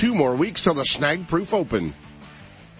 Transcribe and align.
Two 0.00 0.14
more 0.14 0.34
weeks 0.34 0.62
till 0.62 0.72
the 0.72 0.86
Snag 0.86 1.28
Proof 1.28 1.52
Open. 1.52 1.92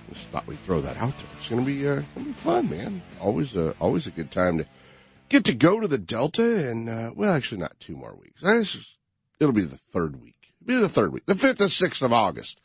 Just 0.08 0.28
thought 0.28 0.46
we'd 0.46 0.58
throw 0.60 0.80
that 0.80 0.96
out 0.96 1.14
there. 1.18 1.26
It's 1.36 1.50
gonna 1.50 1.60
be, 1.60 1.86
uh, 1.86 2.00
gonna 2.14 2.28
be 2.28 2.32
fun, 2.32 2.70
man. 2.70 3.02
Always, 3.20 3.54
uh, 3.54 3.74
always 3.78 4.06
a 4.06 4.10
good 4.10 4.30
time 4.30 4.56
to 4.56 4.66
get 5.28 5.44
to 5.44 5.52
go 5.52 5.78
to 5.80 5.86
the 5.86 5.98
Delta 5.98 6.66
and, 6.70 6.88
uh, 6.88 7.12
well, 7.14 7.34
actually 7.34 7.60
not 7.60 7.78
two 7.78 7.94
more 7.94 8.14
weeks. 8.14 8.40
Just, 8.40 8.96
it'll 9.38 9.52
be 9.52 9.64
the 9.64 9.76
third 9.76 10.22
week. 10.22 10.54
It'll 10.62 10.78
be 10.78 10.80
the 10.80 10.88
third 10.88 11.12
week, 11.12 11.26
the 11.26 11.34
5th 11.34 11.60
and 11.60 11.70
6th 11.70 12.00
of 12.00 12.14
August. 12.14 12.62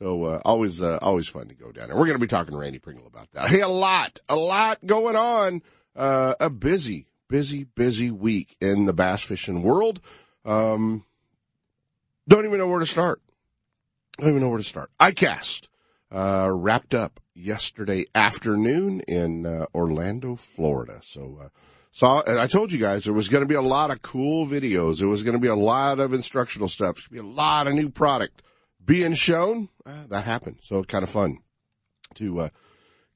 So, 0.00 0.24
uh, 0.24 0.42
always, 0.44 0.82
uh, 0.82 0.98
always 1.00 1.26
fun 1.26 1.48
to 1.48 1.54
go 1.54 1.72
down 1.72 1.88
there. 1.88 1.96
We're 1.96 2.04
to 2.12 2.18
be 2.18 2.26
talking 2.26 2.52
to 2.52 2.60
Randy 2.60 2.80
Pringle 2.80 3.06
about 3.06 3.32
that. 3.32 3.48
Hey, 3.48 3.60
a 3.60 3.68
lot, 3.68 4.20
a 4.28 4.36
lot 4.36 4.84
going 4.84 5.16
on. 5.16 5.62
Uh, 5.96 6.34
a 6.40 6.50
busy, 6.50 7.06
busy, 7.28 7.64
busy 7.64 8.10
week 8.10 8.54
in 8.60 8.84
the 8.84 8.92
bass 8.92 9.22
fishing 9.22 9.62
world. 9.62 10.02
Um, 10.44 11.06
don't 12.28 12.44
even 12.44 12.58
know 12.58 12.68
where 12.68 12.80
to 12.80 12.86
start. 12.86 13.22
Don't 14.18 14.30
even 14.30 14.40
know 14.40 14.48
where 14.48 14.58
to 14.58 14.64
start. 14.64 14.90
ICAST, 15.00 15.68
uh, 16.12 16.50
wrapped 16.52 16.94
up 16.94 17.20
yesterday 17.34 18.06
afternoon 18.14 19.00
in, 19.08 19.44
uh, 19.44 19.66
Orlando, 19.74 20.36
Florida. 20.36 21.00
So, 21.02 21.38
uh, 21.42 21.48
saw, 21.90 22.22
and 22.22 22.38
I 22.38 22.46
told 22.46 22.72
you 22.72 22.78
guys 22.78 23.04
there 23.04 23.12
was 23.12 23.28
going 23.28 23.42
to 23.42 23.48
be 23.48 23.56
a 23.56 23.62
lot 23.62 23.90
of 23.90 24.02
cool 24.02 24.46
videos. 24.46 24.98
There 24.98 25.08
was 25.08 25.24
going 25.24 25.36
to 25.36 25.40
be 25.40 25.48
a 25.48 25.56
lot 25.56 25.98
of 25.98 26.12
instructional 26.12 26.68
stuff. 26.68 26.96
There's 26.96 27.08
be 27.08 27.18
a 27.18 27.22
lot 27.22 27.66
of 27.66 27.74
new 27.74 27.88
product 27.88 28.42
being 28.84 29.14
shown. 29.14 29.68
Uh, 29.84 30.04
that 30.08 30.24
happened. 30.24 30.58
So 30.62 30.84
kind 30.84 31.02
of 31.02 31.10
fun 31.10 31.38
to, 32.14 32.40
uh, 32.40 32.48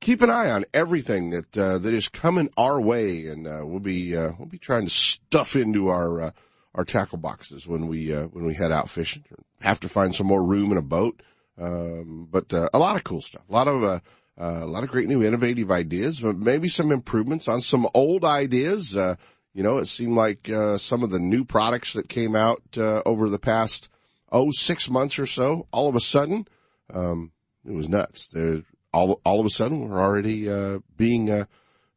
keep 0.01 0.21
an 0.21 0.31
eye 0.31 0.51
on 0.51 0.65
everything 0.75 1.31
that, 1.31 1.57
uh, 1.57 1.79
that 1.79 1.95
is 1.95 2.09
coming 2.09 2.51
our 2.57 2.81
way. 2.81 3.27
And, 3.27 3.47
uh, 3.47 3.61
we'll 3.65 3.81
be, 3.81 4.17
uh, 4.17 4.33
we'll 4.39 4.49
be 4.49 4.59
trying 4.59 4.85
to 4.85 4.91
stuff 4.91 5.55
into 5.55 5.89
our, 5.89 6.21
uh, 6.21 6.31
our 6.75 6.85
tackle 6.85 7.19
boxes 7.19 7.67
when 7.67 7.87
we, 7.87 8.13
uh, 8.13 8.27
when 8.29 8.45
we 8.45 8.55
head 8.55 8.73
out 8.73 8.91
fishing. 8.91 9.25
Have 9.61 9.81
to 9.81 9.89
find 9.89 10.15
some 10.15 10.27
more 10.27 10.43
room 10.43 10.71
in 10.73 10.79
a 10.79 10.83
boat. 10.83 11.23
Um, 11.61 12.29
but, 12.31 12.55
uh, 12.55 12.69
a 12.73 12.79
lot 12.79 12.97
of 12.97 13.05
cool 13.05 13.21
stuff. 13.21 13.43
A 13.49 13.53
lot 13.53 13.67
of, 13.67 13.83
uh, 13.83 14.01
uh, 14.41 14.61
a 14.63 14.67
lot 14.67 14.85
of 14.85 14.91
great 14.91 15.09
new 15.09 15.25
innovative 15.25 15.73
ideas, 15.73 16.21
but 16.21 16.37
maybe 16.37 16.69
some 16.69 16.93
improvements 16.93 17.49
on 17.49 17.61
some 17.61 17.89
old 17.95 18.25
ideas. 18.25 18.97
Uh, 18.97 19.17
you 19.53 19.65
know, 19.65 19.79
it 19.79 19.87
seemed 19.87 20.15
like, 20.15 20.49
uh, 20.49 20.79
some 20.79 21.03
of 21.03 21.11
the 21.11 21.19
new 21.19 21.45
products 21.45 21.95
that 21.95 22.09
came 22.09 22.37
out, 22.37 22.63
uh, 22.77 23.03
over 23.05 23.29
the 23.29 23.41
past, 23.41 23.91
oh, 24.31 24.53
six 24.53 24.89
months 24.89 25.19
or 25.19 25.27
so, 25.27 25.67
all 25.73 25.89
of 25.89 25.97
a 25.97 26.01
sudden, 26.01 26.47
um, 26.95 27.33
it 27.67 27.73
was 27.73 27.89
nuts. 27.89 28.29
They're, 28.29 28.63
all, 28.93 29.21
all 29.25 29.41
of 29.41 29.47
a 29.47 29.51
sudden 29.51 29.89
we're 29.89 30.01
already, 30.01 30.49
being, 30.97 31.47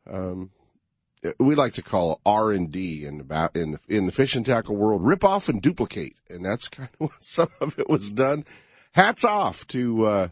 um, 0.10 0.50
we 1.40 1.56
like 1.56 1.74
to 1.74 1.82
call 1.82 2.20
R 2.26 2.52
and 2.52 2.72
D 2.72 3.06
in 3.06 3.20
about 3.20 3.56
in 3.56 3.72
the 3.74 3.80
in 3.88 4.06
the 4.06 4.12
fish 4.12 4.36
and 4.36 4.46
tackle 4.46 4.76
world, 4.76 5.06
rip 5.06 5.24
off 5.24 5.50
and 5.50 5.62
duplicate, 5.62 6.16
and 6.30 6.44
that's 6.44 6.68
kind 6.70 6.90
of 7.00 7.10
what 7.10 7.24
some 7.24 7.50
of 7.60 7.78
it 7.80 7.90
was 7.90 8.12
done. 8.12 8.46
Hats 8.94 9.24
off 9.24 9.68
to 9.68 10.06
uh, 10.06 10.28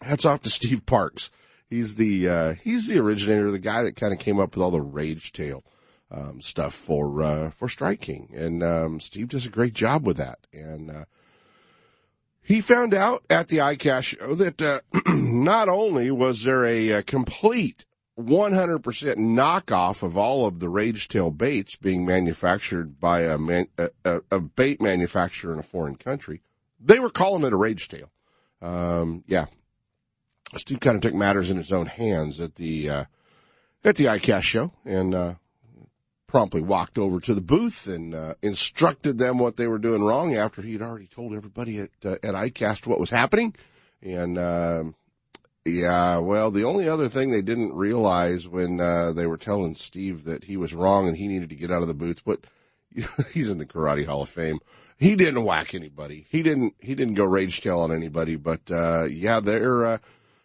hats 0.00 0.24
off 0.24 0.42
to 0.42 0.48
Steve 0.48 0.86
Parks. 0.86 1.30
He's 1.68 1.94
the 1.96 2.28
uh, 2.28 2.54
he's 2.54 2.86
the 2.86 2.98
originator, 2.98 3.50
the 3.50 3.58
guy 3.58 3.82
that 3.84 3.96
kind 3.96 4.12
of 4.12 4.18
came 4.18 4.38
up 4.38 4.54
with 4.54 4.62
all 4.62 4.70
the 4.70 4.80
rage 4.80 5.32
tail 5.32 5.64
um, 6.10 6.40
stuff 6.40 6.74
for 6.74 7.22
uh, 7.22 7.50
for 7.50 7.68
Strike 7.68 8.00
King, 8.00 8.30
and 8.34 8.62
um, 8.62 9.00
Steve 9.00 9.28
does 9.28 9.46
a 9.46 9.50
great 9.50 9.74
job 9.74 10.06
with 10.06 10.18
that. 10.18 10.38
And 10.52 10.90
uh, 10.90 11.04
he 12.42 12.60
found 12.60 12.92
out 12.92 13.24
at 13.30 13.48
the 13.48 13.58
ICAST 13.58 14.04
show 14.04 14.34
that 14.34 14.60
uh, 14.60 14.80
not 15.12 15.68
only 15.68 16.10
was 16.10 16.42
there 16.42 16.64
a, 16.64 16.88
a 16.90 17.02
complete 17.02 17.84
100% 18.18 18.82
knockoff 19.16 20.02
of 20.02 20.16
all 20.16 20.46
of 20.46 20.60
the 20.60 20.68
rage 20.68 21.08
tail 21.08 21.30
baits 21.30 21.76
being 21.76 22.04
manufactured 22.04 23.00
by 23.00 23.22
a, 23.22 23.38
man, 23.38 23.66
a, 23.78 24.20
a, 24.30 24.40
bait 24.40 24.82
manufacturer 24.82 25.52
in 25.52 25.58
a 25.58 25.62
foreign 25.62 25.96
country, 25.96 26.42
they 26.78 26.98
were 26.98 27.10
calling 27.10 27.44
it 27.44 27.52
a 27.52 27.56
rage 27.56 27.88
tail. 27.88 28.10
Um, 28.60 29.24
yeah. 29.26 29.46
Steve 30.56 30.80
kind 30.80 30.96
of 30.96 31.00
took 31.00 31.14
matters 31.14 31.50
in 31.50 31.56
his 31.56 31.72
own 31.72 31.86
hands 31.86 32.38
at 32.38 32.56
the, 32.56 32.90
uh, 32.90 33.04
at 33.82 33.96
the 33.96 34.04
ICAST 34.04 34.42
show 34.42 34.72
and, 34.84 35.14
uh, 35.14 35.34
promptly 36.26 36.60
walked 36.60 36.98
over 36.98 37.18
to 37.20 37.34
the 37.34 37.40
booth 37.40 37.86
and, 37.86 38.14
uh, 38.14 38.34
instructed 38.42 39.16
them 39.16 39.38
what 39.38 39.56
they 39.56 39.66
were 39.66 39.78
doing 39.78 40.02
wrong 40.02 40.34
after 40.34 40.60
he'd 40.60 40.82
already 40.82 41.06
told 41.06 41.34
everybody 41.34 41.78
at, 41.78 41.90
uh, 42.04 42.12
at 42.22 42.34
ICAST 42.34 42.86
what 42.86 43.00
was 43.00 43.10
happening. 43.10 43.54
And, 44.02 44.38
um, 44.38 44.94
yeah, 45.64 46.18
well, 46.18 46.50
the 46.50 46.64
only 46.64 46.88
other 46.88 47.08
thing 47.08 47.30
they 47.30 47.42
didn't 47.42 47.74
realize 47.74 48.48
when 48.48 48.80
uh, 48.80 49.12
they 49.12 49.26
were 49.26 49.36
telling 49.36 49.74
Steve 49.74 50.24
that 50.24 50.44
he 50.44 50.56
was 50.56 50.74
wrong 50.74 51.06
and 51.06 51.16
he 51.16 51.28
needed 51.28 51.50
to 51.50 51.56
get 51.56 51.70
out 51.70 51.82
of 51.82 51.88
the 51.88 51.94
booth, 51.94 52.24
but 52.24 52.40
he's 53.32 53.50
in 53.50 53.58
the 53.58 53.66
Karate 53.66 54.06
Hall 54.06 54.22
of 54.22 54.28
Fame. 54.28 54.58
He 54.98 55.16
didn't 55.16 55.44
whack 55.44 55.74
anybody. 55.74 56.26
He 56.30 56.42
didn't. 56.42 56.74
He 56.78 56.94
didn't 56.94 57.14
go 57.14 57.24
rage 57.24 57.60
tail 57.60 57.80
on 57.80 57.92
anybody. 57.92 58.36
But 58.36 58.70
uh, 58.70 59.04
yeah, 59.04 59.40
their 59.40 59.86
uh, 59.86 59.98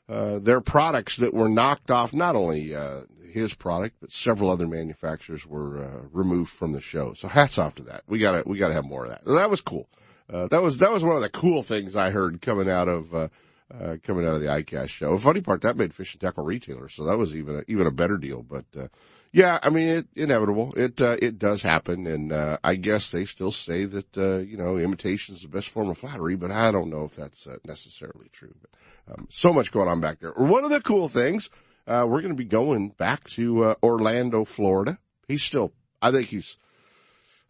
uh, 0.10 0.40
their 0.40 0.62
products 0.62 1.18
that 1.18 1.34
were 1.34 1.50
knocked 1.50 1.92
off. 1.92 2.12
Not 2.12 2.36
only 2.36 2.74
uh, 2.74 3.02
his 3.32 3.54
product, 3.54 3.98
but 4.02 4.12
several 4.12 4.50
other 4.50 4.66
manufacturers 4.66 5.46
were 5.46 5.78
uh, 5.78 6.08
removed 6.12 6.50
from 6.52 6.72
the 6.72 6.82
show. 6.82 7.14
So 7.14 7.28
hats 7.28 7.60
off 7.60 7.76
to 7.76 7.84
that. 7.84 8.02
We 8.08 8.18
gotta 8.18 8.44
we 8.48 8.58
gotta 8.58 8.74
have 8.74 8.86
more 8.86 9.04
of 9.04 9.12
that. 9.12 9.26
That 9.26 9.50
was 9.50 9.62
cool. 9.62 9.88
Uh, 10.28 10.48
that 10.48 10.62
was 10.62 10.80
that 10.80 10.92
was 10.92 11.04
one 11.04 11.16
of 11.16 11.22
the 11.22 11.30
cool 11.30 11.62
things 11.62 11.96
I 11.96 12.10
heard 12.10 12.42
coming 12.42 12.70
out 12.70 12.88
of. 12.88 13.14
Uh, 13.14 13.28
uh, 13.74 13.98
coming 14.04 14.26
out 14.26 14.34
of 14.34 14.42
the 14.42 14.48
ICAST 14.48 14.90
show. 14.90 15.14
The 15.16 15.22
funny 15.22 15.42
part, 15.42 15.62
that 15.62 15.78
made 15.78 15.94
fish 15.94 16.14
and 16.14 16.22
tackle 16.22 16.44
retailers, 16.44 16.94
so 16.94 17.06
that 17.06 17.18
was 17.18 17.36
even 17.36 17.58
a, 17.58 17.64
even 17.68 17.88
a 17.88 17.92
better 17.92 18.18
deal. 18.18 18.44
But, 18.44 18.66
uh, 18.78 18.88
yeah, 19.32 19.60
I 19.62 19.70
mean, 19.70 19.90
it, 19.90 20.08
inevitable. 20.16 20.74
It, 20.78 21.02
uh, 21.02 21.18
it 21.22 21.38
does 21.38 21.62
happen. 21.62 22.08
And, 22.08 22.32
uh, 22.32 22.58
I 22.64 22.76
guess 22.76 23.12
they 23.12 23.26
still 23.26 23.52
say 23.52 23.86
that, 23.86 24.18
uh, 24.18 24.38
you 24.38 24.58
know, 24.58 24.78
imitation 24.78 25.36
is 25.36 25.42
the 25.42 25.50
best 25.50 25.70
form 25.70 25.90
of 25.90 25.98
flattery, 25.98 26.36
but 26.36 26.52
I 26.52 26.72
don't 26.72 26.90
know 26.90 27.04
if 27.04 27.16
that's 27.16 27.46
uh, 27.46 27.58
necessarily 27.66 28.30
true. 28.32 28.56
But, 28.62 29.14
um, 29.14 29.28
so 29.30 29.52
much 29.52 29.72
going 29.72 29.90
on 29.90 30.02
back 30.02 30.20
there. 30.20 30.32
One 30.32 30.64
of 30.64 30.70
the 30.70 30.82
cool 30.82 31.08
things, 31.08 31.50
uh, 31.88 32.06
we're 32.08 32.22
going 32.22 32.34
to 32.34 32.38
be 32.38 32.46
going 32.46 32.90
back 32.90 33.26
to, 33.32 33.64
uh, 33.64 33.76
Orlando, 33.84 34.46
Florida. 34.46 34.98
He's 35.28 35.44
still, 35.44 35.74
I 36.02 36.12
think 36.12 36.28
he's, 36.28 36.58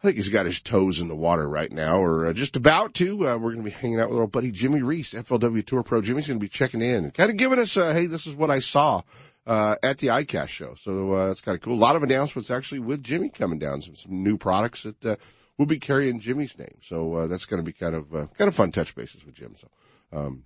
I 0.00 0.06
think 0.06 0.16
he's 0.16 0.28
got 0.28 0.46
his 0.46 0.62
toes 0.62 1.00
in 1.00 1.08
the 1.08 1.16
water 1.16 1.48
right 1.48 1.72
now, 1.72 1.98
or 1.98 2.26
uh, 2.26 2.32
just 2.32 2.54
about 2.54 2.94
to. 2.94 3.26
Uh, 3.26 3.36
we're 3.36 3.52
going 3.52 3.64
to 3.64 3.70
be 3.70 3.70
hanging 3.70 3.98
out 3.98 4.10
with 4.10 4.18
our 4.20 4.28
buddy 4.28 4.52
Jimmy 4.52 4.80
Reese, 4.80 5.12
FLW 5.12 5.66
Tour 5.66 5.82
Pro. 5.82 6.00
Jimmy's 6.00 6.28
going 6.28 6.38
to 6.38 6.44
be 6.44 6.48
checking 6.48 6.82
in, 6.82 7.10
kind 7.10 7.30
of 7.30 7.36
giving 7.36 7.58
us, 7.58 7.76
uh, 7.76 7.92
hey, 7.92 8.06
this 8.06 8.24
is 8.24 8.36
what 8.36 8.48
I 8.48 8.60
saw 8.60 9.02
uh, 9.44 9.74
at 9.82 9.98
the 9.98 10.06
ICAST 10.06 10.48
show. 10.48 10.74
So 10.74 11.14
uh, 11.14 11.26
that's 11.26 11.40
kind 11.40 11.56
of 11.56 11.62
cool. 11.62 11.74
A 11.74 11.76
lot 11.76 11.96
of 11.96 12.04
announcements 12.04 12.48
actually 12.48 12.78
with 12.78 13.02
Jimmy 13.02 13.28
coming 13.28 13.58
down, 13.58 13.80
some, 13.80 13.96
some 13.96 14.22
new 14.22 14.38
products 14.38 14.84
that 14.84 15.04
uh, 15.04 15.16
will 15.56 15.66
be 15.66 15.80
carrying 15.80 16.20
Jimmy's 16.20 16.56
name. 16.56 16.78
So 16.80 17.14
uh, 17.14 17.26
that's 17.26 17.46
going 17.46 17.60
to 17.60 17.66
be 17.66 17.72
kind 17.72 17.96
of 17.96 18.10
kind 18.10 18.46
of 18.46 18.54
fun 18.54 18.70
touch 18.70 18.94
bases 18.94 19.26
with 19.26 19.34
Jim. 19.34 19.56
So, 19.56 19.68
um, 20.12 20.44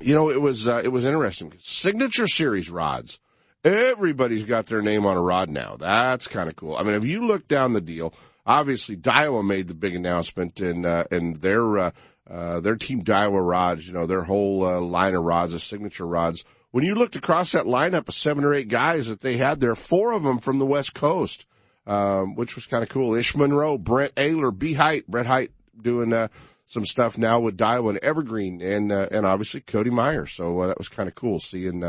you 0.00 0.14
know, 0.14 0.30
it 0.30 0.40
was 0.40 0.66
it 0.66 0.90
was 0.90 1.04
interesting. 1.04 1.52
Signature 1.58 2.26
Series 2.26 2.70
rods. 2.70 3.20
Everybody's 3.62 4.44
got 4.44 4.68
their 4.68 4.80
name 4.80 5.04
on 5.04 5.18
a 5.18 5.20
rod 5.20 5.50
now. 5.50 5.76
That's 5.76 6.26
kind 6.26 6.48
of 6.48 6.56
cool. 6.56 6.76
I 6.76 6.82
mean, 6.82 6.94
if 6.94 7.04
you 7.04 7.26
look 7.26 7.46
down 7.46 7.74
the 7.74 7.82
deal 7.82 8.14
obviously 8.46 8.96
Daiwa 8.96 9.46
made 9.46 9.68
the 9.68 9.74
big 9.74 9.94
announcement 9.94 10.60
and, 10.60 10.86
uh, 10.86 11.04
and 11.10 11.36
their, 11.36 11.78
uh, 11.78 11.90
uh, 12.28 12.60
their 12.60 12.76
team 12.76 13.04
Daiwa 13.04 13.46
rods, 13.46 13.86
you 13.86 13.92
know, 13.92 14.06
their 14.06 14.22
whole, 14.22 14.64
uh, 14.64 14.80
line 14.80 15.14
of 15.14 15.24
rods, 15.24 15.52
the 15.52 15.58
signature 15.58 16.06
rods. 16.06 16.44
When 16.70 16.84
you 16.84 16.94
looked 16.94 17.16
across 17.16 17.52
that 17.52 17.64
lineup 17.64 18.08
of 18.08 18.14
seven 18.14 18.44
or 18.44 18.54
eight 18.54 18.68
guys 18.68 19.06
that 19.06 19.20
they 19.20 19.36
had 19.36 19.58
there, 19.60 19.74
four 19.74 20.12
of 20.12 20.22
them 20.22 20.38
from 20.38 20.58
the 20.58 20.66
West 20.66 20.94
Coast, 20.94 21.48
um, 21.86 22.36
which 22.36 22.54
was 22.54 22.66
kind 22.66 22.84
of 22.84 22.88
cool. 22.88 23.14
Ish 23.14 23.34
Monroe, 23.34 23.76
Brent 23.76 24.14
Ehrler, 24.14 24.56
B 24.56 24.74
Height, 24.74 25.06
Brett 25.08 25.26
Hite 25.26 25.50
doing, 25.80 26.12
uh, 26.12 26.28
some 26.66 26.86
stuff 26.86 27.18
now 27.18 27.40
with 27.40 27.58
Daiwa 27.58 27.90
and 27.90 27.98
Evergreen 27.98 28.62
and, 28.62 28.92
uh, 28.92 29.08
and 29.10 29.26
obviously 29.26 29.60
Cody 29.60 29.90
Meyer. 29.90 30.26
So, 30.26 30.64
that 30.68 30.78
was 30.78 30.88
kind 30.88 31.08
of 31.08 31.16
cool 31.16 31.40
seeing, 31.40 31.82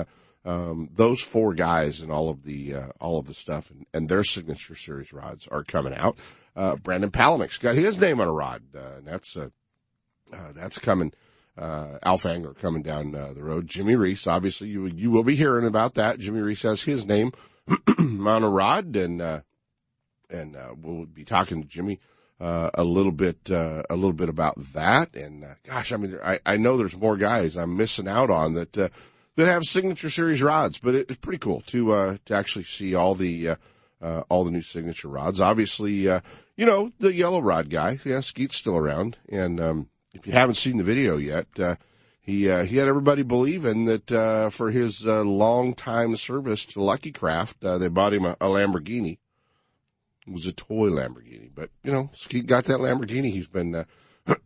um, 0.44 0.89
those 0.95 1.21
four 1.21 1.53
guys 1.53 2.01
and 2.01 2.12
all 2.12 2.30
of 2.30 2.42
the, 2.42 2.74
uh, 2.74 2.88
all 3.00 3.19
of 3.19 3.27
the 3.27 3.36
stuff 3.36 3.69
and, 3.69 3.86
and 3.94 4.09
their 4.09 4.24
signature 4.24 4.75
series 4.75 5.13
rods 5.13 5.48
are 5.50 5.63
coming 5.63 5.94
out. 5.94 6.18
Uh, 6.56 6.75
Brandon 6.75 7.12
Palaniuk's 7.12 7.57
got 7.57 7.75
his 7.75 8.00
name 8.00 8.19
on 8.19 8.27
a 8.27 8.33
rod. 8.33 8.63
Uh, 8.75 8.98
and 8.98 9.07
that's, 9.07 9.38
uh, 9.38 9.50
uh, 10.33 10.51
that's 10.53 10.77
coming, 10.77 11.13
uh, 11.57 11.98
Angler 12.03 12.53
coming 12.53 12.81
down 12.81 13.15
uh, 13.15 13.33
the 13.33 13.44
road. 13.44 13.68
Jimmy 13.68 13.95
Reese, 13.95 14.27
obviously 14.27 14.69
you, 14.69 14.86
you 14.88 15.12
will 15.12 15.24
be 15.24 15.36
hearing 15.36 15.65
about 15.65 15.95
that. 15.95 16.19
Jimmy 16.19 16.42
Reese 16.42 16.63
has 16.63 16.83
his 16.83 17.07
name 17.07 17.31
on 18.00 18.44
a 18.44 18.50
rod 18.50 18.95
and, 18.95 19.21
uh, 19.21 19.42
and, 20.30 20.56
uh, 20.56 20.74
we'll 20.77 21.06
be 21.06 21.25
talking 21.25 21.62
to 21.62 21.68
Jimmy, 21.68 22.00
uh, 22.39 22.69
a 22.74 22.83
little 22.83 23.12
bit, 23.12 23.51
uh, 23.51 23.83
a 23.89 23.95
little 23.95 24.13
bit 24.13 24.30
about 24.30 24.56
that. 24.74 25.15
And, 25.15 25.44
uh, 25.44 25.56
gosh, 25.65 25.92
I 25.92 25.98
mean, 25.98 26.18
I, 26.24 26.39
I 26.45 26.57
know 26.57 26.77
there's 26.77 26.98
more 26.98 27.18
guys 27.18 27.57
I'm 27.57 27.77
missing 27.77 28.07
out 28.07 28.30
on 28.30 28.53
that, 28.56 28.77
uh, 28.77 28.89
that 29.36 29.48
have 29.48 29.63
signature 29.63 30.09
series 30.09 30.42
rods, 30.42 30.80
but 30.80 30.95
it, 30.95 31.09
it's 31.09 31.19
pretty 31.19 31.39
cool 31.39 31.62
to, 31.68 31.92
uh, 31.92 32.18
to 32.25 32.33
actually 32.33 32.63
see 32.63 32.95
all 32.95 33.15
the, 33.15 33.50
uh, 33.50 33.56
uh, 34.01 34.24
all 34.30 34.44
the 34.44 34.51
new 34.51 34.62
signature 34.62 35.07
rods. 35.07 35.39
Obviously, 35.39 36.07
uh, 36.07 36.21
you 36.57 36.65
know, 36.65 36.92
the 37.00 37.13
yellow 37.13 37.39
rod 37.39 37.69
guy, 37.69 38.00
yeah, 38.03 38.19
Skeet's 38.19 38.57
still 38.57 38.77
around. 38.77 39.18
And, 39.30 39.59
um, 39.59 39.89
if 40.13 40.27
you 40.27 40.33
haven't 40.33 40.56
seen 40.56 40.77
the 40.77 40.83
video 40.83 41.18
yet, 41.18 41.48
uh, 41.59 41.75
he, 42.19 42.50
uh, 42.50 42.65
he 42.65 42.77
had 42.77 42.88
everybody 42.88 43.24
believing 43.24 43.86
that, 43.86 44.12
uh, 44.12 44.50
for 44.50 44.71
his, 44.71 45.06
uh, 45.07 45.24
long 45.24 45.74
time 45.74 46.15
service 46.15 46.65
to 46.68 46.83
Lucky 46.83 47.12
Craft, 47.12 47.63
uh, 47.63 47.77
they 47.77 47.88
bought 47.88 48.13
him 48.13 48.25
a, 48.25 48.31
a 48.42 48.48
Lamborghini. 48.48 49.19
It 50.27 50.33
was 50.33 50.45
a 50.45 50.53
toy 50.53 50.89
Lamborghini, 50.89 51.50
but 51.53 51.69
you 51.83 51.92
know, 51.92 52.09
Skeet 52.13 52.45
got 52.45 52.65
that 52.65 52.80
Lamborghini. 52.80 53.31
He's 53.31 53.48
been, 53.48 53.74
uh, 53.74 53.86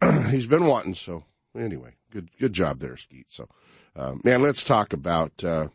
he's 0.30 0.48
been 0.48 0.66
wanting. 0.66 0.94
So 0.94 1.24
anyway, 1.58 1.96
good, 2.12 2.30
good 2.40 2.54
job 2.54 2.80
there, 2.80 2.96
Skeet. 2.96 3.28
So, 3.30 3.50
um, 3.96 4.22
man, 4.24 4.42
let's 4.42 4.64
talk 4.64 4.94
about, 4.94 5.44
uh, 5.44 5.70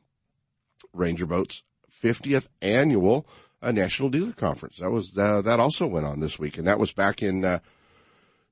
Ranger 0.93 1.27
Boats 1.27 1.63
50th 2.03 2.49
annual 2.63 3.27
uh, 3.63 3.73
National 3.73 4.09
Dealer 4.09 4.33
Conference. 4.33 4.79
That 4.79 4.91
was, 4.91 5.17
uh, 5.17 5.43
that 5.43 5.61
also 5.61 5.87
went 5.87 6.07
on 6.07 6.21
this 6.21 6.39
week 6.39 6.59
and 6.59 6.67
that 6.67 6.79
was 6.79 6.93
back 6.93 7.23
in, 7.23 7.45
uh, 7.45 7.61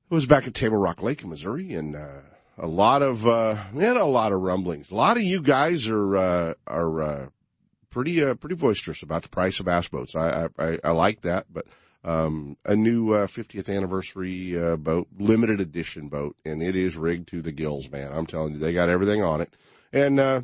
it 0.09 0.13
was 0.13 0.25
back 0.25 0.47
at 0.47 0.53
Table 0.53 0.77
Rock 0.77 1.01
Lake 1.01 1.23
in 1.23 1.29
Missouri 1.29 1.73
and, 1.73 1.95
uh, 1.95 2.21
a 2.57 2.67
lot 2.67 3.01
of, 3.01 3.25
uh, 3.25 3.55
man, 3.71 3.95
a 3.95 4.05
lot 4.05 4.33
of 4.33 4.41
rumblings. 4.41 4.91
A 4.91 4.95
lot 4.95 5.15
of 5.15 5.23
you 5.23 5.41
guys 5.41 5.87
are, 5.87 6.17
uh, 6.17 6.53
are, 6.67 7.01
uh, 7.01 7.29
pretty 7.89 8.23
uh, 8.23 8.35
pretty 8.35 8.55
boisterous 8.55 9.03
about 9.03 9.23
the 9.23 9.29
price 9.29 9.59
of 9.59 9.65
bass 9.65 9.87
boats. 9.87 10.15
I 10.15 10.47
I, 10.57 10.79
I 10.83 10.91
like 10.91 11.21
that, 11.21 11.47
but 11.51 11.65
um, 12.03 12.57
a 12.65 12.75
new 12.75 13.13
uh, 13.13 13.27
50th 13.27 13.73
anniversary 13.73 14.57
uh, 14.57 14.77
boat, 14.77 15.07
limited 15.17 15.59
edition 15.59 16.07
boat, 16.07 16.35
and 16.45 16.63
it 16.63 16.75
is 16.75 16.95
rigged 16.95 17.27
to 17.29 17.41
the 17.41 17.51
gills, 17.51 17.89
man. 17.91 18.11
I'm 18.13 18.25
telling 18.25 18.53
you, 18.53 18.59
they 18.59 18.73
got 18.73 18.89
everything 18.89 19.21
on 19.21 19.41
it, 19.41 19.53
and 19.91 20.19
uh, 20.19 20.41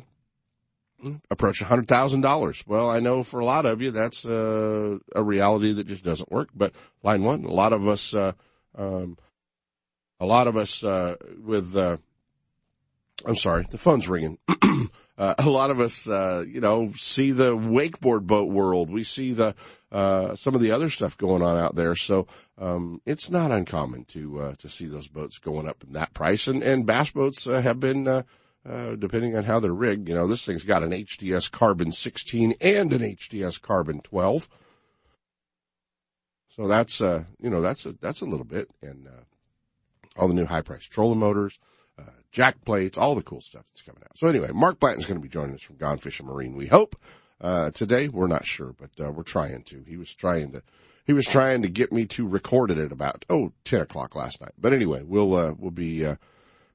approach 1.30 1.60
a 1.60 1.64
hundred 1.64 1.88
thousand 1.88 2.22
dollars. 2.22 2.64
Well, 2.66 2.90
I 2.90 3.00
know 3.00 3.22
for 3.22 3.40
a 3.40 3.44
lot 3.44 3.66
of 3.66 3.82
you 3.82 3.90
that's 3.90 4.24
uh, 4.24 4.98
a 5.14 5.22
reality 5.22 5.72
that 5.72 5.86
just 5.86 6.04
doesn't 6.04 6.30
work. 6.30 6.48
But 6.54 6.74
line 7.02 7.22
one, 7.22 7.44
a 7.44 7.52
lot 7.52 7.72
of 7.72 7.86
us, 7.86 8.14
uh, 8.14 8.32
um, 8.76 9.18
a 10.20 10.26
lot 10.26 10.46
of 10.46 10.56
us 10.56 10.84
uh, 10.84 11.16
with. 11.42 11.76
Uh, 11.76 11.98
I'm 13.24 13.36
sorry, 13.36 13.66
the 13.70 13.78
phone's 13.78 14.08
ringing. 14.08 14.38
uh, 15.18 15.34
a 15.38 15.48
lot 15.48 15.70
of 15.70 15.80
us, 15.80 16.06
uh, 16.06 16.44
you 16.46 16.60
know, 16.60 16.92
see 16.94 17.30
the 17.30 17.56
wakeboard 17.56 18.26
boat 18.26 18.50
world. 18.50 18.90
We 18.90 19.04
see 19.04 19.32
the, 19.32 19.54
uh, 19.90 20.34
some 20.34 20.54
of 20.54 20.60
the 20.60 20.72
other 20.72 20.90
stuff 20.90 21.16
going 21.16 21.40
on 21.40 21.56
out 21.56 21.74
there. 21.74 21.96
So, 21.96 22.26
um, 22.58 23.00
it's 23.06 23.30
not 23.30 23.50
uncommon 23.50 24.04
to, 24.08 24.40
uh, 24.40 24.54
to 24.56 24.68
see 24.68 24.84
those 24.84 25.08
boats 25.08 25.38
going 25.38 25.66
up 25.66 25.82
in 25.82 25.94
that 25.94 26.12
price. 26.12 26.46
And, 26.46 26.62
and 26.62 26.84
bass 26.84 27.10
boats 27.10 27.46
have 27.46 27.80
been, 27.80 28.24
uh, 28.68 28.96
depending 28.96 29.36
on 29.36 29.44
how 29.44 29.60
they're 29.60 29.72
rigged, 29.72 30.08
you 30.08 30.14
know, 30.14 30.26
this 30.26 30.44
thing's 30.44 30.64
got 30.64 30.82
an 30.82 30.90
HDS 30.90 31.50
carbon 31.50 31.92
16 31.92 32.54
and 32.60 32.92
an 32.92 33.00
HDS 33.00 33.60
carbon 33.60 34.00
12. 34.00 34.48
So 36.48 36.66
that's, 36.66 37.00
uh, 37.00 37.24
you 37.38 37.50
know, 37.50 37.60
that's 37.60 37.86
a, 37.86 37.92
that's 37.92 38.22
a 38.22 38.26
little 38.26 38.46
bit 38.46 38.70
and, 38.82 39.06
uh, 39.06 39.24
all 40.16 40.28
the 40.28 40.34
new 40.34 40.46
high 40.46 40.62
priced 40.62 40.90
trolling 40.90 41.18
motors, 41.18 41.58
uh, 41.98 42.10
jack 42.32 42.64
plates, 42.64 42.96
all 42.96 43.14
the 43.14 43.22
cool 43.22 43.40
stuff 43.40 43.66
that's 43.68 43.82
coming 43.82 44.02
out. 44.02 44.16
So 44.16 44.26
anyway, 44.26 44.50
Mark 44.52 44.80
Blanton's 44.80 45.06
going 45.06 45.20
to 45.20 45.22
be 45.22 45.28
joining 45.28 45.54
us 45.54 45.62
from 45.62 45.76
Gone 45.76 45.98
Fishing 45.98 46.26
Marine. 46.26 46.56
We 46.56 46.66
hope, 46.66 46.96
uh, 47.40 47.70
today. 47.72 48.08
We're 48.08 48.26
not 48.26 48.46
sure, 48.46 48.72
but, 48.72 48.90
uh, 48.98 49.12
we're 49.12 49.22
trying 49.22 49.62
to. 49.64 49.84
He 49.86 49.98
was 49.98 50.14
trying 50.14 50.52
to, 50.52 50.62
he 51.04 51.12
was 51.12 51.26
trying 51.26 51.62
to 51.62 51.68
get 51.68 51.92
me 51.92 52.06
to 52.06 52.26
record 52.26 52.70
it 52.70 52.78
at 52.78 52.90
about, 52.90 53.26
oh, 53.28 53.52
10 53.64 53.82
o'clock 53.82 54.16
last 54.16 54.40
night. 54.40 54.52
But 54.58 54.72
anyway, 54.72 55.02
we'll, 55.04 55.34
uh, 55.36 55.54
we'll 55.56 55.70
be, 55.70 56.04
uh, 56.04 56.16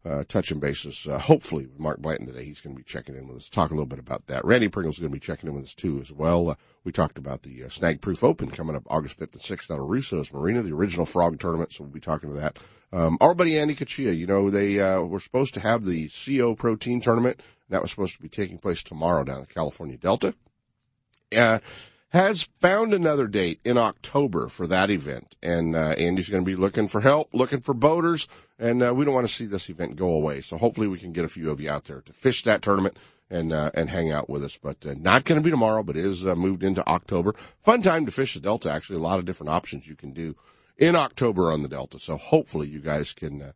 uh, 0.03 0.24
touching 0.27 0.59
bases, 0.59 1.07
uh, 1.07 1.19
hopefully 1.19 1.68
with 1.68 1.80
Mark 1.80 2.00
Blanton 2.00 2.25
today. 2.25 2.44
He's 2.44 2.62
going 2.62 2.75
to 2.75 2.80
be 2.80 2.83
checking 2.83 3.15
in 3.15 3.27
with 3.27 3.38
us, 3.38 3.50
talk 3.50 3.69
a 3.69 3.74
little 3.74 3.86
bit 3.86 4.00
about 4.00 4.27
that. 4.27 4.44
Randy 4.44 4.68
Pringle's 4.68 4.98
going 4.98 5.12
to 5.12 5.15
be 5.15 5.19
checking 5.19 5.50
in 5.50 5.56
with 5.56 5.65
us 5.65 5.75
too 5.75 6.00
as 6.00 6.12
well. 6.12 6.50
Uh, 6.50 6.56
we 6.83 6.92
talked 6.92 7.18
about 7.18 7.44
the 7.44 7.63
uh, 7.63 7.69
Snag 7.69 8.01
Proof 8.01 8.24
Open 8.24 8.50
coming 8.50 8.75
up 8.75 8.83
August 8.88 9.19
5th 9.19 9.33
and 9.33 9.59
6th 9.59 9.71
out 9.71 9.80
of 9.80 9.88
Russo's 9.88 10.33
Marina, 10.33 10.63
the 10.63 10.74
original 10.74 11.06
frog 11.06 11.39
tournament. 11.39 11.71
So 11.71 11.83
we'll 11.83 11.94
be 11.94 12.00
talking 12.00 12.30
to 12.30 12.36
that. 12.36 12.57
Um, 12.92 13.18
our 13.21 13.33
buddy 13.33 13.57
Andy 13.57 13.75
Kachia, 13.75 14.18
you 14.18 14.27
know, 14.27 14.50
they, 14.50 14.80
uh, 14.80 15.01
were 15.01 15.19
supposed 15.19 15.53
to 15.53 15.59
have 15.59 15.86
the 15.86 16.09
CO 16.09 16.56
protein 16.56 17.00
tournament. 17.00 17.42
That 17.69 17.81
was 17.81 17.92
supposed 17.92 18.15
to 18.15 18.21
be 18.21 18.27
taking 18.27 18.57
place 18.57 18.83
tomorrow 18.83 19.24
down 19.24 19.36
in 19.36 19.42
the 19.42 19.47
California 19.47 19.97
Delta. 19.97 20.33
Uh, 21.36 21.59
has 22.11 22.43
found 22.59 22.93
another 22.93 23.25
date 23.25 23.61
in 23.63 23.77
October 23.77 24.49
for 24.49 24.67
that 24.67 24.89
event. 24.89 25.35
And, 25.41 25.77
uh, 25.77 25.95
Andy's 25.97 26.27
going 26.27 26.43
to 26.43 26.49
be 26.49 26.57
looking 26.57 26.89
for 26.89 26.99
help, 26.99 27.29
looking 27.33 27.61
for 27.61 27.73
boaters. 27.73 28.27
And, 28.59 28.83
uh, 28.83 28.93
we 28.93 29.05
don't 29.05 29.13
want 29.13 29.27
to 29.27 29.33
see 29.33 29.45
this 29.45 29.69
event 29.69 29.95
go 29.95 30.11
away. 30.11 30.41
So 30.41 30.57
hopefully 30.57 30.89
we 30.89 30.99
can 30.99 31.13
get 31.13 31.23
a 31.23 31.29
few 31.29 31.49
of 31.49 31.61
you 31.61 31.71
out 31.71 31.85
there 31.85 32.01
to 32.01 32.11
fish 32.11 32.43
that 32.43 32.61
tournament 32.61 32.97
and, 33.29 33.53
uh, 33.53 33.71
and 33.73 33.89
hang 33.89 34.11
out 34.11 34.29
with 34.29 34.43
us. 34.43 34.59
But, 34.61 34.85
uh, 34.85 34.95
not 34.99 35.23
going 35.23 35.39
to 35.39 35.43
be 35.43 35.51
tomorrow, 35.51 35.83
but 35.83 35.95
is, 35.95 36.27
uh, 36.27 36.35
moved 36.35 36.63
into 36.63 36.85
October. 36.85 37.33
Fun 37.61 37.81
time 37.81 38.05
to 38.05 38.11
fish 38.11 38.33
the 38.33 38.41
Delta. 38.41 38.69
Actually, 38.69 38.97
a 38.97 39.03
lot 39.03 39.19
of 39.19 39.25
different 39.25 39.51
options 39.51 39.87
you 39.87 39.95
can 39.95 40.11
do 40.11 40.35
in 40.77 40.97
October 40.97 41.49
on 41.49 41.61
the 41.63 41.69
Delta. 41.69 41.97
So 41.97 42.17
hopefully 42.17 42.67
you 42.67 42.79
guys 42.79 43.13
can, 43.13 43.41
uh, 43.41 43.51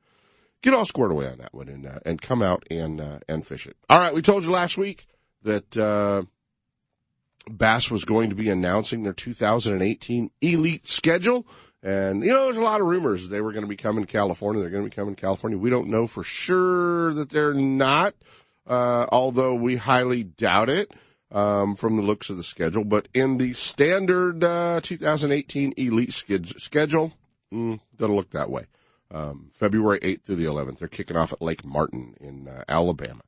get 0.62 0.74
all 0.74 0.86
squared 0.86 1.12
away 1.12 1.28
on 1.28 1.40
that 1.40 1.54
one 1.54 1.68
and, 1.68 1.86
uh, 1.86 2.00
and 2.06 2.22
come 2.22 2.42
out 2.42 2.64
and, 2.72 3.02
uh, 3.02 3.20
and 3.28 3.46
fish 3.46 3.68
it. 3.68 3.76
All 3.90 4.00
right. 4.00 4.14
We 4.14 4.22
told 4.22 4.46
you 4.46 4.52
last 4.52 4.78
week 4.78 5.08
that, 5.44 5.76
uh, 5.76 6.22
Bass 7.50 7.92
was 7.92 8.06
going 8.06 8.30
to 8.30 8.36
be 8.36 8.50
announcing 8.50 9.04
their 9.04 9.14
2018 9.14 10.32
elite 10.42 10.88
schedule. 10.88 11.46
And, 11.84 12.24
you 12.24 12.32
know, 12.32 12.46
there's 12.46 12.58
a 12.58 12.62
lot 12.62 12.82
of 12.82 12.88
rumors 12.88 13.30
they 13.30 13.42
were 13.42 13.52
going 13.52 13.64
to 13.64 13.70
be 13.70 13.76
coming 13.76 14.06
to 14.06 14.12
California. 14.12 14.62
They're 14.62 14.72
going 14.72 14.86
to 14.86 14.90
be 14.90 14.96
coming 14.96 15.16
to 15.16 15.22
California. 15.22 15.58
We 15.58 15.70
don't 15.70 15.90
know 15.90 16.08
for 16.08 16.24
sure 16.24 17.14
that 17.14 17.30
they're 17.30 17.54
not, 17.54 18.16
uh, 18.66 19.06
although 19.12 19.54
we 19.54 19.76
highly 19.76 20.24
doubt 20.24 20.70
it, 20.70 20.92
um, 21.32 21.76
from 21.76 21.98
the 21.98 22.02
looks 22.02 22.32
of 22.32 22.38
the 22.38 22.44
schedule. 22.44 22.84
But 22.84 23.08
in 23.14 23.38
the 23.38 23.54
standard, 23.54 24.44
uh, 24.44 24.80
2018 24.82 25.74
elite 25.78 26.14
schedule, 26.14 27.14
mm, 27.54 27.80
doesn't 27.96 28.16
look 28.16 28.32
that 28.32 28.50
way. 28.50 28.66
Um, 29.12 29.50
February 29.52 30.00
8th 30.00 30.24
through 30.24 30.38
the 30.38 30.46
11th. 30.46 30.80
They're 30.80 30.88
kicking 30.88 31.18
off 31.18 31.34
at 31.34 31.42
Lake 31.42 31.64
Martin 31.64 32.16
in 32.20 32.48
uh, 32.48 32.64
Alabama. 32.68 33.22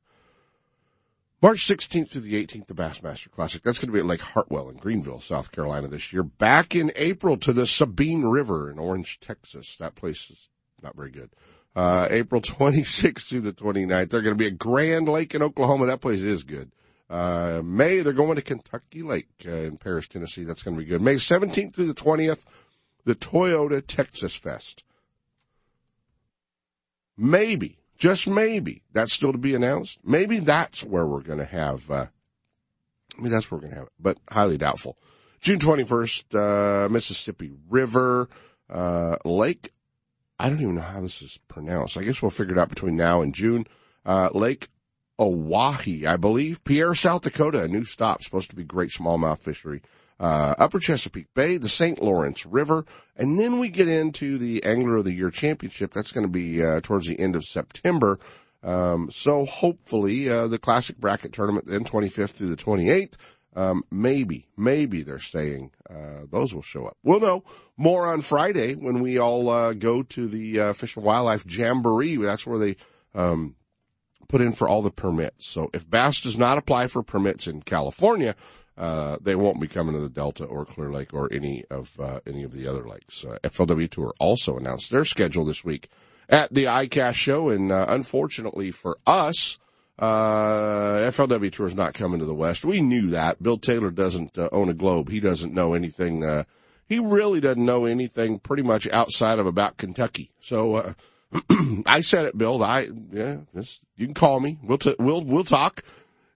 March 1.40 1.68
16th 1.68 2.10
through 2.10 2.22
the 2.22 2.44
18th, 2.44 2.66
the 2.66 2.74
Bassmaster 2.74 3.30
Classic. 3.30 3.62
That's 3.62 3.78
going 3.78 3.88
to 3.88 3.92
be 3.92 4.00
at 4.00 4.06
Lake 4.06 4.20
Hartwell 4.20 4.68
in 4.68 4.76
Greenville, 4.76 5.20
South 5.20 5.52
Carolina 5.52 5.86
this 5.86 6.12
year. 6.12 6.24
Back 6.24 6.74
in 6.74 6.90
April 6.96 7.36
to 7.38 7.52
the 7.52 7.66
Sabine 7.66 8.24
River 8.24 8.68
in 8.70 8.78
Orange, 8.78 9.20
Texas. 9.20 9.76
That 9.78 9.94
place 9.94 10.30
is 10.30 10.48
not 10.82 10.96
very 10.96 11.12
good. 11.12 11.30
Uh, 11.76 12.08
April 12.10 12.40
26th 12.40 13.28
through 13.28 13.42
the 13.42 13.52
29th. 13.52 14.10
They're 14.10 14.22
going 14.22 14.36
to 14.36 14.42
be 14.42 14.48
at 14.48 14.58
Grand 14.58 15.08
Lake 15.08 15.32
in 15.32 15.42
Oklahoma. 15.42 15.86
That 15.86 16.00
place 16.00 16.22
is 16.22 16.42
good. 16.42 16.72
Uh, 17.08 17.62
May, 17.64 18.00
they're 18.00 18.12
going 18.12 18.36
to 18.36 18.42
Kentucky 18.42 19.02
Lake 19.02 19.28
uh, 19.46 19.50
in 19.50 19.76
Paris, 19.76 20.08
Tennessee. 20.08 20.42
That's 20.42 20.64
going 20.64 20.76
to 20.76 20.82
be 20.82 20.88
good. 20.88 21.00
May 21.00 21.14
17th 21.14 21.72
through 21.72 21.86
the 21.86 21.94
20th, 21.94 22.44
the 23.04 23.14
Toyota 23.14 23.82
Texas 23.86 24.34
Fest. 24.34 24.82
Maybe 27.16 27.78
just 27.98 28.28
maybe 28.28 28.82
that's 28.92 29.12
still 29.12 29.32
to 29.32 29.38
be 29.38 29.54
announced. 29.54 29.98
Maybe 30.04 30.38
that's 30.38 30.84
where 30.84 31.06
we're 31.06 31.22
going 31.22 31.40
to 31.40 31.44
have, 31.44 31.90
uh, 31.90 32.06
I 33.18 33.22
mean, 33.22 33.30
that's 33.30 33.50
where 33.50 33.58
we're 33.58 33.62
going 33.62 33.72
to 33.72 33.78
have 33.78 33.86
it, 33.88 33.92
but 33.98 34.18
highly 34.30 34.56
doubtful. 34.56 34.96
June 35.40 35.58
21st, 35.58 36.34
uh, 36.86 36.88
Mississippi 36.88 37.52
River, 37.68 38.28
uh, 38.70 39.16
Lake. 39.24 39.72
I 40.38 40.48
don't 40.48 40.60
even 40.60 40.76
know 40.76 40.80
how 40.80 41.00
this 41.00 41.20
is 41.20 41.38
pronounced. 41.48 41.96
I 41.96 42.04
guess 42.04 42.22
we'll 42.22 42.30
figure 42.30 42.54
it 42.54 42.60
out 42.60 42.68
between 42.68 42.96
now 42.96 43.22
and 43.22 43.34
June. 43.34 43.66
Uh, 44.06 44.30
Lake 44.32 44.68
Oahe, 45.18 46.06
I 46.06 46.16
believe. 46.16 46.62
Pierre, 46.62 46.94
South 46.94 47.22
Dakota, 47.22 47.64
a 47.64 47.68
new 47.68 47.84
stop, 47.84 48.22
supposed 48.22 48.50
to 48.50 48.56
be 48.56 48.64
great 48.64 48.90
smallmouth 48.90 49.40
fishery 49.40 49.82
uh, 50.20 50.54
Upper 50.58 50.78
Chesapeake 50.78 51.32
Bay, 51.34 51.56
the 51.56 51.68
St. 51.68 52.02
Lawrence 52.02 52.44
River, 52.44 52.84
and 53.16 53.38
then 53.38 53.58
we 53.58 53.68
get 53.68 53.88
into 53.88 54.38
the 54.38 54.64
Angler 54.64 54.96
of 54.96 55.04
the 55.04 55.12
Year 55.12 55.30
Championship. 55.30 55.92
That's 55.92 56.12
going 56.12 56.26
to 56.26 56.32
be 56.32 56.64
uh, 56.64 56.80
towards 56.80 57.06
the 57.06 57.18
end 57.18 57.36
of 57.36 57.44
September. 57.44 58.18
Um, 58.62 59.10
so 59.10 59.44
hopefully 59.44 60.28
uh, 60.28 60.48
the 60.48 60.58
Classic 60.58 60.98
Bracket 60.98 61.32
Tournament, 61.32 61.66
then 61.66 61.84
25th 61.84 62.32
through 62.32 62.48
the 62.48 62.56
28th. 62.56 63.16
Um, 63.56 63.82
maybe, 63.90 64.46
maybe 64.56 65.02
they're 65.02 65.18
saying 65.18 65.72
uh, 65.88 66.26
those 66.30 66.54
will 66.54 66.62
show 66.62 66.86
up. 66.86 66.96
We'll 67.02 67.20
know 67.20 67.44
more 67.76 68.06
on 68.06 68.20
Friday 68.20 68.74
when 68.74 69.00
we 69.00 69.18
all 69.18 69.48
uh, 69.48 69.72
go 69.72 70.02
to 70.02 70.28
the 70.28 70.60
uh, 70.60 70.72
Fish 70.74 70.96
and 70.96 71.04
Wildlife 71.04 71.44
Jamboree. 71.46 72.16
That's 72.16 72.46
where 72.46 72.58
they 72.58 72.76
um, 73.14 73.56
put 74.28 74.42
in 74.42 74.52
for 74.52 74.68
all 74.68 74.82
the 74.82 74.90
permits. 74.90 75.46
So 75.46 75.70
if 75.72 75.88
Bass 75.88 76.20
does 76.20 76.38
not 76.38 76.58
apply 76.58 76.86
for 76.86 77.02
permits 77.02 77.46
in 77.46 77.62
California, 77.62 78.36
uh, 78.78 79.16
they 79.20 79.34
won't 79.34 79.60
be 79.60 79.66
coming 79.66 79.94
to 79.94 80.00
the 80.00 80.08
Delta 80.08 80.44
or 80.44 80.64
Clear 80.64 80.92
Lake 80.92 81.12
or 81.12 81.30
any 81.32 81.64
of 81.68 81.98
uh, 81.98 82.20
any 82.26 82.44
of 82.44 82.52
the 82.52 82.68
other 82.68 82.86
lakes. 82.88 83.24
Uh, 83.24 83.36
FLW 83.42 83.90
Tour 83.90 84.14
also 84.20 84.56
announced 84.56 84.90
their 84.90 85.04
schedule 85.04 85.44
this 85.44 85.64
week 85.64 85.88
at 86.28 86.54
the 86.54 86.64
ICAST 86.64 87.14
show, 87.14 87.48
and 87.48 87.72
uh, 87.72 87.86
unfortunately 87.88 88.70
for 88.70 88.96
us, 89.04 89.58
uh, 89.98 91.10
FLW 91.10 91.50
Tour 91.50 91.66
is 91.66 91.74
not 91.74 91.94
coming 91.94 92.20
to 92.20 92.24
the 92.24 92.34
West. 92.34 92.64
We 92.64 92.80
knew 92.80 93.08
that. 93.10 93.42
Bill 93.42 93.58
Taylor 93.58 93.90
doesn't 93.90 94.38
uh, 94.38 94.48
own 94.52 94.68
a 94.68 94.74
globe. 94.74 95.08
He 95.08 95.18
doesn't 95.18 95.52
know 95.52 95.74
anything. 95.74 96.22
he 96.88 97.00
really 97.00 97.40
doesn't 97.40 97.64
know 97.64 97.84
anything 97.84 98.38
pretty 98.38 98.62
much 98.62 98.86
outside 98.92 99.40
of 99.40 99.46
about 99.46 99.76
Kentucky. 99.76 100.30
So, 100.40 100.94
I 101.84 102.00
said 102.00 102.26
it, 102.26 102.38
Bill. 102.38 102.62
I, 102.62 102.88
yeah, 103.12 103.38
this, 103.52 103.80
you 103.96 104.06
can 104.06 104.14
call 104.14 104.38
me. 104.38 104.56
We'll, 104.62 104.78
t- 104.78 104.96
we'll, 105.00 105.22
we'll 105.22 105.42
talk. 105.42 105.82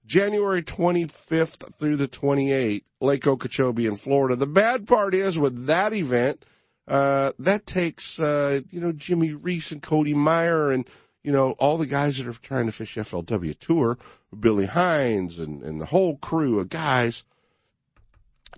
January 0.04 0.62
25th 0.62 1.74
through 1.74 1.96
the 1.96 2.08
28th, 2.08 2.82
Lake 3.00 3.26
Okeechobee 3.26 3.86
in 3.86 3.96
Florida. 3.96 4.36
The 4.36 4.46
bad 4.46 4.86
part 4.86 5.14
is 5.14 5.38
with 5.38 5.66
that 5.66 5.92
event, 5.92 6.44
uh, 6.88 7.32
that 7.38 7.66
takes, 7.66 8.18
uh, 8.18 8.60
you 8.70 8.80
know, 8.80 8.92
Jimmy 8.92 9.32
Reese 9.32 9.72
and 9.72 9.82
Cody 9.82 10.14
Meyer 10.14 10.70
and, 10.70 10.88
you 11.22 11.32
know, 11.32 11.52
all 11.52 11.78
the 11.78 11.86
guys 11.86 12.18
that 12.18 12.26
are 12.26 12.32
trying 12.32 12.66
to 12.66 12.72
fish 12.72 12.96
FLW 12.96 13.58
Tour, 13.58 13.98
Billy 14.38 14.66
Hines 14.66 15.38
and, 15.38 15.62
and 15.62 15.80
the 15.80 15.86
whole 15.86 16.16
crew 16.16 16.58
of 16.58 16.68
guys, 16.68 17.24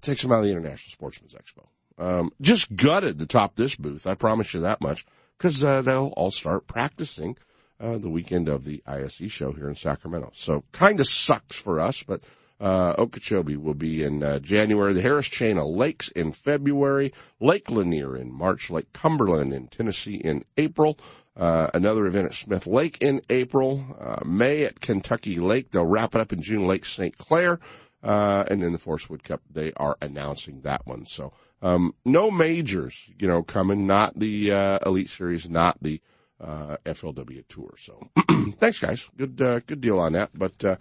takes 0.00 0.22
them 0.22 0.32
out 0.32 0.38
of 0.38 0.44
the 0.44 0.50
International 0.50 0.90
Sportsman's 0.90 1.34
Expo. 1.34 1.66
Um, 1.96 2.30
just 2.40 2.74
gutted 2.74 3.18
the 3.18 3.26
top 3.26 3.56
this 3.56 3.76
booth. 3.76 4.06
I 4.06 4.14
promise 4.14 4.52
you 4.54 4.60
that 4.60 4.80
much 4.80 5.06
because 5.38 5.62
uh, 5.62 5.82
they'll 5.82 6.12
all 6.16 6.30
start 6.30 6.66
practicing 6.66 7.36
uh, 7.84 7.98
the 7.98 8.08
weekend 8.08 8.48
of 8.48 8.64
the 8.64 8.82
ISE 8.86 9.30
show 9.30 9.52
here 9.52 9.68
in 9.68 9.76
Sacramento. 9.76 10.30
So 10.32 10.64
kind 10.72 11.00
of 11.00 11.06
sucks 11.06 11.56
for 11.56 11.80
us, 11.80 12.02
but 12.02 12.22
uh, 12.58 12.94
Okeechobee 12.96 13.56
will 13.56 13.74
be 13.74 14.02
in 14.02 14.22
uh, 14.22 14.38
January. 14.38 14.94
The 14.94 15.02
Harris 15.02 15.28
Chain 15.28 15.58
of 15.58 15.66
Lakes 15.66 16.08
in 16.08 16.32
February. 16.32 17.12
Lake 17.40 17.70
Lanier 17.70 18.16
in 18.16 18.32
March. 18.32 18.70
Lake 18.70 18.92
Cumberland 18.92 19.52
in 19.52 19.68
Tennessee 19.68 20.16
in 20.16 20.44
April. 20.56 20.98
Uh, 21.36 21.68
another 21.74 22.06
event 22.06 22.26
at 22.26 22.34
Smith 22.34 22.66
Lake 22.66 22.96
in 23.00 23.20
April. 23.28 23.84
Uh, 23.98 24.24
May 24.24 24.64
at 24.64 24.80
Kentucky 24.80 25.38
Lake. 25.38 25.70
They'll 25.70 25.84
wrap 25.84 26.14
it 26.14 26.20
up 26.20 26.32
in 26.32 26.40
June. 26.40 26.66
Lake 26.66 26.86
St. 26.86 27.18
Clair. 27.18 27.58
Uh, 28.02 28.44
and 28.50 28.62
then 28.62 28.72
the 28.72 28.78
Forest 28.78 29.10
Wood 29.10 29.24
Cup, 29.24 29.42
they 29.50 29.72
are 29.76 29.96
announcing 30.00 30.60
that 30.60 30.86
one. 30.86 31.06
So, 31.06 31.32
um, 31.60 31.94
no 32.04 32.30
majors, 32.30 33.10
you 33.18 33.26
know, 33.26 33.42
coming, 33.42 33.86
not 33.86 34.18
the, 34.18 34.52
uh, 34.52 34.78
Elite 34.84 35.08
Series, 35.08 35.48
not 35.48 35.78
the, 35.82 36.02
uh, 36.44 36.76
FLW 36.84 37.46
Tour. 37.48 37.74
So, 37.78 38.08
thanks 38.52 38.80
guys. 38.80 39.08
Good, 39.16 39.40
uh, 39.40 39.60
good 39.60 39.80
deal 39.80 39.98
on 39.98 40.12
that. 40.12 40.30
But, 40.34 40.64
uh, 40.64 40.76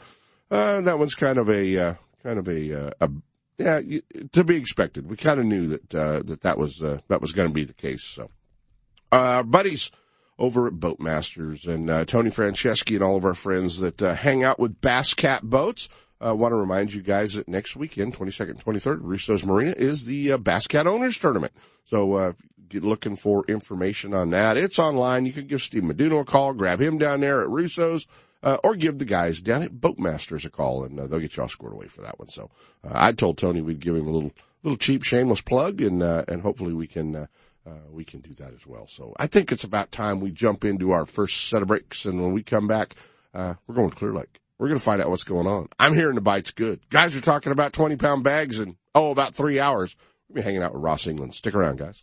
uh, 0.52 0.82
that 0.82 1.00
one's 1.00 1.16
kind 1.16 1.38
of 1.38 1.50
a, 1.50 1.78
uh, 1.78 1.94
kind 2.22 2.40
of 2.40 2.48
a, 2.48 2.88
uh, 2.88 2.92
a 3.02 3.10
yeah, 3.58 3.82
to 4.32 4.44
be 4.44 4.58
expected. 4.58 5.10
We 5.10 5.16
kind 5.16 5.40
of 5.40 5.46
knew 5.46 5.68
that, 5.68 5.90
that 5.90 6.42
that 6.42 6.58
was, 6.58 6.80
that 6.80 7.22
was 7.22 7.32
going 7.32 7.48
to 7.48 7.54
be 7.54 7.64
the 7.64 7.74
case. 7.74 8.04
So, 8.04 8.30
uh, 9.12 9.16
our 9.16 9.44
buddies 9.44 9.92
over 10.40 10.68
at 10.68 10.74
Boatmasters 10.74 11.68
and, 11.68 12.08
Tony 12.08 12.32
Franceschi 12.32 12.96
and 12.96 13.04
all 13.04 13.16
of 13.16 13.26
our 13.26 13.36
friends 13.36 13.80
that, 13.80 14.00
hang 14.00 14.44
out 14.44 14.60
with 14.60 14.82
Bass 14.82 15.14
Cat 15.14 15.44
Boats. 15.44 15.88
I 16.24 16.30
uh, 16.30 16.36
want 16.36 16.54
to 16.54 16.56
remind 16.56 16.94
you 16.94 17.02
guys 17.02 17.34
that 17.34 17.50
next 17.50 17.76
weekend, 17.76 18.14
22nd, 18.14 18.64
23rd, 18.64 19.00
Russo's 19.02 19.46
Marina 19.46 19.74
is 19.76 20.06
the 20.06 20.32
uh, 20.32 20.38
Basscat 20.38 20.86
Owners 20.86 21.18
Tournament. 21.18 21.52
So, 21.84 22.14
uh, 22.14 22.34
get 22.70 22.82
looking 22.82 23.18
for 23.18 23.44
information 23.50 24.14
on 24.14 24.30
that. 24.30 24.56
It's 24.56 24.80
online. 24.80 25.26
You 25.26 25.34
can 25.34 25.48
give 25.48 25.62
Steve 25.62 25.84
Meduno 25.84 26.22
a 26.22 26.24
call, 26.24 26.54
grab 26.54 26.82
him 26.82 26.98
down 26.98 27.20
there 27.20 27.42
at 27.42 27.50
Russo's, 27.50 28.08
uh, 28.42 28.56
or 28.64 28.78
give 28.78 29.00
the 29.00 29.06
guys 29.06 29.42
down 29.42 29.64
at 29.64 29.74
Boatmasters 29.74 30.46
a 30.46 30.50
call 30.50 30.86
and 30.86 30.98
uh, 30.98 31.08
they'll 31.08 31.20
get 31.20 31.36
you 31.36 31.44
all 31.44 31.50
squared 31.50 31.74
away 31.74 31.88
for 31.88 32.04
that 32.04 32.18
one. 32.18 32.30
So, 32.30 32.50
uh, 32.86 32.92
I 32.94 33.12
told 33.12 33.38
Tony 33.38 33.62
we'd 33.62 33.82
give 33.82 33.96
him 33.96 34.08
a 34.08 34.12
little, 34.12 34.32
little 34.64 34.78
cheap, 34.78 35.04
shameless 35.04 35.42
plug 35.42 35.82
and, 35.82 36.02
uh, 36.02 36.24
and 36.30 36.42
hopefully 36.42 36.74
we 36.74 36.88
can, 36.88 37.18
uh, 37.18 37.26
uh, 37.68 37.72
we 37.92 38.06
can 38.06 38.22
do 38.22 38.34
that 38.36 38.54
as 38.54 38.66
well. 38.66 38.88
So 38.88 39.14
I 39.20 39.28
think 39.28 39.52
it's 39.52 39.66
about 39.66 39.92
time 39.92 40.22
we 40.22 40.32
jump 40.32 40.64
into 40.64 40.92
our 40.92 41.06
first 41.06 41.50
set 41.50 41.62
of 41.62 41.68
breaks. 41.68 42.06
And 42.06 42.22
when 42.24 42.32
we 42.32 42.44
come 42.44 42.66
back, 42.66 42.96
uh, 43.34 43.56
we're 43.68 43.76
going 43.76 43.90
to 43.90 43.96
Clear 43.96 44.14
Lake. 44.14 44.40
We're 44.64 44.70
going 44.70 44.80
to 44.80 44.86
find 44.86 45.02
out 45.02 45.10
what's 45.10 45.26
going 45.26 45.46
on. 45.46 45.68
I'm 45.78 45.94
hearing 45.94 46.16
the 46.16 46.22
bite's 46.22 46.52
good. 46.52 46.80
Guys 46.90 47.18
are 47.18 47.22
talking 47.22 47.52
about 47.52 47.74
20 47.74 47.98
pound 47.98 48.24
bags 48.24 48.62
in, 48.62 48.78
oh, 48.96 49.12
about 49.12 49.36
three 49.36 49.60
hours. 49.60 49.98
We'll 50.30 50.36
be 50.38 50.42
hanging 50.42 50.64
out 50.64 50.74
with 50.74 50.82
Ross 50.82 51.06
England. 51.06 51.34
Stick 51.34 51.54
around, 51.54 51.80
guys. 51.80 52.02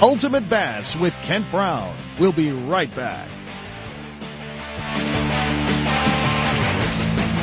Ultimate 0.00 0.48
Bass 0.48 0.96
with 0.96 1.12
Kent 1.24 1.44
Brown. 1.50 1.94
We'll 2.18 2.32
be 2.32 2.50
right 2.50 2.94
back. 2.96 3.28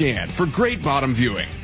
scan 0.00 0.26
for 0.28 0.46
great 0.46 0.82
bottom 0.82 1.12
viewing. 1.12 1.59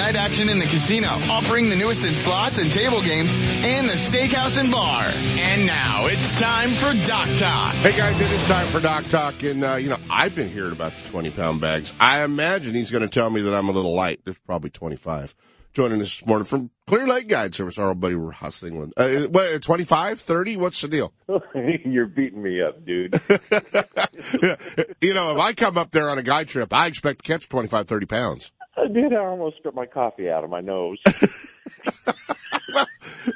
night 0.00 0.16
action 0.16 0.48
in 0.48 0.58
the 0.58 0.64
casino, 0.64 1.08
offering 1.28 1.68
the 1.68 1.76
newest 1.76 2.06
in 2.06 2.12
slots 2.12 2.56
and 2.56 2.72
table 2.72 3.02
games 3.02 3.34
and 3.36 3.86
the 3.86 3.92
steakhouse 3.92 4.58
and 4.58 4.70
bar. 4.70 5.04
And 5.38 5.66
now 5.66 6.06
it's 6.06 6.40
time 6.40 6.70
for 6.70 6.94
Dock 7.06 7.28
Talk. 7.36 7.74
Hey 7.74 7.94
guys, 7.94 8.18
it 8.18 8.30
is 8.30 8.48
time 8.48 8.66
for 8.68 8.80
Dock 8.80 9.04
Talk, 9.04 9.42
and 9.42 9.62
uh, 9.62 9.74
you 9.74 9.90
know 9.90 9.98
I've 10.08 10.34
been 10.34 10.48
hearing 10.48 10.72
about 10.72 10.92
the 10.94 11.06
twenty 11.10 11.30
pound 11.30 11.60
bags. 11.60 11.92
I 12.00 12.24
imagine 12.24 12.74
he's 12.74 12.90
going 12.90 13.02
to 13.02 13.10
tell 13.10 13.28
me 13.28 13.42
that 13.42 13.54
I'm 13.54 13.68
a 13.68 13.72
little 13.72 13.94
light. 13.94 14.22
There's 14.24 14.38
probably 14.38 14.70
twenty 14.70 14.96
five. 14.96 15.34
Joining 15.74 16.00
us 16.00 16.18
this 16.18 16.26
morning 16.26 16.46
from 16.46 16.70
Clear 16.86 17.06
Lake 17.06 17.28
Guide 17.28 17.54
Service, 17.54 17.78
our 17.78 17.90
old 17.90 18.00
buddy 18.00 18.14
Ross 18.14 18.62
England. 18.64 18.92
Uh, 18.96 19.28
what, 19.28 19.62
25, 19.62 20.20
30? 20.20 20.56
What's 20.56 20.80
the 20.80 20.88
deal? 20.88 21.12
You're 21.84 22.06
beating 22.06 22.42
me 22.42 22.60
up, 22.60 22.84
dude. 22.84 23.14
you 25.00 25.14
know, 25.14 25.30
if 25.30 25.38
I 25.38 25.52
come 25.52 25.78
up 25.78 25.92
there 25.92 26.10
on 26.10 26.18
a 26.18 26.24
guide 26.24 26.48
trip, 26.48 26.72
I 26.72 26.88
expect 26.88 27.24
to 27.24 27.32
catch 27.32 27.48
25, 27.48 27.86
30 27.86 28.06
pounds. 28.06 28.50
I 28.80 28.88
did. 28.88 29.12
I 29.12 29.18
almost 29.18 29.58
spit 29.58 29.74
my 29.74 29.86
coffee 29.86 30.30
out 30.30 30.44
of 30.44 30.50
my 30.50 30.60
nose. 30.60 30.98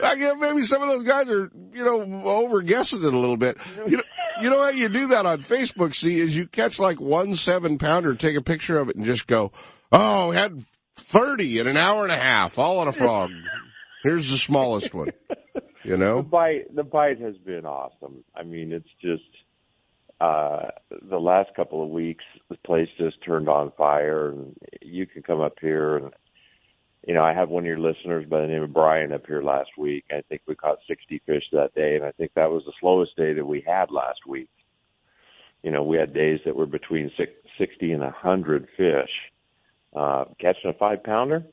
I 0.02 0.16
guess 0.16 0.34
maybe 0.38 0.62
some 0.62 0.82
of 0.82 0.88
those 0.88 1.02
guys 1.02 1.28
are, 1.28 1.50
you 1.72 1.84
know, 1.84 2.22
over 2.24 2.62
guessing 2.62 3.02
it 3.02 3.12
a 3.12 3.18
little 3.18 3.36
bit. 3.36 3.58
You 3.86 3.98
know, 3.98 4.02
you 4.40 4.50
know 4.50 4.62
how 4.62 4.70
you 4.70 4.88
do 4.88 5.08
that 5.08 5.26
on 5.26 5.38
Facebook, 5.40 5.94
see, 5.94 6.18
is 6.18 6.36
you 6.36 6.46
catch 6.46 6.78
like 6.78 7.00
one 7.00 7.34
seven 7.36 7.78
pounder, 7.78 8.14
take 8.14 8.36
a 8.36 8.42
picture 8.42 8.78
of 8.78 8.88
it 8.88 8.96
and 8.96 9.04
just 9.04 9.26
go, 9.26 9.52
oh, 9.92 10.30
had 10.30 10.64
30 10.96 11.60
in 11.60 11.66
an 11.66 11.76
hour 11.76 12.02
and 12.02 12.12
a 12.12 12.16
half, 12.16 12.58
all 12.58 12.78
on 12.78 12.88
a 12.88 12.92
frog. 12.92 13.30
Here's 14.02 14.28
the 14.28 14.36
smallest 14.36 14.92
one, 14.94 15.10
you 15.84 15.92
the 15.92 15.96
know? 15.96 16.22
bite, 16.22 16.74
the 16.74 16.84
bite 16.84 17.20
has 17.20 17.36
been 17.38 17.64
awesome. 17.64 18.24
I 18.34 18.42
mean, 18.42 18.72
it's 18.72 18.88
just 19.00 19.22
uh 20.20 20.68
the 21.02 21.18
last 21.18 21.54
couple 21.56 21.82
of 21.82 21.90
weeks, 21.90 22.24
the 22.54 22.66
place 22.66 22.88
just 22.99 23.23
turned 23.25 23.49
on 23.49 23.73
fire, 23.76 24.30
and 24.30 24.56
you 24.80 25.06
can 25.06 25.23
come 25.23 25.40
up 25.40 25.54
here 25.61 25.96
and. 25.96 26.12
You 27.06 27.12
know, 27.12 27.23
I 27.23 27.34
have 27.34 27.50
one 27.50 27.64
of 27.64 27.66
your 27.66 27.78
listeners 27.78 28.25
by 28.26 28.40
the 28.40 28.46
name 28.46 28.62
of 28.62 28.73
Brian 28.73 29.12
up 29.12 29.26
here 29.26 29.42
last 29.42 29.68
week. 29.76 30.06
I 30.11 30.23
think 30.26 30.40
we 30.46 30.54
caught 30.54 30.78
60 30.88 31.20
fish 31.26 31.42
that 31.52 31.75
day, 31.75 31.96
and 31.96 32.04
I 32.06 32.12
think 32.12 32.30
that 32.34 32.50
was 32.50 32.62
the 32.64 32.73
slowest 32.80 33.14
day 33.14 33.34
that 33.34 33.44
we 33.44 33.62
had 33.66 33.90
last 33.90 34.20
week. 34.26 34.49
You 35.62 35.70
know, 35.70 35.82
we 35.82 35.99
had 35.99 36.14
days 36.14 36.40
that 36.46 36.56
were 36.56 36.64
between 36.64 37.11
six, 37.18 37.30
60 37.58 37.92
and 37.92 38.02
100 38.02 38.68
fish. 38.78 39.11
Uh, 39.94 40.25
catching 40.40 40.70
a 40.70 40.73
five 40.73 41.04
pounder, 41.04 41.44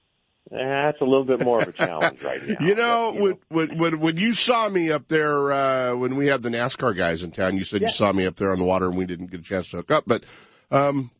eh, 0.53 0.57
that's 0.57 1.01
a 1.01 1.03
little 1.03 1.25
bit 1.25 1.43
more 1.43 1.61
of 1.61 1.67
a 1.67 1.73
challenge 1.73 2.23
right 2.23 2.41
now. 2.47 2.55
You 2.65 2.75
know, 2.75 3.11
But, 3.13 3.21
when, 3.21 3.37
when, 3.49 3.77
when, 3.77 3.99
when 3.99 4.17
you 4.17 4.31
saw 4.31 4.69
me 4.69 4.89
up 4.89 5.09
there, 5.09 5.51
uh, 5.51 5.95
when 5.97 6.15
we 6.15 6.27
had 6.27 6.43
the 6.43 6.49
NASCAR 6.49 6.95
guys 6.95 7.21
in 7.23 7.31
town, 7.31 7.57
you 7.57 7.65
said 7.65 7.81
you 7.81 7.89
saw 7.89 8.13
me 8.13 8.25
up 8.25 8.37
there 8.37 8.53
on 8.53 8.57
the 8.57 8.63
water 8.63 8.87
and 8.87 8.97
we 8.97 9.05
didn't 9.05 9.31
get 9.31 9.41
a 9.41 9.43
chance 9.43 9.69
to 9.71 9.77
hook 9.77 9.91
up, 9.91 10.05
but, 10.07 10.23
um, 10.71 11.11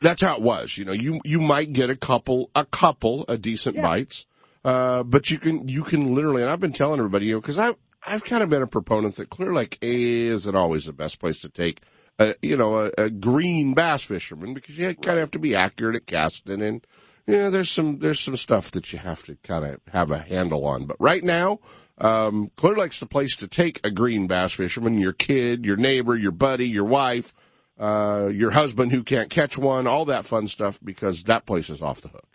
that's 0.00 0.22
how 0.22 0.36
it 0.36 0.42
was. 0.42 0.76
You 0.78 0.84
know, 0.84 0.92
you, 0.92 1.20
you 1.24 1.40
might 1.40 1.72
get 1.72 1.90
a 1.90 1.96
couple, 1.96 2.50
a 2.54 2.64
couple, 2.64 3.24
of 3.24 3.42
decent 3.42 3.80
bites, 3.80 4.26
uh, 4.64 5.02
but 5.02 5.30
you 5.30 5.38
can, 5.38 5.68
you 5.68 5.82
can 5.82 6.14
literally, 6.14 6.42
and 6.42 6.50
I've 6.50 6.60
been 6.60 6.72
telling 6.72 6.98
everybody, 6.98 7.26
you 7.26 7.34
know, 7.34 7.40
cause 7.40 7.58
I've, 7.58 7.76
I've 8.06 8.24
kind 8.24 8.42
of 8.42 8.50
been 8.50 8.62
a 8.62 8.66
proponent 8.66 9.16
that 9.16 9.30
Clear 9.30 9.52
Lake 9.52 9.78
isn't 9.80 10.54
always 10.54 10.84
the 10.84 10.92
best 10.92 11.18
place 11.18 11.40
to 11.40 11.48
take, 11.48 11.80
a, 12.18 12.34
you 12.40 12.56
know, 12.56 12.78
a, 12.78 12.90
a 12.98 13.10
green 13.10 13.74
bass 13.74 14.04
fisherman 14.04 14.54
because 14.54 14.78
you 14.78 14.94
kind 14.94 15.18
of 15.18 15.22
have 15.22 15.30
to 15.32 15.38
be 15.38 15.54
accurate 15.54 15.96
at 15.96 16.06
casting 16.06 16.62
and, 16.62 16.86
you 17.26 17.36
know, 17.36 17.50
there's 17.50 17.70
some, 17.70 17.98
there's 17.98 18.20
some 18.20 18.36
stuff 18.36 18.70
that 18.70 18.92
you 18.92 19.00
have 19.00 19.24
to 19.24 19.36
kind 19.42 19.64
of 19.64 19.80
have 19.92 20.12
a 20.12 20.18
handle 20.18 20.64
on. 20.64 20.86
But 20.86 20.96
right 21.00 21.24
now, 21.24 21.58
um, 21.98 22.52
Clear 22.56 22.76
Lake's 22.76 23.00
the 23.00 23.06
place 23.06 23.36
to 23.38 23.48
take 23.48 23.84
a 23.84 23.90
green 23.90 24.28
bass 24.28 24.52
fisherman, 24.52 24.98
your 24.98 25.12
kid, 25.12 25.64
your 25.64 25.76
neighbor, 25.76 26.16
your 26.16 26.30
buddy, 26.30 26.68
your 26.68 26.84
wife, 26.84 27.34
uh, 27.78 28.28
your 28.32 28.50
husband 28.50 28.92
who 28.92 29.02
can't 29.02 29.30
catch 29.30 29.58
one, 29.58 29.86
all 29.86 30.06
that 30.06 30.24
fun 30.24 30.48
stuff 30.48 30.78
because 30.82 31.24
that 31.24 31.46
place 31.46 31.68
is 31.68 31.82
off 31.82 32.00
the 32.00 32.08
hook. 32.08 32.26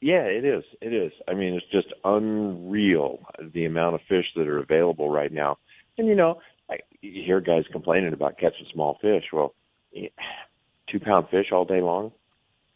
Yeah, 0.00 0.24
it 0.24 0.44
is. 0.44 0.64
It 0.80 0.92
is. 0.92 1.12
I 1.26 1.34
mean, 1.34 1.54
it's 1.54 1.66
just 1.72 1.94
unreal 2.04 3.20
the 3.54 3.64
amount 3.64 3.94
of 3.94 4.02
fish 4.08 4.26
that 4.36 4.46
are 4.46 4.58
available 4.58 5.10
right 5.10 5.32
now. 5.32 5.58
And 5.96 6.06
you 6.06 6.14
know, 6.14 6.40
I, 6.70 6.76
you 7.00 7.22
hear 7.24 7.40
guys 7.40 7.64
complaining 7.72 8.12
about 8.12 8.38
catching 8.38 8.66
small 8.72 8.98
fish. 9.00 9.24
Well, 9.32 9.54
two 9.94 11.00
pound 11.00 11.28
fish 11.30 11.46
all 11.52 11.64
day 11.64 11.80
long. 11.80 12.12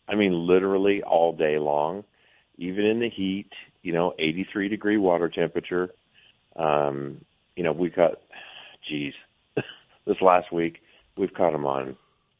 I 0.09 0.15
mean, 0.15 0.47
literally 0.47 1.03
all 1.03 1.37
day 1.37 1.59
long, 1.59 2.05
even 2.57 2.85
in 2.85 3.01
the 3.01 3.11
heat. 3.11 3.51
You 3.83 3.93
know, 3.93 4.15
83 4.19 4.69
degree 4.69 4.97
water 4.97 5.29
temperature. 5.29 5.91
Um, 6.57 7.25
you 7.57 7.63
know, 7.63 7.73
we 7.73 7.91
caught, 7.91 8.21
geez, 8.89 9.13
this 10.07 10.17
last 10.21 10.53
week 10.53 10.79
we've 11.17 11.33
caught 11.33 11.53
them 11.53 11.67
on 11.67 11.97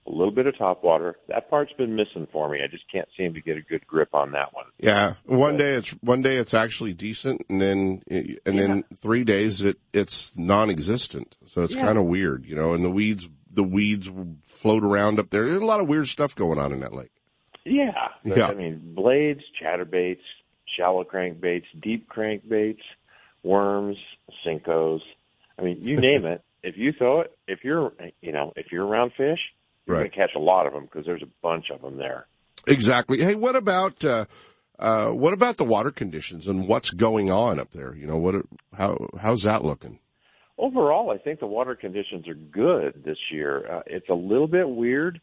a 0.09 0.13
little 0.13 0.33
bit 0.33 0.47
of 0.47 0.57
top 0.57 0.83
water. 0.83 1.17
That 1.29 1.51
part's 1.51 1.73
been 1.75 1.95
missing 1.95 2.27
for 2.33 2.49
me. 2.49 2.61
I 2.63 2.67
just 2.67 2.85
can't 2.91 3.09
seem 3.17 3.35
to 3.35 3.41
get 3.41 3.57
a 3.57 3.61
good 3.61 3.87
grip 3.87 4.15
on 4.15 4.33
that 4.33 4.55
one. 4.55 4.65
Yeah, 4.79 5.15
one 5.27 5.57
day 5.57 5.75
it's 5.75 5.91
one 6.01 6.23
day 6.23 6.37
it's 6.37 6.55
actually 6.55 6.95
decent, 6.95 7.43
and 7.49 7.61
then 7.61 8.03
and 8.11 8.59
then 8.59 8.85
three 8.97 9.25
days 9.25 9.61
it 9.63 9.77
it's 9.93 10.37
non-existent. 10.39 11.37
So 11.47 11.63
it's 11.63 11.75
Yeah. 11.77 11.85
kind 11.85 11.99
of 11.99 12.05
weird, 12.05 12.47
you 12.47 12.57
know. 12.57 12.73
And 12.75 12.85
the 12.85 12.91
weeds 12.91 13.29
the 13.51 13.63
weeds 13.65 14.11
float 14.45 14.85
around 14.85 15.19
up 15.19 15.31
there. 15.31 15.47
There's 15.49 15.63
a 15.63 15.67
lot 15.67 15.81
of 15.81 15.89
weird 15.89 16.07
stuff 16.07 16.35
going 16.37 16.59
on 16.59 16.73
in 16.73 16.81
that 16.81 16.95
lake. 16.95 17.11
Yeah. 17.65 18.09
But, 18.25 18.37
Yeah. 18.37 18.49
I 18.49 18.55
mean, 18.55 18.81
blades, 18.95 19.43
chatterbaits, 19.61 20.21
shallow 20.77 21.05
crankbaits, 21.05 21.65
deep 21.81 22.09
crankbaits, 22.09 22.83
worms, 23.43 23.97
Senkos. 24.47 25.01
I 25.59 25.63
mean, 25.63 25.79
you 25.81 25.97
name 26.01 26.25
it. 26.25 26.43
If 26.63 26.77
you 26.77 26.93
throw 26.93 27.21
it, 27.21 27.37
if 27.47 27.65
you're, 27.65 27.93
you 28.21 28.33
know, 28.33 28.53
if 28.57 28.71
you're 28.73 28.85
around 28.87 29.13
fish, 29.17 29.41
you're 29.89 29.97
Right. 29.97 30.03
going 30.03 30.11
to 30.11 30.17
catch 30.17 30.37
a 30.37 30.41
lot 30.41 30.67
of 30.67 30.73
them 30.73 30.85
because 30.85 31.05
there's 31.07 31.23
a 31.23 31.29
bunch 31.43 31.71
of 31.71 31.81
them 31.83 31.97
there. 31.97 32.27
Exactly. 32.67 33.21
Hey, 33.21 33.35
what 33.35 33.57
about 33.57 34.05
uh, 34.05 34.27
uh, 34.79 35.09
what 35.11 35.33
about 35.33 35.57
the 35.57 35.65
water 35.65 35.91
conditions 35.91 36.47
and 36.47 36.69
what's 36.69 36.91
going 36.91 37.31
on 37.33 37.59
up 37.59 37.71
there? 37.71 37.97
You 37.97 38.07
know, 38.07 38.19
what 38.19 38.35
how 38.77 39.09
how's 39.19 39.43
that 39.43 39.65
looking? 39.65 39.99
Overall, 40.59 41.11
I 41.11 41.19
think 41.19 41.41
the 41.41 41.47
water 41.47 41.75
conditions 41.75 42.27
are 42.29 42.35
good 42.35 43.03
this 43.05 43.19
year. 43.33 43.77
Uh, 43.77 43.83
it's 43.87 44.09
a 44.09 44.15
little 44.15 44.49
bit 44.49 44.69
weird. 44.69 45.21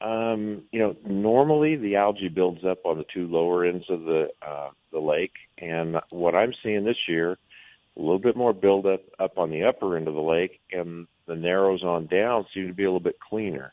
Um, 0.00 0.62
you 0.72 0.80
know, 0.80 0.96
normally 1.06 1.76
the 1.76 1.96
algae 1.96 2.28
builds 2.28 2.64
up 2.64 2.84
on 2.84 2.98
the 2.98 3.04
two 3.14 3.26
lower 3.26 3.64
ends 3.64 3.84
of 3.88 4.00
the 4.02 4.28
uh, 4.46 4.70
the 4.92 4.98
lake, 4.98 5.32
and 5.58 5.96
what 6.10 6.34
I'm 6.34 6.52
seeing 6.62 6.84
this 6.84 6.96
year, 7.08 7.32
a 7.96 8.00
little 8.00 8.18
bit 8.18 8.36
more 8.36 8.52
buildup 8.52 9.00
up 9.18 9.38
on 9.38 9.50
the 9.50 9.64
upper 9.64 9.96
end 9.96 10.08
of 10.08 10.14
the 10.14 10.20
lake, 10.20 10.60
and 10.72 11.06
the 11.26 11.36
narrows 11.36 11.82
on 11.84 12.06
down 12.06 12.44
seem 12.52 12.66
to 12.68 12.74
be 12.74 12.84
a 12.84 12.86
little 12.88 13.00
bit 13.00 13.18
cleaner. 13.20 13.72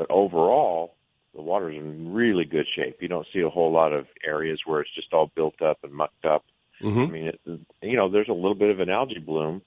But 0.00 0.10
overall, 0.10 0.94
the 1.34 1.42
water's 1.42 1.76
in 1.76 2.14
really 2.14 2.46
good 2.46 2.64
shape. 2.74 2.96
You 3.02 3.08
don't 3.08 3.26
see 3.34 3.40
a 3.40 3.50
whole 3.50 3.70
lot 3.70 3.92
of 3.92 4.06
areas 4.26 4.58
where 4.64 4.80
it's 4.80 4.94
just 4.94 5.12
all 5.12 5.30
built 5.36 5.60
up 5.60 5.76
and 5.82 5.92
mucked 5.92 6.24
up. 6.24 6.42
I 6.80 6.86
Mm-hmm. 6.86 7.12
mean, 7.12 7.26
it, 7.26 7.40
you 7.82 7.96
know, 7.98 8.08
there's 8.10 8.30
a 8.30 8.32
little 8.32 8.54
bit 8.54 8.70
of 8.70 8.80
an 8.80 8.88
algae 8.88 9.18
bloom 9.18 9.60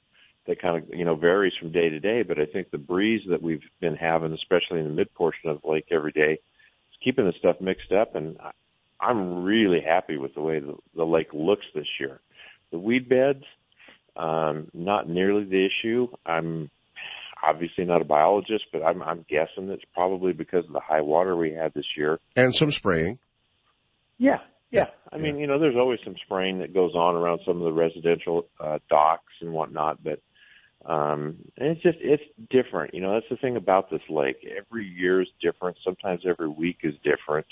that 0.47 0.59
kind 0.59 0.81
of, 0.81 0.89
you 0.91 1.05
know, 1.05 1.13
varies 1.13 1.53
from 1.59 1.71
day 1.71 1.87
to 1.87 1.99
day, 1.99 2.23
but 2.23 2.39
I 2.39 2.47
think 2.47 2.71
the 2.71 2.79
breeze 2.79 3.21
that 3.29 3.43
we've 3.43 3.61
been 3.79 3.95
having, 3.95 4.33
especially 4.33 4.79
in 4.79 4.87
the 4.87 4.91
mid 4.93 5.13
portion 5.13 5.51
of 5.51 5.61
the 5.61 5.69
lake 5.69 5.85
every 5.91 6.11
day, 6.11 6.33
is 6.33 6.97
keeping 7.03 7.25
the 7.25 7.33
stuff 7.37 7.61
mixed 7.61 7.91
up, 7.91 8.15
and 8.15 8.35
I, 8.39 8.53
I'm 8.99 9.43
really 9.43 9.81
happy 9.81 10.17
with 10.17 10.33
the 10.33 10.41
way 10.41 10.57
the, 10.57 10.75
the 10.95 11.05
lake 11.05 11.29
looks 11.31 11.65
this 11.75 11.85
year. 11.99 12.21
The 12.71 12.79
weed 12.79 13.07
beds, 13.07 13.43
um, 14.17 14.71
not 14.73 15.07
nearly 15.07 15.43
the 15.43 15.63
issue. 15.67 16.07
I'm 16.25 16.71
obviously 17.43 17.85
not 17.85 18.01
a 18.01 18.05
biologist, 18.05 18.65
but 18.71 18.83
I'm, 18.83 19.01
I'm 19.01 19.25
guessing 19.29 19.69
it's 19.69 19.83
probably 19.93 20.33
because 20.33 20.65
of 20.65 20.73
the 20.73 20.79
high 20.79 21.01
water 21.01 21.35
we 21.35 21.51
had 21.51 21.73
this 21.73 21.85
year. 21.97 22.19
And 22.35 22.55
some 22.55 22.71
spraying. 22.71 23.19
Yeah, 24.17 24.39
yeah. 24.71 24.87
I 25.11 25.17
mean, 25.17 25.37
you 25.37 25.45
know, 25.45 25.59
there's 25.59 25.75
always 25.75 25.99
some 26.03 26.15
spraying 26.25 26.59
that 26.59 26.73
goes 26.73 26.95
on 26.95 27.15
around 27.15 27.41
some 27.45 27.57
of 27.57 27.63
the 27.63 27.73
residential 27.73 28.47
uh, 28.59 28.79
docks 28.89 29.33
and 29.41 29.51
whatnot, 29.51 30.03
but 30.03 30.19
um, 30.85 31.37
and 31.57 31.69
it's 31.69 31.81
just 31.81 31.97
it's 32.01 32.23
different. 32.49 32.93
You 32.93 33.01
know, 33.01 33.13
that's 33.13 33.29
the 33.29 33.37
thing 33.37 33.55
about 33.55 33.89
this 33.89 34.01
lake. 34.09 34.37
Every 34.57 34.85
year 34.85 35.21
is 35.21 35.27
different. 35.41 35.77
Sometimes 35.83 36.25
every 36.25 36.49
week 36.49 36.79
is 36.83 36.95
different, 37.03 37.45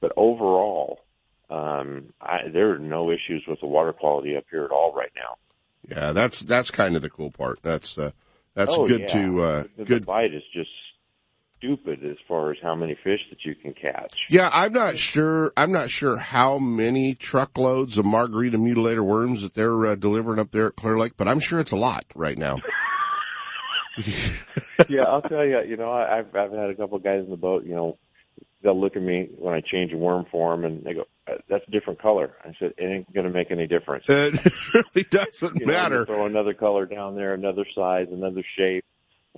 but 0.00 0.12
overall, 0.16 1.04
um, 1.50 2.12
I, 2.20 2.48
there 2.52 2.70
are 2.70 2.78
no 2.78 3.10
issues 3.10 3.44
with 3.46 3.60
the 3.60 3.66
water 3.66 3.92
quality 3.92 4.36
up 4.36 4.44
here 4.50 4.64
at 4.64 4.70
all 4.70 4.92
right 4.94 5.12
now. 5.14 5.36
Yeah, 5.88 6.12
that's 6.12 6.40
that's 6.40 6.70
kind 6.70 6.96
of 6.96 7.02
the 7.02 7.10
cool 7.10 7.30
part. 7.30 7.62
That's 7.62 7.96
uh, 7.98 8.10
that's 8.56 8.74
Oh, 8.74 8.88
good 8.88 9.02
yeah. 9.02 9.06
to 9.06 9.40
uh, 9.40 9.64
the, 9.76 9.84
good 9.84 10.02
The 10.02 10.06
bite 10.06 10.34
is 10.34 10.42
just 10.52 10.70
stupid 11.56 12.04
as 12.04 12.16
far 12.26 12.50
as 12.50 12.58
how 12.60 12.74
many 12.74 12.94
fish 13.04 13.20
that 13.30 13.44
you 13.44 13.54
can 13.54 13.72
catch. 13.72 14.14
Yeah, 14.28 14.50
I'm 14.52 14.72
not 14.72 14.98
sure. 14.98 15.52
I'm 15.56 15.70
not 15.70 15.90
sure 15.90 16.16
how 16.16 16.58
many 16.58 17.14
truckloads 17.14 17.96
of 17.98 18.04
margarita 18.04 18.58
mutilator 18.58 19.04
worms 19.04 19.42
that 19.42 19.54
they're 19.54 19.86
uh, 19.86 19.94
delivering 19.94 20.40
up 20.40 20.50
there 20.50 20.66
at 20.66 20.76
Clear 20.76 20.98
Lake, 20.98 21.12
but 21.16 21.28
I'm 21.28 21.38
sure 21.40 21.60
it's 21.60 21.72
a 21.72 21.76
lot 21.76 22.04
right 22.16 22.36
now. 22.36 22.58
yeah, 24.88 25.04
I'll 25.04 25.22
tell 25.22 25.44
you. 25.44 25.62
You 25.62 25.76
know, 25.76 25.90
I, 25.90 26.18
I've 26.18 26.34
I've 26.36 26.52
had 26.52 26.68
a 26.70 26.74
couple 26.74 26.98
of 26.98 27.04
guys 27.04 27.24
in 27.24 27.30
the 27.30 27.36
boat. 27.36 27.64
You 27.64 27.74
know, 27.74 27.98
they'll 28.62 28.78
look 28.78 28.96
at 28.96 29.02
me 29.02 29.28
when 29.38 29.54
I 29.54 29.60
change 29.60 29.92
a 29.92 29.96
worm 29.96 30.26
for 30.30 30.54
them, 30.54 30.64
and 30.66 30.84
they 30.84 30.92
go, 30.94 31.04
"That's 31.48 31.64
a 31.66 31.70
different 31.70 32.00
color." 32.00 32.34
I 32.44 32.52
said, 32.58 32.74
"It 32.78 32.84
ain't 32.84 33.12
going 33.12 33.26
to 33.26 33.32
make 33.32 33.50
any 33.50 33.66
difference. 33.66 34.04
It 34.08 34.38
really 34.74 35.06
doesn't 35.10 35.60
You 35.60 35.66
know, 35.66 35.72
matter. 35.72 35.98
you 36.00 36.04
throw 36.06 36.26
another 36.26 36.54
color 36.54 36.86
down 36.86 37.16
there, 37.16 37.34
another 37.34 37.64
size, 37.74 38.08
another 38.10 38.42
shape." 38.56 38.84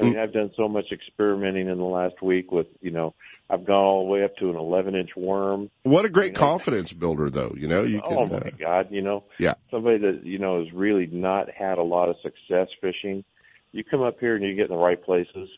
I 0.00 0.04
mean, 0.04 0.18
I've 0.18 0.32
done 0.32 0.52
so 0.56 0.68
much 0.68 0.92
experimenting 0.92 1.68
in 1.68 1.76
the 1.76 1.84
last 1.84 2.22
week 2.22 2.52
with, 2.52 2.68
you 2.80 2.92
know, 2.92 3.14
I've 3.50 3.64
gone 3.64 3.84
all 3.84 4.04
the 4.04 4.10
way 4.12 4.22
up 4.22 4.36
to 4.36 4.48
an 4.48 4.54
11 4.54 4.94
inch 4.94 5.10
worm. 5.16 5.70
What 5.82 6.04
a 6.04 6.08
great 6.08 6.36
confidence 6.36 6.92
builder, 6.92 7.30
though. 7.30 7.52
You 7.56 7.66
know, 7.66 7.82
you 7.82 8.00
can. 8.02 8.16
oh 8.16 8.26
my 8.26 8.36
uh, 8.36 8.50
God, 8.60 8.88
you 8.90 9.02
know, 9.02 9.24
yeah. 9.40 9.54
somebody 9.72 9.98
that, 9.98 10.20
you 10.24 10.38
know, 10.38 10.62
has 10.62 10.72
really 10.72 11.06
not 11.06 11.50
had 11.50 11.78
a 11.78 11.82
lot 11.82 12.08
of 12.08 12.16
success 12.22 12.68
fishing. 12.80 13.24
You 13.72 13.82
come 13.82 14.02
up 14.02 14.20
here 14.20 14.36
and 14.36 14.44
you 14.44 14.54
get 14.54 14.70
in 14.70 14.76
the 14.76 14.80
right 14.80 15.02
places, 15.02 15.48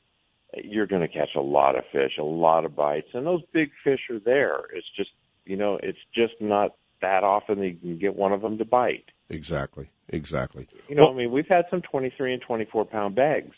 you're 0.57 0.87
going 0.87 1.03
to 1.03 1.09
catch 1.09 1.35
a 1.37 1.41
lot 1.41 1.77
of 1.77 1.85
fish, 1.93 2.13
a 2.19 2.25
lot 2.25 2.65
of 2.65 2.75
bites, 2.75 3.09
and 3.13 3.27
those 3.27 3.43
big 3.53 3.71
fish 3.85 4.01
are 4.11 4.21
there. 4.21 4.61
It's 4.75 4.87
just, 4.97 5.11
you 5.51 5.57
know, 5.57 5.79
it's 5.83 5.99
just 6.15 6.35
not 6.41 6.77
that 7.03 7.25
often 7.25 7.59
that 7.59 7.67
you 7.69 7.77
can 7.81 7.99
get 7.99 8.15
one 8.15 8.33
of 8.33 8.41
them 8.43 8.59
to 8.59 8.65
bite. 8.65 9.07
Exactly. 9.29 9.91
Exactly. 10.09 10.67
You 10.89 10.95
know, 10.97 11.05
Well- 11.07 11.15
I 11.15 11.17
mean, 11.17 11.33
we've 11.33 11.49
had 11.49 11.65
some 11.71 11.83
23 11.83 12.33
and 12.35 12.43
24 12.43 12.85
pound 12.85 13.15
bags, 13.15 13.55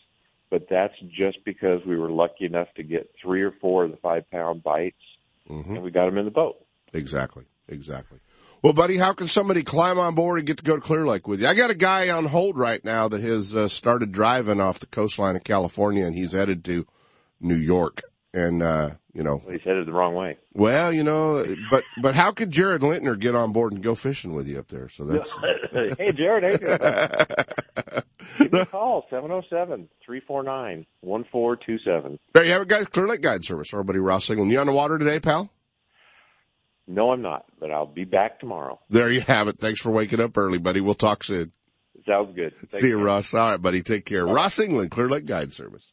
but 0.51 0.69
that's 0.69 0.95
just 1.17 1.45
because 1.45 1.81
we 1.87 1.97
were 1.97 2.11
lucky 2.11 2.45
enough 2.47 2.69
to 2.77 2.83
get 2.83 3.11
three 3.23 3.43
or 3.43 3.53
four 3.61 3.85
of 3.85 3.91
the 3.91 3.97
five 3.99 4.29
pound 4.31 4.63
bites, 4.63 4.97
Mm-hmm. 5.51 5.75
and 5.75 5.83
we 5.83 5.91
got 5.91 6.07
them 6.07 6.19
in 6.19 6.25
the 6.25 6.31
boat. 6.31 6.65
Exactly. 6.93 7.45
Exactly. 7.69 8.21
Well, 8.63 8.73
buddy, 8.75 8.97
how 8.97 9.13
can 9.13 9.27
somebody 9.27 9.65
climb 9.65 9.99
on 9.99 10.15
board 10.15 10.39
and 10.39 10.47
get 10.47 10.59
to 10.59 10.63
go 10.63 10.77
to 10.77 10.81
Clear 10.81 11.05
Lake 11.05 11.27
with 11.27 11.41
you? 11.41 11.49
I 11.49 11.55
got 11.55 11.71
a 11.71 11.75
guy 11.75 12.11
on 12.11 12.27
hold 12.27 12.57
right 12.57 12.83
now 12.85 13.09
that 13.09 13.21
has 13.21 13.57
uh, 13.57 13.67
started 13.67 14.13
driving 14.13 14.61
off 14.61 14.79
the 14.79 14.87
coastline 14.87 15.35
of 15.35 15.43
California 15.43 16.05
and 16.07 16.15
he's 16.15 16.31
headed 16.33 16.65
to 16.67 16.87
New 17.41 17.57
York. 17.57 18.03
And, 18.33 18.63
uh, 18.63 18.91
you 19.15 19.23
know, 19.23 19.37
Well, 19.45 19.53
he's 19.53 19.63
headed 19.63 19.87
the 19.87 19.93
wrong 19.93 20.15
way. 20.15 20.39
well, 20.55 20.93
you 20.93 21.03
know, 21.03 21.45
but, 21.71 21.85
but 22.01 22.15
how 22.15 22.31
could 22.33 22.51
Jared 22.51 22.81
Lintner 22.83 23.19
get 23.19 23.35
on 23.35 23.53
board 23.53 23.73
and 23.73 23.83
go 23.83 23.95
fishing 23.95 24.35
with 24.35 24.49
you 24.49 24.59
up 24.59 24.69
there? 24.69 24.89
So 24.89 25.05
that's, 25.05 25.37
hey, 25.99 26.13
Jared, 26.13 26.61
you? 26.61 26.67
Give 28.39 28.53
me 28.53 28.61
a 28.61 28.67
call, 28.67 29.05
707-349-1427. 31.05 32.19
there 32.33 32.45
you 32.45 32.53
have 32.53 32.63
it, 32.63 32.69
guys. 32.69 32.87
Clear 32.89 33.07
Lake 33.09 33.21
Guide 33.21 33.45
Service. 33.45 33.73
Our 33.75 33.83
buddy 33.83 33.99
Ross 33.99 34.31
England. 34.31 34.51
You 34.51 34.61
on 34.61 34.67
the 34.67 34.73
water 34.73 34.99
today, 34.99 35.21
pal? 35.21 35.51
No, 36.87 37.11
I'm 37.13 37.23
not, 37.23 37.45
but 37.61 37.71
I'll 37.71 37.87
be 37.87 38.05
back 38.05 38.41
tomorrow. 38.41 38.81
There 38.89 39.11
you 39.11 39.21
have 39.23 39.49
it. 39.49 39.59
Thanks 39.59 39.81
for 39.81 39.91
waking 39.91 40.21
up 40.21 40.37
early, 40.37 40.59
buddy. 40.59 40.81
We'll 40.81 40.95
talk 40.95 41.23
soon. 41.25 41.53
Sounds 42.07 42.35
good. 42.35 42.55
Thanks, 42.57 42.81
See 42.81 42.89
you, 42.89 42.97
man. 42.97 43.07
Ross. 43.07 43.33
All 43.35 43.51
right, 43.53 43.63
buddy. 43.63 43.83
Take 43.83 44.05
care. 44.05 44.27
Ross 44.27 44.59
England, 44.59 44.91
Clear 44.91 45.09
Lake 45.09 45.25
Guide 45.27 45.53
Service. 45.55 45.93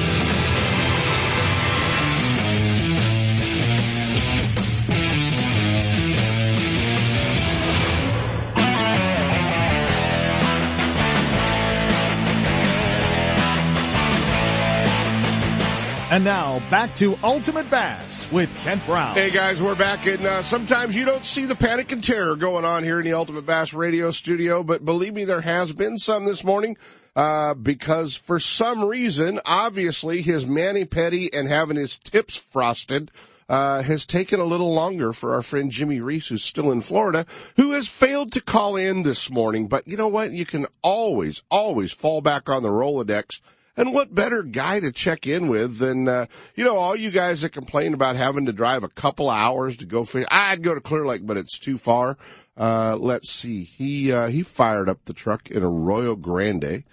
And 16.11 16.25
now 16.25 16.59
back 16.69 16.93
to 16.95 17.17
Ultimate 17.23 17.69
Bass 17.69 18.29
with 18.33 18.53
Kent 18.65 18.85
Brown. 18.85 19.15
Hey 19.15 19.29
guys, 19.29 19.61
we're 19.61 19.77
back 19.77 20.05
and 20.07 20.21
uh, 20.25 20.43
sometimes 20.43 20.93
you 20.93 21.05
don't 21.05 21.23
see 21.23 21.45
the 21.45 21.55
panic 21.55 21.93
and 21.93 22.03
terror 22.03 22.35
going 22.35 22.65
on 22.65 22.83
here 22.83 22.99
in 22.99 23.05
the 23.05 23.13
Ultimate 23.13 23.45
Bass 23.45 23.73
radio 23.73 24.11
studio, 24.11 24.61
but 24.61 24.83
believe 24.83 25.13
me, 25.13 25.23
there 25.23 25.39
has 25.39 25.71
been 25.71 25.97
some 25.97 26.25
this 26.25 26.43
morning, 26.43 26.75
uh, 27.15 27.53
because 27.53 28.13
for 28.13 28.39
some 28.39 28.83
reason, 28.83 29.39
obviously 29.45 30.21
his 30.21 30.45
mani 30.45 30.83
petty 30.83 31.31
and 31.31 31.47
having 31.47 31.77
his 31.77 31.97
tips 31.97 32.35
frosted, 32.35 33.09
uh, 33.47 33.81
has 33.81 34.05
taken 34.05 34.41
a 34.41 34.45
little 34.45 34.73
longer 34.73 35.13
for 35.13 35.33
our 35.33 35.41
friend 35.41 35.71
Jimmy 35.71 36.01
Reese, 36.01 36.27
who's 36.27 36.43
still 36.43 36.73
in 36.73 36.81
Florida, 36.81 37.25
who 37.55 37.71
has 37.71 37.87
failed 37.87 38.33
to 38.33 38.41
call 38.41 38.75
in 38.75 39.03
this 39.03 39.29
morning. 39.29 39.69
But 39.69 39.87
you 39.87 39.95
know 39.95 40.09
what? 40.09 40.31
You 40.31 40.45
can 40.45 40.65
always, 40.81 41.41
always 41.49 41.93
fall 41.93 42.19
back 42.19 42.49
on 42.49 42.63
the 42.63 42.69
Rolodex. 42.69 43.39
And 43.77 43.93
what 43.93 44.13
better 44.13 44.43
guy 44.43 44.79
to 44.81 44.91
check 44.91 45.27
in 45.27 45.47
with 45.47 45.77
than, 45.77 46.07
uh, 46.07 46.25
you 46.55 46.63
know, 46.63 46.77
all 46.77 46.95
you 46.95 47.09
guys 47.09 47.41
that 47.41 47.49
complain 47.49 47.93
about 47.93 48.15
having 48.15 48.45
to 48.47 48.53
drive 48.53 48.83
a 48.83 48.89
couple 48.89 49.29
hours 49.29 49.77
to 49.77 49.85
go 49.85 50.03
fish. 50.03 50.25
I'd 50.29 50.61
go 50.61 50.75
to 50.75 50.81
Clear 50.81 51.05
Lake, 51.05 51.25
but 51.25 51.37
it's 51.37 51.57
too 51.57 51.77
far. 51.77 52.17
Uh, 52.57 52.97
let's 52.97 53.31
see. 53.31 53.63
He, 53.63 54.11
uh, 54.11 54.27
he 54.27 54.43
fired 54.43 54.89
up 54.89 55.05
the 55.05 55.13
truck 55.13 55.49
in 55.49 55.63
Arroyo 55.63 56.15
Grande 56.15 56.83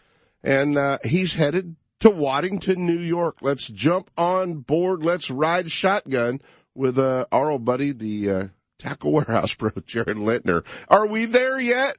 and, 0.42 0.78
uh, 0.78 0.98
he's 1.04 1.34
headed 1.34 1.76
to 2.00 2.10
Waddington, 2.10 2.86
New 2.86 3.00
York. 3.00 3.38
Let's 3.42 3.66
jump 3.66 4.10
on 4.16 4.58
board. 4.58 5.04
Let's 5.04 5.30
ride 5.30 5.70
shotgun 5.70 6.40
with, 6.74 6.96
uh, 6.98 7.26
our 7.32 7.50
old 7.50 7.64
buddy, 7.64 7.90
the, 7.90 8.30
uh, 8.30 8.44
tackle 8.78 9.12
warehouse 9.12 9.54
bro, 9.56 9.70
Jared 9.84 10.16
Lintner. 10.16 10.64
Are 10.88 11.06
we 11.06 11.24
there 11.24 11.60
yet? 11.60 11.96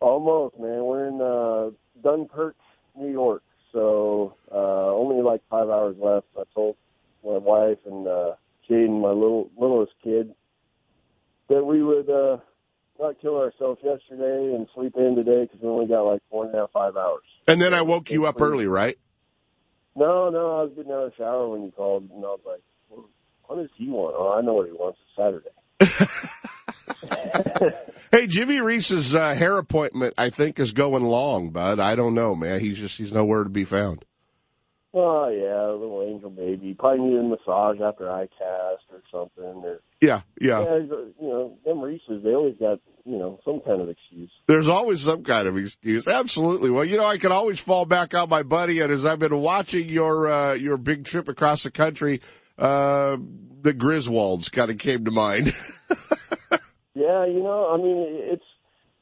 Almost, 0.00 0.58
man. 0.58 0.84
We're 0.84 1.06
in 1.06 1.20
uh, 1.20 1.70
Dunkirk, 2.02 2.56
New 2.96 3.10
York. 3.10 3.42
So 3.72 4.36
uh, 4.52 4.92
only 4.94 5.22
like 5.22 5.42
five 5.50 5.68
hours 5.68 5.96
left. 5.98 6.26
I 6.38 6.42
told 6.54 6.76
my 7.24 7.38
wife 7.38 7.78
and 7.86 8.06
uh, 8.06 8.34
Jaden, 8.68 9.00
my 9.00 9.08
little 9.08 9.50
littlest 9.56 9.92
kid, 10.02 10.34
that 11.48 11.64
we 11.64 11.82
would 11.82 12.08
uh, 12.08 12.38
not 13.00 13.20
kill 13.20 13.36
ourselves 13.36 13.80
yesterday 13.82 14.54
and 14.54 14.68
sleep 14.74 14.94
in 14.96 15.16
today 15.16 15.42
because 15.42 15.60
we 15.60 15.68
only 15.68 15.86
got 15.86 16.02
like 16.02 16.22
four 16.30 16.46
and 16.46 16.54
a 16.54 16.58
half, 16.58 16.70
five 16.72 16.96
hours. 16.96 17.24
And 17.48 17.60
then 17.60 17.74
I 17.74 17.82
woke 17.82 18.10
you 18.10 18.26
up 18.26 18.40
early, 18.40 18.66
right? 18.66 18.96
No, 19.96 20.30
no, 20.30 20.58
I 20.58 20.62
was 20.64 20.72
getting 20.74 20.92
out 20.92 21.04
of 21.04 21.10
the 21.10 21.16
shower 21.16 21.48
when 21.48 21.62
you 21.62 21.70
called, 21.70 22.10
and 22.10 22.24
I 22.24 22.28
was 22.28 22.40
like, 22.44 22.60
well, 22.88 23.08
"What 23.46 23.56
does 23.56 23.70
he 23.76 23.88
want?" 23.88 24.16
Oh, 24.18 24.32
I 24.32 24.40
know 24.40 24.54
what 24.54 24.66
he 24.66 24.72
wants. 24.72 24.98
It's 25.06 25.16
Saturday. 25.16 26.30
Hey, 28.14 28.28
Jimmy 28.28 28.60
Reese's 28.60 29.12
uh, 29.12 29.34
hair 29.34 29.58
appointment, 29.58 30.14
I 30.16 30.30
think, 30.30 30.60
is 30.60 30.70
going 30.70 31.02
long, 31.02 31.50
bud. 31.50 31.80
I 31.80 31.96
don't 31.96 32.14
know, 32.14 32.36
man. 32.36 32.60
He's 32.60 32.78
just 32.78 32.96
he's 32.96 33.12
nowhere 33.12 33.42
to 33.42 33.50
be 33.50 33.64
found. 33.64 34.04
Oh 34.92 35.26
yeah, 35.26 35.70
a 35.70 35.74
little 35.74 36.06
angel 36.08 36.30
baby. 36.30 36.76
Probably 36.78 37.06
need 37.06 37.18
a 37.18 37.22
massage 37.24 37.80
after 37.80 38.08
eye 38.08 38.28
cast 38.38 38.84
or 38.92 39.02
something. 39.10 39.64
Or 39.64 39.80
Yeah, 40.00 40.20
yeah. 40.40 40.60
yeah, 40.60 40.76
you 40.76 41.14
know, 41.20 41.58
them 41.64 41.80
Reese's, 41.80 42.22
they 42.22 42.30
always 42.30 42.54
got 42.60 42.78
you 43.04 43.18
know 43.18 43.40
some 43.44 43.58
kind 43.66 43.80
of 43.80 43.88
excuse. 43.88 44.30
There's 44.46 44.68
always 44.68 45.00
some 45.00 45.24
kind 45.24 45.48
of 45.48 45.56
excuse. 45.56 46.06
Absolutely. 46.06 46.70
Well, 46.70 46.84
you 46.84 46.96
know, 46.96 47.06
I 47.06 47.18
can 47.18 47.32
always 47.32 47.58
fall 47.58 47.84
back 47.84 48.14
on 48.14 48.28
my 48.28 48.44
buddy, 48.44 48.78
and 48.78 48.92
as 48.92 49.04
I've 49.04 49.18
been 49.18 49.40
watching 49.40 49.88
your 49.88 50.30
uh, 50.30 50.52
your 50.52 50.76
big 50.76 51.04
trip 51.04 51.26
across 51.28 51.64
the 51.64 51.72
country, 51.72 52.20
uh, 52.56 53.16
the 53.62 53.74
Griswolds 53.74 54.52
kind 54.52 54.70
of 54.70 54.78
came 54.78 55.04
to 55.04 55.10
mind. 55.10 55.52
Yeah, 56.94 57.26
you 57.26 57.42
know, 57.42 57.70
I 57.72 57.76
mean, 57.76 58.06
it's 58.06 58.44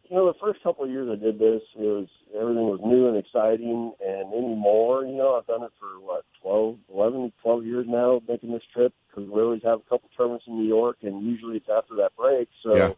you 0.09 0.17
know, 0.17 0.27
the 0.27 0.39
first 0.39 0.63
couple 0.63 0.85
of 0.85 0.91
years 0.91 1.09
I 1.11 1.17
did 1.17 1.39
this, 1.39 1.63
it 1.75 1.81
was 1.81 2.09
everything 2.39 2.65
was 2.69 2.81
new 2.85 3.09
and 3.09 3.17
exciting, 3.17 3.93
and 4.05 4.33
anymore, 4.35 5.05
you 5.07 5.17
know, 5.17 5.37
I've 5.37 5.47
done 5.47 5.63
it 5.63 5.73
for 5.81 6.01
what 6.01 6.25
twelve, 6.43 6.77
eleven, 6.93 7.33
twelve 7.43 7.65
years 7.65 7.87
now, 7.89 8.21
making 8.29 8.53
this 8.53 8.63
trip 8.75 8.93
because 9.09 9.29
we 9.31 9.41
always 9.41 9.63
have 9.63 9.81
a 9.81 9.89
couple 9.89 10.11
tournaments 10.17 10.45
in 10.47 10.59
New 10.59 10.69
York, 10.69 10.99
and 11.03 11.25
usually 11.25 11.57
it's 11.57 11.69
after 11.69 11.95
that 11.97 12.17
break. 12.17 12.49
So 12.63 12.77
Yeah. 12.77 12.93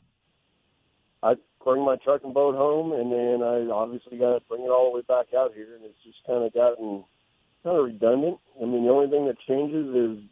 I 1.22 1.34
bring 1.64 1.84
my 1.84 1.96
truck 1.96 2.22
and 2.24 2.34
boat 2.34 2.54
home, 2.54 2.92
and 2.92 3.10
then 3.10 3.42
I 3.46 3.70
obviously 3.72 4.18
got 4.18 4.34
to 4.34 4.40
bring 4.48 4.62
it 4.62 4.68
all 4.70 4.90
the 4.90 4.96
way 4.96 5.02
back 5.02 5.32
out 5.34 5.54
here, 5.54 5.74
and 5.74 5.84
it's 5.84 6.02
just 6.04 6.18
kind 6.26 6.44
of 6.44 6.52
gotten 6.52 7.04
kind 7.62 7.78
of 7.78 7.84
redundant. 7.84 8.38
I 8.60 8.64
mean, 8.66 8.84
the 8.84 8.90
only 8.90 9.08
thing 9.08 9.26
that 9.26 9.38
changes 9.46 9.86
is 9.94 10.24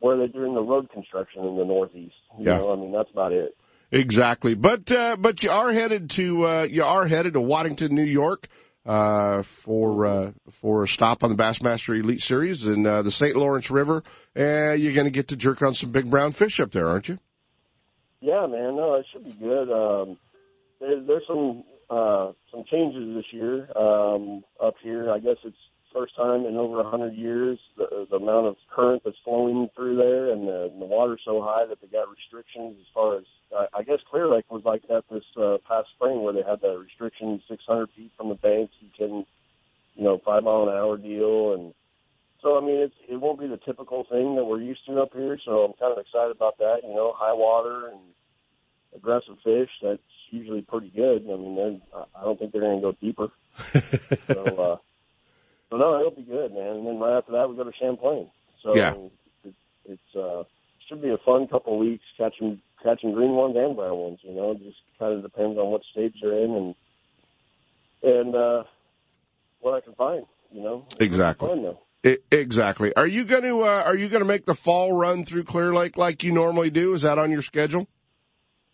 where 0.00 0.16
they're 0.16 0.28
doing 0.28 0.54
the 0.54 0.62
road 0.62 0.90
construction 0.90 1.44
in 1.44 1.56
the 1.56 1.64
Northeast. 1.64 2.14
You 2.38 2.46
Yeah. 2.46 2.58
know, 2.58 2.72
I 2.72 2.76
mean, 2.76 2.92
that's 2.92 3.10
about 3.10 3.32
it. 3.32 3.56
Exactly. 3.92 4.54
But 4.54 4.90
uh, 4.90 5.16
but 5.18 5.44
you 5.44 5.50
are 5.50 5.72
headed 5.72 6.10
to 6.10 6.44
uh, 6.44 6.62
you 6.68 6.82
are 6.82 7.06
headed 7.06 7.34
to 7.34 7.40
Waddington, 7.40 7.94
New 7.94 8.02
York. 8.02 8.48
uh, 8.84 9.42
for, 9.42 10.06
uh, 10.06 10.32
for 10.50 10.82
a 10.82 10.88
stop 10.88 11.22
on 11.22 11.30
the 11.30 11.40
Bassmaster 11.40 11.98
Elite 11.98 12.20
Series 12.20 12.64
in, 12.64 12.84
uh, 12.86 13.02
the 13.02 13.10
St. 13.10 13.36
Lawrence 13.36 13.70
River. 13.70 14.02
And 14.34 14.80
you're 14.82 14.92
going 14.92 15.06
to 15.06 15.12
get 15.12 15.28
to 15.28 15.36
jerk 15.36 15.62
on 15.62 15.74
some 15.74 15.90
big 15.90 16.10
brown 16.10 16.32
fish 16.32 16.58
up 16.58 16.72
there, 16.72 16.88
aren't 16.88 17.08
you? 17.08 17.18
Yeah, 18.20 18.46
man. 18.46 18.76
No, 18.76 18.94
it 18.94 19.06
should 19.12 19.24
be 19.24 19.32
good. 19.32 19.70
Um, 19.70 20.18
there, 20.80 21.00
there's 21.00 21.22
some, 21.28 21.64
uh, 21.90 22.32
some 22.50 22.64
changes 22.70 23.14
this 23.14 23.32
year, 23.32 23.68
um, 23.76 24.42
up 24.60 24.74
here. 24.82 25.10
I 25.10 25.18
guess 25.18 25.36
it's 25.44 25.56
first 25.92 26.16
time 26.16 26.46
in 26.46 26.56
over 26.56 26.80
a 26.80 26.88
hundred 26.88 27.14
years. 27.14 27.58
The, 27.76 28.06
the 28.10 28.16
amount 28.16 28.46
of 28.46 28.56
current 28.74 29.02
that's 29.04 29.16
flowing 29.24 29.68
through 29.74 29.96
there, 29.96 30.32
and 30.32 30.46
the, 30.46 30.70
and 30.72 30.80
the 30.80 30.86
water's 30.86 31.20
so 31.24 31.42
high 31.42 31.66
that 31.66 31.80
they 31.80 31.88
got 31.88 32.08
restrictions 32.10 32.76
as 32.80 32.86
far 32.94 33.18
as 33.18 33.24
I, 33.54 33.78
I 33.78 33.82
guess 33.82 33.98
Clear 34.10 34.28
Lake 34.28 34.50
was 34.50 34.62
like 34.64 34.86
that 34.88 35.04
this 35.10 35.24
uh, 35.36 35.58
past 35.68 35.88
spring, 35.94 36.22
where 36.22 36.32
they 36.32 36.42
had 36.42 36.60
that 36.60 36.78
restriction 36.78 37.40
600 37.48 37.88
feet 37.96 38.12
from 38.16 38.28
the 38.28 38.34
banks. 38.34 38.74
You 38.80 38.88
can, 38.96 39.26
you 39.94 40.04
know, 40.04 40.20
five 40.24 40.42
mile 40.44 40.68
an 40.68 40.76
hour 40.76 40.96
deal, 40.96 41.54
and 41.54 41.74
so 42.42 42.58
I 42.58 42.60
mean, 42.60 42.80
it's 42.80 42.96
it 43.08 43.20
won't 43.20 43.40
be 43.40 43.46
the 43.46 43.58
typical 43.58 44.04
thing 44.10 44.36
that 44.36 44.44
we're 44.44 44.62
used 44.62 44.84
to 44.86 45.00
up 45.00 45.12
here. 45.12 45.38
So 45.44 45.64
I'm 45.64 45.72
kind 45.74 45.92
of 45.92 45.98
excited 45.98 46.34
about 46.34 46.58
that. 46.58 46.80
You 46.82 46.94
know, 46.94 47.14
high 47.16 47.34
water 47.34 47.88
and 47.88 48.00
aggressive 48.94 49.36
fish. 49.44 49.70
That's 49.82 50.00
usually 50.30 50.62
pretty 50.62 50.90
good. 50.94 51.22
I 51.22 51.36
mean, 51.36 51.82
I 51.94 52.24
don't 52.24 52.38
think 52.38 52.52
they're 52.52 52.62
going 52.62 52.80
to 52.80 52.82
go 52.82 52.96
deeper. 53.00 53.28
so. 54.32 54.44
uh 54.44 54.76
so 55.72 55.78
no, 55.78 55.98
it'll 55.98 56.10
be 56.10 56.20
good, 56.22 56.52
man. 56.52 56.76
And 56.76 56.86
then 56.86 56.98
right 57.00 57.16
after 57.16 57.32
that, 57.32 57.48
we 57.48 57.56
go 57.56 57.64
to 57.64 57.72
Champlain. 57.80 58.28
So 58.62 58.76
Yeah. 58.76 58.92
it, 59.44 59.54
it's 59.86 60.14
uh, 60.16 60.44
should 60.86 61.00
be 61.00 61.08
a 61.08 61.16
fun 61.24 61.48
couple 61.48 61.72
of 61.74 61.80
weeks 61.80 62.04
catching 62.18 62.60
catching 62.82 63.12
green 63.14 63.30
ones 63.30 63.56
and 63.56 63.74
brown 63.74 63.96
ones. 63.96 64.18
You 64.22 64.34
know, 64.34 64.50
it 64.50 64.58
just 64.62 64.76
kind 64.98 65.14
of 65.14 65.22
depends 65.22 65.56
on 65.58 65.70
what 65.70 65.80
stage 65.90 66.12
you're 66.22 66.36
in 66.44 66.50
and 66.52 66.74
and 68.02 68.34
uh, 68.34 68.64
what 69.60 69.74
I 69.74 69.80
can 69.80 69.94
find. 69.94 70.26
You 70.52 70.62
know, 70.62 70.84
It's 70.92 71.00
Exactly. 71.00 71.48
Fun 71.48 71.62
though. 71.62 71.78
I- 72.04 72.18
exactly. 72.30 72.94
Are 72.94 73.06
you 73.06 73.24
going 73.24 73.44
to, 73.44 73.62
uh, 73.62 73.84
are 73.86 73.96
you 73.96 74.08
going 74.08 74.22
to 74.22 74.26
make 74.28 74.44
the 74.44 74.54
fall 74.54 74.92
run 74.98 75.24
through 75.24 75.44
Clear 75.44 75.72
Lake 75.72 75.96
like 75.96 76.22
you 76.24 76.32
normally 76.32 76.68
do? 76.68 76.92
Is 76.92 77.02
that 77.02 77.16
on 77.16 77.30
your 77.30 77.42
schedule? 77.42 77.86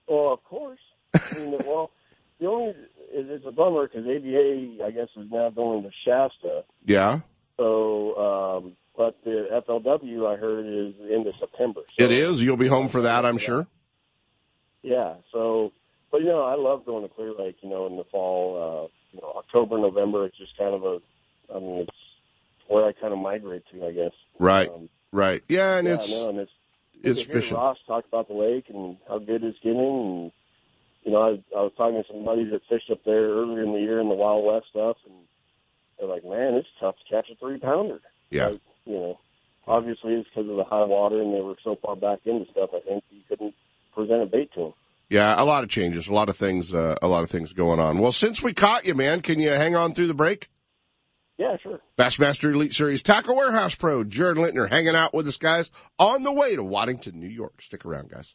Well, 0.09 0.33
of 0.33 0.43
course. 0.45 0.81
I 1.15 1.39
mean, 1.39 1.53
well, 1.65 1.91
the 2.41 2.47
only 2.47 2.71
it, 2.71 2.91
it's 3.11 3.47
a 3.47 3.51
bummer 3.51 3.88
because 3.88 4.05
ABA, 4.05 4.85
I 4.85 4.90
guess, 4.90 5.09
is 5.16 5.31
now 5.31 5.51
going 5.51 5.83
to 5.83 5.90
Shasta. 6.05 6.64
Yeah. 6.85 7.21
So, 7.57 8.16
um, 8.16 8.73
but 8.97 9.16
the 9.25 9.62
FLW, 9.66 10.27
I 10.27 10.37
heard, 10.37 10.66
is 10.66 10.94
of 11.27 11.35
September. 11.38 11.83
So, 11.99 12.05
It 12.05 12.11
is. 12.12 12.42
You'll 12.42 12.57
be 12.57 12.68
home 12.68 12.88
for 12.88 13.03
that, 13.03 13.25
I'm 13.25 13.38
sure. 13.38 13.66
Yeah. 14.83 15.14
So, 15.33 15.73
but 16.11 16.21
you 16.21 16.29
know, 16.29 16.42
I 16.42 16.55
love 16.55 16.85
going 16.87 17.07
to 17.07 17.14
Clear 17.14 17.33
Lake. 17.33 17.57
You 17.62 17.71
know, 17.71 17.87
in 17.87 17.97
the 17.97 18.05
fall, 18.05 18.57
uh, 18.57 18.88
you 19.12 19.21
know, 19.21 19.33
October, 19.37 19.79
November. 19.79 20.27
It's 20.27 20.38
just 20.38 20.57
kind 20.57 20.75
of 20.75 20.85
a. 20.85 21.01
I 21.55 21.59
mean, 21.59 21.81
it's 21.81 21.97
where 22.68 22.87
I 22.87 22.92
kind 22.92 23.12
of 23.12 23.18
migrate 23.18 23.64
to, 23.73 23.87
I 23.87 23.92
guess. 23.92 24.12
Right. 24.38 24.68
Um, 24.68 24.88
Right. 25.11 25.42
Yeah. 25.49 25.79
And 25.79 25.88
yeah, 25.88 25.94
it's, 25.94 26.11
no, 26.11 26.29
and 26.29 26.38
it's 26.38 26.53
it's 27.03 27.23
fishing. 27.23 27.57
Ross 27.57 27.79
talk 27.87 28.05
about 28.07 28.29
the 28.29 28.35
lake 28.35 28.66
and 28.68 28.97
how 29.09 29.18
good 29.18 29.42
it's 29.44 29.59
getting, 29.61 29.79
and 29.79 30.33
you 31.05 31.13
know, 31.13 31.23
I, 31.23 31.57
I 31.57 31.63
was 31.63 31.73
talking 31.77 32.03
to 32.03 32.09
some 32.13 32.25
buddies 32.25 32.51
that 32.53 32.63
fished 32.69 32.91
up 32.91 33.05
there 33.05 33.29
earlier 33.29 33.63
in 33.63 33.73
the 33.73 33.81
year 33.81 34.01
in 34.01 34.09
the 34.09 34.15
Wild 34.15 34.45
West 34.45 34.67
stuff, 34.71 34.97
and 35.07 35.15
they're 35.99 36.09
like, 36.09 36.25
"Man, 36.25 36.55
it's 36.55 36.69
tough 36.81 36.97
to 36.97 37.15
catch 37.15 37.31
a 37.31 37.37
three 37.37 37.59
pounder." 37.59 38.01
Yeah. 38.31 38.49
Like, 38.49 38.61
you 38.85 38.95
know, 38.95 39.19
obviously 39.67 40.15
it's 40.15 40.29
because 40.29 40.51
of 40.51 40.57
the 40.57 40.65
high 40.65 40.85
water, 40.85 41.21
and 41.21 41.35
they 41.35 41.41
were 41.41 41.57
so 41.65 41.77
far 41.81 41.97
back 41.97 42.21
into 42.25 42.51
stuff. 42.51 42.71
I 42.75 42.81
think 42.81 43.05
you 43.11 43.23
couldn't 43.29 43.55
present 43.95 44.23
a 44.23 44.27
bait 44.27 44.51
to 44.55 44.61
them. 44.61 44.75
Yeah. 45.09 45.41
A 45.41 45.45
lot 45.45 45.65
of 45.65 45.71
changes, 45.71 46.09
a 46.09 46.13
lot 46.13 46.29
of 46.29 46.37
things, 46.37 46.75
uh, 46.75 46.97
a 47.01 47.09
lot 47.09 47.23
of 47.23 47.31
things 47.31 47.53
going 47.53 47.81
on. 47.81 47.99
Well, 47.99 48.13
since 48.13 48.43
we 48.43 48.53
caught 48.53 48.87
you, 48.87 48.95
man, 48.95 49.23
can 49.23 49.41
you 49.41 49.51
hang 49.51 49.75
on 49.75 49.95
through 49.95 50.09
the 50.09 50.15
break? 50.15 50.49
Yeah, 51.39 51.57
sure. 51.63 51.81
Bassmaster 51.97 52.53
Elite 52.53 52.75
Series 52.75 53.01
Tackle 53.01 53.37
Warehouse 53.37 53.77
Pro, 53.77 54.03
Jared 54.03 54.37
Lintner 54.37 54.69
hanging 54.69 54.97
out 54.97 55.15
with 55.15 55.29
us 55.29 55.37
guys 55.37 55.71
on 55.99 56.25
the 56.25 56.33
way 56.33 56.57
to 56.57 56.65
Waddington, 56.65 57.19
New 57.19 57.29
York. 57.29 57.63
Stick 57.63 57.87
around, 57.87 58.11
guys. 58.11 58.35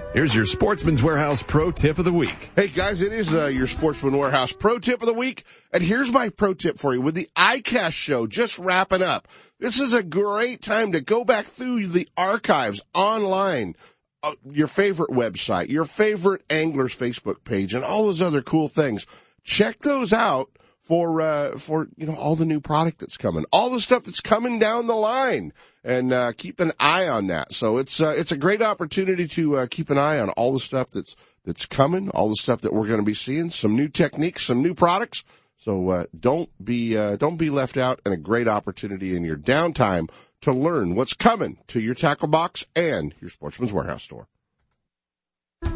here's 0.13 0.35
your 0.35 0.45
Sportsman's 0.45 1.01
Warehouse 1.01 1.43
Pro 1.43 1.71
Tip 1.71 1.97
of 1.97 2.05
the 2.05 2.13
Week. 2.13 2.51
Hey 2.55 2.67
guys, 2.67 3.01
it 3.01 3.13
is 3.13 3.33
uh, 3.33 3.47
your 3.47 3.67
Sportsman 3.67 4.17
Warehouse 4.17 4.51
pro 4.51 4.79
tip 4.79 5.01
of 5.01 5.07
the 5.07 5.13
week. 5.13 5.43
And 5.73 5.81
here's 5.81 6.11
my 6.11 6.29
pro 6.29 6.53
tip 6.53 6.77
for 6.77 6.93
you 6.93 7.01
with 7.01 7.15
the 7.15 7.29
ICAST 7.35 7.93
show 7.93 8.27
just 8.27 8.59
wrapping 8.59 9.01
up. 9.01 9.27
This 9.59 9.79
is 9.79 9.93
a 9.93 10.03
great 10.03 10.61
time 10.61 10.91
to 10.93 11.01
go 11.01 11.23
back 11.23 11.45
through 11.45 11.87
the 11.87 12.07
archives 12.17 12.81
online, 12.93 13.75
uh, 14.23 14.33
your 14.49 14.67
favorite 14.67 15.11
website, 15.11 15.69
your 15.69 15.85
favorite 15.85 16.43
angler's 16.49 16.95
Facebook 16.95 17.43
page 17.43 17.73
and 17.73 17.83
all 17.83 18.05
those 18.05 18.21
other 18.21 18.41
cool 18.41 18.67
things. 18.67 19.05
Check 19.43 19.79
those 19.79 20.13
out 20.13 20.49
for, 20.91 21.21
uh, 21.21 21.57
for, 21.57 21.87
you 21.95 22.05
know, 22.05 22.15
all 22.15 22.35
the 22.35 22.43
new 22.43 22.59
product 22.59 22.99
that's 22.99 23.15
coming, 23.15 23.45
all 23.53 23.69
the 23.69 23.79
stuff 23.79 24.03
that's 24.03 24.19
coming 24.19 24.59
down 24.59 24.87
the 24.87 24.93
line 24.93 25.53
and, 25.85 26.11
uh, 26.11 26.33
keep 26.33 26.59
an 26.59 26.73
eye 26.81 27.07
on 27.07 27.27
that. 27.27 27.53
So 27.53 27.77
it's, 27.77 28.01
uh, 28.01 28.13
it's 28.17 28.33
a 28.33 28.37
great 28.37 28.61
opportunity 28.61 29.25
to, 29.29 29.55
uh, 29.55 29.67
keep 29.71 29.89
an 29.89 29.97
eye 29.97 30.19
on 30.19 30.31
all 30.31 30.51
the 30.51 30.59
stuff 30.59 30.89
that's, 30.89 31.15
that's 31.45 31.65
coming, 31.65 32.09
all 32.09 32.27
the 32.27 32.35
stuff 32.35 32.59
that 32.59 32.73
we're 32.73 32.87
going 32.87 32.99
to 32.99 33.05
be 33.05 33.13
seeing, 33.13 33.51
some 33.51 33.73
new 33.73 33.87
techniques, 33.87 34.43
some 34.43 34.61
new 34.61 34.73
products. 34.73 35.23
So, 35.55 35.87
uh, 35.91 36.05
don't 36.19 36.49
be, 36.61 36.97
uh, 36.97 37.15
don't 37.15 37.37
be 37.37 37.49
left 37.49 37.77
out 37.77 38.01
and 38.03 38.13
a 38.13 38.17
great 38.17 38.49
opportunity 38.49 39.15
in 39.15 39.23
your 39.23 39.37
downtime 39.37 40.11
to 40.41 40.51
learn 40.51 40.95
what's 40.95 41.13
coming 41.13 41.59
to 41.67 41.79
your 41.79 41.95
tackle 41.95 42.27
box 42.27 42.65
and 42.75 43.15
your 43.21 43.29
Sportsman's 43.29 43.71
Warehouse 43.71 44.03
store. 44.03 44.27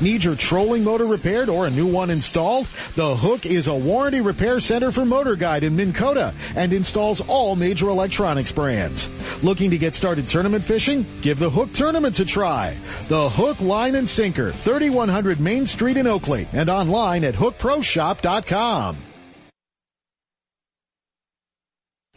Need 0.00 0.24
your 0.24 0.36
trolling 0.36 0.84
motor 0.84 1.06
repaired 1.06 1.48
or 1.48 1.66
a 1.66 1.70
new 1.70 1.86
one 1.86 2.10
installed? 2.10 2.68
The 2.94 3.16
Hook 3.16 3.46
is 3.46 3.66
a 3.66 3.74
warranty 3.74 4.20
repair 4.20 4.60
center 4.60 4.90
for 4.90 5.04
Motor 5.04 5.36
Guide 5.36 5.64
in 5.64 5.76
Minn 5.76 5.92
Kota 5.92 6.34
and 6.56 6.72
installs 6.72 7.20
all 7.22 7.56
major 7.56 7.88
electronics 7.88 8.52
brands. 8.52 9.10
Looking 9.42 9.70
to 9.70 9.78
get 9.78 9.94
started 9.94 10.28
tournament 10.28 10.64
fishing? 10.64 11.06
Give 11.20 11.38
the 11.38 11.50
Hook 11.50 11.72
tournaments 11.72 12.20
a 12.20 12.24
try. 12.24 12.76
The 13.08 13.28
Hook 13.28 13.60
Line 13.60 13.94
and 13.94 14.08
Sinker, 14.08 14.52
3100 14.52 15.40
Main 15.40 15.66
Street 15.66 15.96
in 15.96 16.06
Oakley 16.06 16.48
and 16.52 16.68
online 16.68 17.24
at 17.24 17.34
hookproshop.com. 17.34 19.09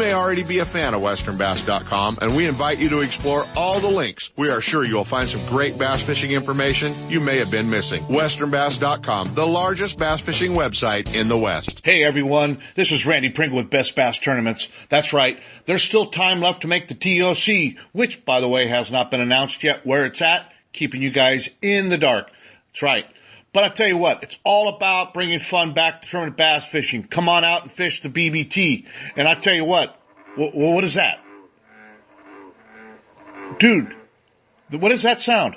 may 0.00 0.14
already 0.14 0.42
be 0.42 0.60
a 0.60 0.64
fan 0.64 0.94
of 0.94 1.02
westernbass.com 1.02 2.18
and 2.22 2.34
we 2.34 2.48
invite 2.48 2.78
you 2.78 2.88
to 2.88 3.00
explore 3.00 3.44
all 3.54 3.80
the 3.80 3.88
links. 3.88 4.32
We 4.34 4.48
are 4.48 4.62
sure 4.62 4.82
you'll 4.82 5.04
find 5.04 5.28
some 5.28 5.46
great 5.46 5.76
bass 5.76 6.00
fishing 6.00 6.30
information 6.30 6.94
you 7.10 7.20
may 7.20 7.36
have 7.36 7.50
been 7.50 7.68
missing. 7.68 8.02
westernbass.com, 8.04 9.34
the 9.34 9.46
largest 9.46 9.98
bass 9.98 10.22
fishing 10.22 10.52
website 10.52 11.14
in 11.14 11.28
the 11.28 11.36
West. 11.36 11.82
Hey 11.84 12.02
everyone, 12.02 12.60
this 12.76 12.92
is 12.92 13.04
Randy 13.04 13.28
Pringle 13.28 13.58
with 13.58 13.68
Best 13.68 13.94
Bass 13.94 14.18
Tournaments. 14.18 14.68
That's 14.88 15.12
right, 15.12 15.38
there's 15.66 15.82
still 15.82 16.06
time 16.06 16.40
left 16.40 16.62
to 16.62 16.68
make 16.68 16.88
the 16.88 16.94
TOC, 16.94 17.84
which 17.92 18.24
by 18.24 18.40
the 18.40 18.48
way 18.48 18.68
has 18.68 18.90
not 18.90 19.10
been 19.10 19.20
announced 19.20 19.62
yet 19.62 19.84
where 19.84 20.06
it's 20.06 20.22
at, 20.22 20.50
keeping 20.72 21.02
you 21.02 21.10
guys 21.10 21.50
in 21.60 21.90
the 21.90 21.98
dark. 21.98 22.30
That's 22.68 22.82
right. 22.82 23.06
But 23.52 23.64
I 23.64 23.68
tell 23.68 23.88
you 23.88 23.96
what, 23.96 24.22
it's 24.22 24.38
all 24.44 24.68
about 24.68 25.12
bringing 25.12 25.40
fun 25.40 25.74
back 25.74 26.02
to 26.02 26.08
tournament 26.08 26.36
bass 26.36 26.66
fishing. 26.66 27.02
Come 27.02 27.28
on 27.28 27.44
out 27.44 27.62
and 27.62 27.70
fish 27.70 28.00
the 28.00 28.08
BBT. 28.08 28.86
And 29.16 29.26
I 29.26 29.34
tell 29.34 29.54
you 29.54 29.64
what, 29.64 29.96
wh- 30.36 30.54
what 30.54 30.84
is 30.84 30.94
that? 30.94 31.18
Dude, 33.58 33.94
what 34.70 34.92
is 34.92 35.02
that 35.02 35.20
sound? 35.20 35.56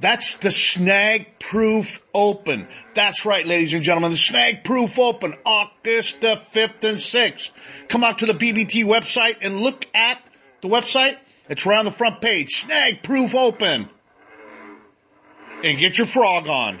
That's 0.00 0.36
the 0.36 0.50
Snag 0.50 1.38
Proof 1.38 2.02
Open. 2.14 2.68
That's 2.94 3.26
right, 3.26 3.46
ladies 3.46 3.74
and 3.74 3.82
gentlemen, 3.82 4.12
the 4.12 4.16
Snag 4.16 4.64
Proof 4.64 4.98
Open, 4.98 5.34
August 5.44 6.20
the 6.20 6.36
5th 6.36 6.84
and 6.84 6.98
6th. 6.98 7.50
Come 7.88 8.04
out 8.04 8.18
to 8.18 8.26
the 8.26 8.34
BBT 8.34 8.84
website 8.84 9.36
and 9.42 9.60
look 9.60 9.86
at 9.94 10.18
the 10.62 10.68
website. 10.68 11.16
It's 11.48 11.66
right 11.66 11.78
on 11.78 11.84
the 11.84 11.90
front 11.90 12.20
page. 12.20 12.62
Snag 12.62 13.02
Proof 13.02 13.34
Open 13.34 13.90
and 15.64 15.78
get 15.78 15.98
your 15.98 16.06
frog 16.06 16.48
on. 16.48 16.80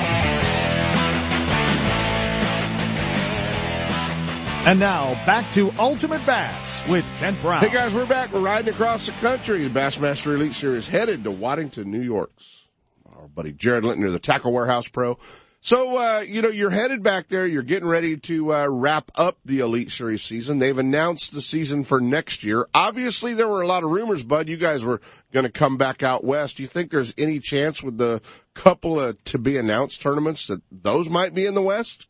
And 4.63 4.79
now 4.79 5.15
back 5.25 5.49
to 5.51 5.71
Ultimate 5.79 6.23
Bass 6.23 6.87
with 6.87 7.03
Kent 7.17 7.41
Brown. 7.41 7.61
Hey 7.61 7.73
guys, 7.73 7.95
we're 7.95 8.05
back. 8.05 8.31
We're 8.31 8.41
riding 8.41 8.71
across 8.71 9.07
the 9.07 9.11
country. 9.13 9.67
The 9.67 9.79
Bassmaster 9.79 10.35
Elite 10.35 10.53
Series 10.53 10.87
headed 10.87 11.23
to 11.23 11.31
Waddington, 11.31 11.89
New 11.89 12.01
York's. 12.01 12.67
Our 13.11 13.27
buddy 13.27 13.53
Jared 13.53 13.83
Lintner, 13.83 14.11
the 14.11 14.19
Tackle 14.19 14.53
Warehouse 14.53 14.87
Pro. 14.87 15.17
So, 15.61 15.97
uh, 15.97 16.21
you 16.21 16.43
know, 16.43 16.49
you're 16.49 16.69
headed 16.69 17.01
back 17.01 17.27
there. 17.27 17.47
You're 17.47 17.63
getting 17.63 17.87
ready 17.87 18.17
to 18.17 18.53
uh, 18.53 18.67
wrap 18.67 19.09
up 19.15 19.39
the 19.43 19.59
Elite 19.59 19.89
Series 19.89 20.21
season. 20.21 20.59
They've 20.59 20.77
announced 20.77 21.33
the 21.33 21.41
season 21.41 21.83
for 21.83 21.99
next 21.99 22.43
year. 22.43 22.67
Obviously, 22.73 23.33
there 23.33 23.47
were 23.47 23.63
a 23.63 23.67
lot 23.67 23.83
of 23.83 23.89
rumors, 23.89 24.23
Bud. 24.23 24.47
You 24.47 24.57
guys 24.57 24.85
were 24.85 25.01
going 25.31 25.45
to 25.45 25.51
come 25.51 25.77
back 25.77 26.03
out 26.03 26.23
west. 26.23 26.57
Do 26.57 26.63
you 26.63 26.67
think 26.67 26.91
there's 26.91 27.15
any 27.17 27.39
chance 27.39 27.81
with 27.81 27.97
the 27.97 28.21
couple 28.53 28.99
of 28.99 29.23
to 29.23 29.39
be 29.39 29.57
announced 29.57 30.03
tournaments 30.03 30.45
that 30.47 30.61
those 30.71 31.09
might 31.09 31.33
be 31.33 31.47
in 31.47 31.55
the 31.55 31.61
west? 31.63 32.07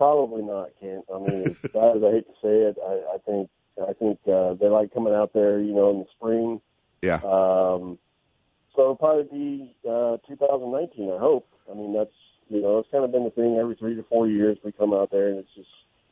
Probably 0.00 0.40
not, 0.40 0.70
Kent. 0.80 1.04
I 1.14 1.18
mean, 1.18 1.42
as 1.42 1.56
bad 1.74 1.98
as 1.98 2.02
I 2.02 2.10
hate 2.10 2.26
to 2.26 2.32
say 2.40 2.56
it, 2.72 2.78
I, 2.82 3.16
I 3.16 3.18
think 3.26 3.50
I 3.86 3.92
think 3.92 4.18
uh, 4.26 4.54
they 4.54 4.66
like 4.68 4.94
coming 4.94 5.12
out 5.12 5.34
there, 5.34 5.60
you 5.60 5.74
know, 5.74 5.90
in 5.90 5.98
the 5.98 6.06
spring. 6.16 6.62
Yeah. 7.02 7.16
Um, 7.16 7.98
so 8.74 8.80
it'll 8.80 8.96
probably 8.96 9.24
be 9.24 9.76
uh, 9.86 10.16
2019. 10.26 11.12
I 11.12 11.18
hope. 11.18 11.46
I 11.70 11.74
mean, 11.74 11.92
that's 11.92 12.14
you 12.48 12.62
know, 12.62 12.78
it's 12.78 12.88
kind 12.90 13.04
of 13.04 13.12
been 13.12 13.24
the 13.24 13.30
thing. 13.30 13.58
Every 13.60 13.74
three 13.74 13.94
to 13.94 14.02
four 14.04 14.26
years, 14.26 14.56
we 14.64 14.72
come 14.72 14.94
out 14.94 15.10
there, 15.10 15.28
and 15.28 15.38
it's 15.38 15.54
just 15.54 15.68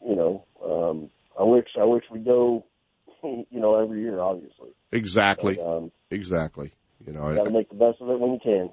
you 0.06 0.14
know, 0.14 0.44
um, 0.62 1.08
I 1.40 1.44
wish 1.44 1.68
I 1.80 1.84
wish 1.84 2.04
we 2.12 2.18
go, 2.18 2.66
you 3.22 3.46
know, 3.52 3.82
every 3.82 4.02
year, 4.02 4.20
obviously. 4.20 4.68
Exactly. 4.92 5.56
But, 5.56 5.66
um, 5.66 5.92
exactly. 6.10 6.72
You 7.06 7.14
know, 7.14 7.34
got 7.34 7.44
to 7.44 7.50
make 7.50 7.70
the 7.70 7.74
best 7.74 8.02
of 8.02 8.10
it 8.10 8.20
when 8.20 8.32
you 8.32 8.40
can. 8.42 8.68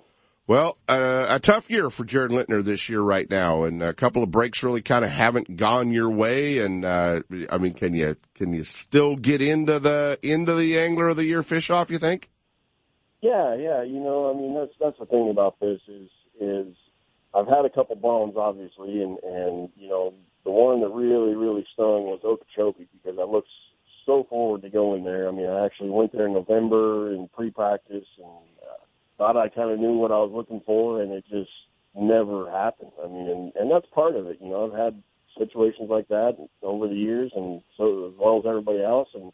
Well, 0.48 0.78
uh, 0.88 1.26
a 1.30 1.40
tough 1.40 1.72
year 1.72 1.90
for 1.90 2.04
Jared 2.04 2.30
Lintner 2.30 2.64
this 2.64 2.88
year 2.88 3.02
right 3.02 3.28
now, 3.28 3.64
and 3.64 3.82
a 3.82 3.96
couple 3.96 4.22
of 4.22 4.30
breaks 4.30 4.62
really 4.62 4.84
kind 4.84 5.04
of 5.04 5.10
haven't 5.10 5.58
gone 5.58 5.92
your 5.92 6.10
way. 6.10 6.60
And 6.60 6.86
uh, 6.86 7.22
I 7.50 7.58
mean, 7.58 7.74
can 7.74 7.96
you 7.96 8.16
can 8.36 8.54
you 8.54 8.62
still 8.62 9.16
get 9.16 9.42
into 9.42 9.80
the 9.80 10.20
into 10.22 10.54
the 10.54 10.78
angler 10.80 11.08
of 11.08 11.18
the 11.18 11.26
year 11.26 11.42
fish 11.42 11.72
off? 11.72 11.90
You 11.90 11.98
think? 11.98 12.30
Yeah, 13.22 13.56
yeah. 13.56 13.82
You 13.82 14.00
know, 14.00 14.30
I 14.30 14.38
mean, 14.40 14.54
that's 14.54 14.74
that's 14.80 15.00
the 15.00 15.08
thing 15.08 15.32
about 15.32 15.60
this 15.60 15.82
is 15.88 16.10
is 16.40 16.76
I've 17.34 17.48
had 17.48 17.66
a 17.66 17.70
couple 17.72 17.96
bombs, 17.96 18.36
obviously, 18.38 19.02
and 19.02 19.18
and 19.24 19.70
you 19.76 19.90
know, 19.90 20.14
the 20.44 20.52
one 20.52 20.82
that 20.82 20.90
really 20.90 21.34
really 21.34 21.66
stung 21.74 22.04
was 22.04 22.20
Okeechobee 22.24 22.88
because 22.94 23.18
I 23.20 23.24
looked 23.24 23.50
so 24.06 24.28
forward 24.30 24.62
to 24.62 24.70
going 24.70 25.06
there. 25.06 25.28
I 25.28 25.32
mean, 25.32 25.50
I 25.50 25.66
actually 25.66 25.90
went 25.90 26.12
there 26.12 26.28
in 26.28 26.34
November 26.34 27.14
in 27.14 27.28
pre-practice 27.30 28.06
and 28.20 28.68
uh, 28.70 28.85
thought 29.18 29.38
I 29.38 29.50
kind 29.50 29.72
of 29.72 29.80
knew 29.80 29.94
what 29.94 30.12
I 30.12 30.18
was 30.18 30.32
looking 30.34 30.62
for, 30.66 31.02
and 31.02 31.12
it 31.12 31.26
just 31.30 31.52
never 31.96 32.50
happened. 32.52 32.92
I 33.04 33.08
mean, 33.08 33.30
and, 33.30 33.54
and 33.56 33.72
that's 33.72 33.86
part 33.94 34.16
of 34.16 34.28
it. 34.28 34.40
You 34.42 34.50
know, 34.50 34.66
I've 34.72 34.78
had 34.78 35.02
situations 35.38 35.90
like 35.90 36.08
that 36.10 36.38
over 36.62 36.88
the 36.88 36.96
years, 36.96 37.32
and 37.36 37.62
so 37.78 38.08
as 38.08 38.14
well 38.18 38.40
as 38.40 38.46
everybody 38.46 38.84
else. 38.84 39.10
And 39.14 39.32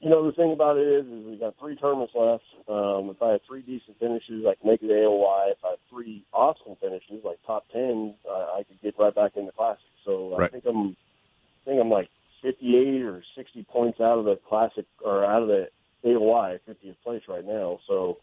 you 0.00 0.10
know, 0.10 0.26
the 0.26 0.32
thing 0.32 0.52
about 0.52 0.78
it 0.78 0.86
is, 0.86 1.06
is 1.06 1.26
we 1.26 1.36
got 1.36 1.54
three 1.60 1.76
tournaments 1.76 2.12
left. 2.14 2.42
Um, 2.68 3.10
if 3.10 3.22
I 3.22 3.32
had 3.32 3.40
three 3.46 3.62
decent 3.62 3.98
finishes, 4.00 4.44
I 4.46 4.54
could 4.54 4.66
make 4.66 4.82
it 4.82 4.90
AOY. 4.90 5.52
If 5.52 5.58
I 5.64 5.70
had 5.70 5.78
three 5.88 6.24
awesome 6.32 6.76
finishes, 6.80 7.24
like 7.24 7.38
top 7.46 7.64
ten, 7.72 8.14
uh, 8.28 8.58
I 8.58 8.64
could 8.66 8.80
get 8.82 8.98
right 8.98 9.14
back 9.14 9.32
in 9.36 9.46
the 9.46 9.52
classic. 9.52 9.84
So 10.04 10.36
Right. 10.36 10.46
I 10.46 10.48
think 10.48 10.64
I'm, 10.66 10.90
I 10.90 11.70
think 11.70 11.80
I'm 11.80 11.90
like 11.90 12.08
58 12.42 13.02
or 13.02 13.22
60 13.36 13.62
points 13.64 14.00
out 14.00 14.18
of 14.18 14.24
the 14.24 14.36
classic 14.48 14.86
or 15.04 15.24
out 15.24 15.42
of 15.42 15.48
the 15.48 15.68
AOY, 16.04 16.58
50th 16.68 16.96
place 17.04 17.22
right 17.28 17.44
now. 17.44 17.78
So, 17.86 18.18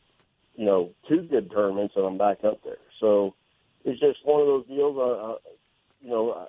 you 0.56 0.66
know, 0.66 0.92
two 1.08 1.24
good 1.24 1.52
tournaments 1.52 1.94
and 1.96 2.06
I'm 2.06 2.18
back 2.18 2.44
up 2.44 2.62
there. 2.64 2.78
So 3.00 3.34
it's 3.86 4.00
just 4.00 4.20
one 4.26 4.42
of 4.42 4.48
those 4.48 4.68
deals. 4.68 4.98
Uh, 4.98 5.26
uh, 5.32 5.36
you 6.02 6.10
know, 6.10 6.48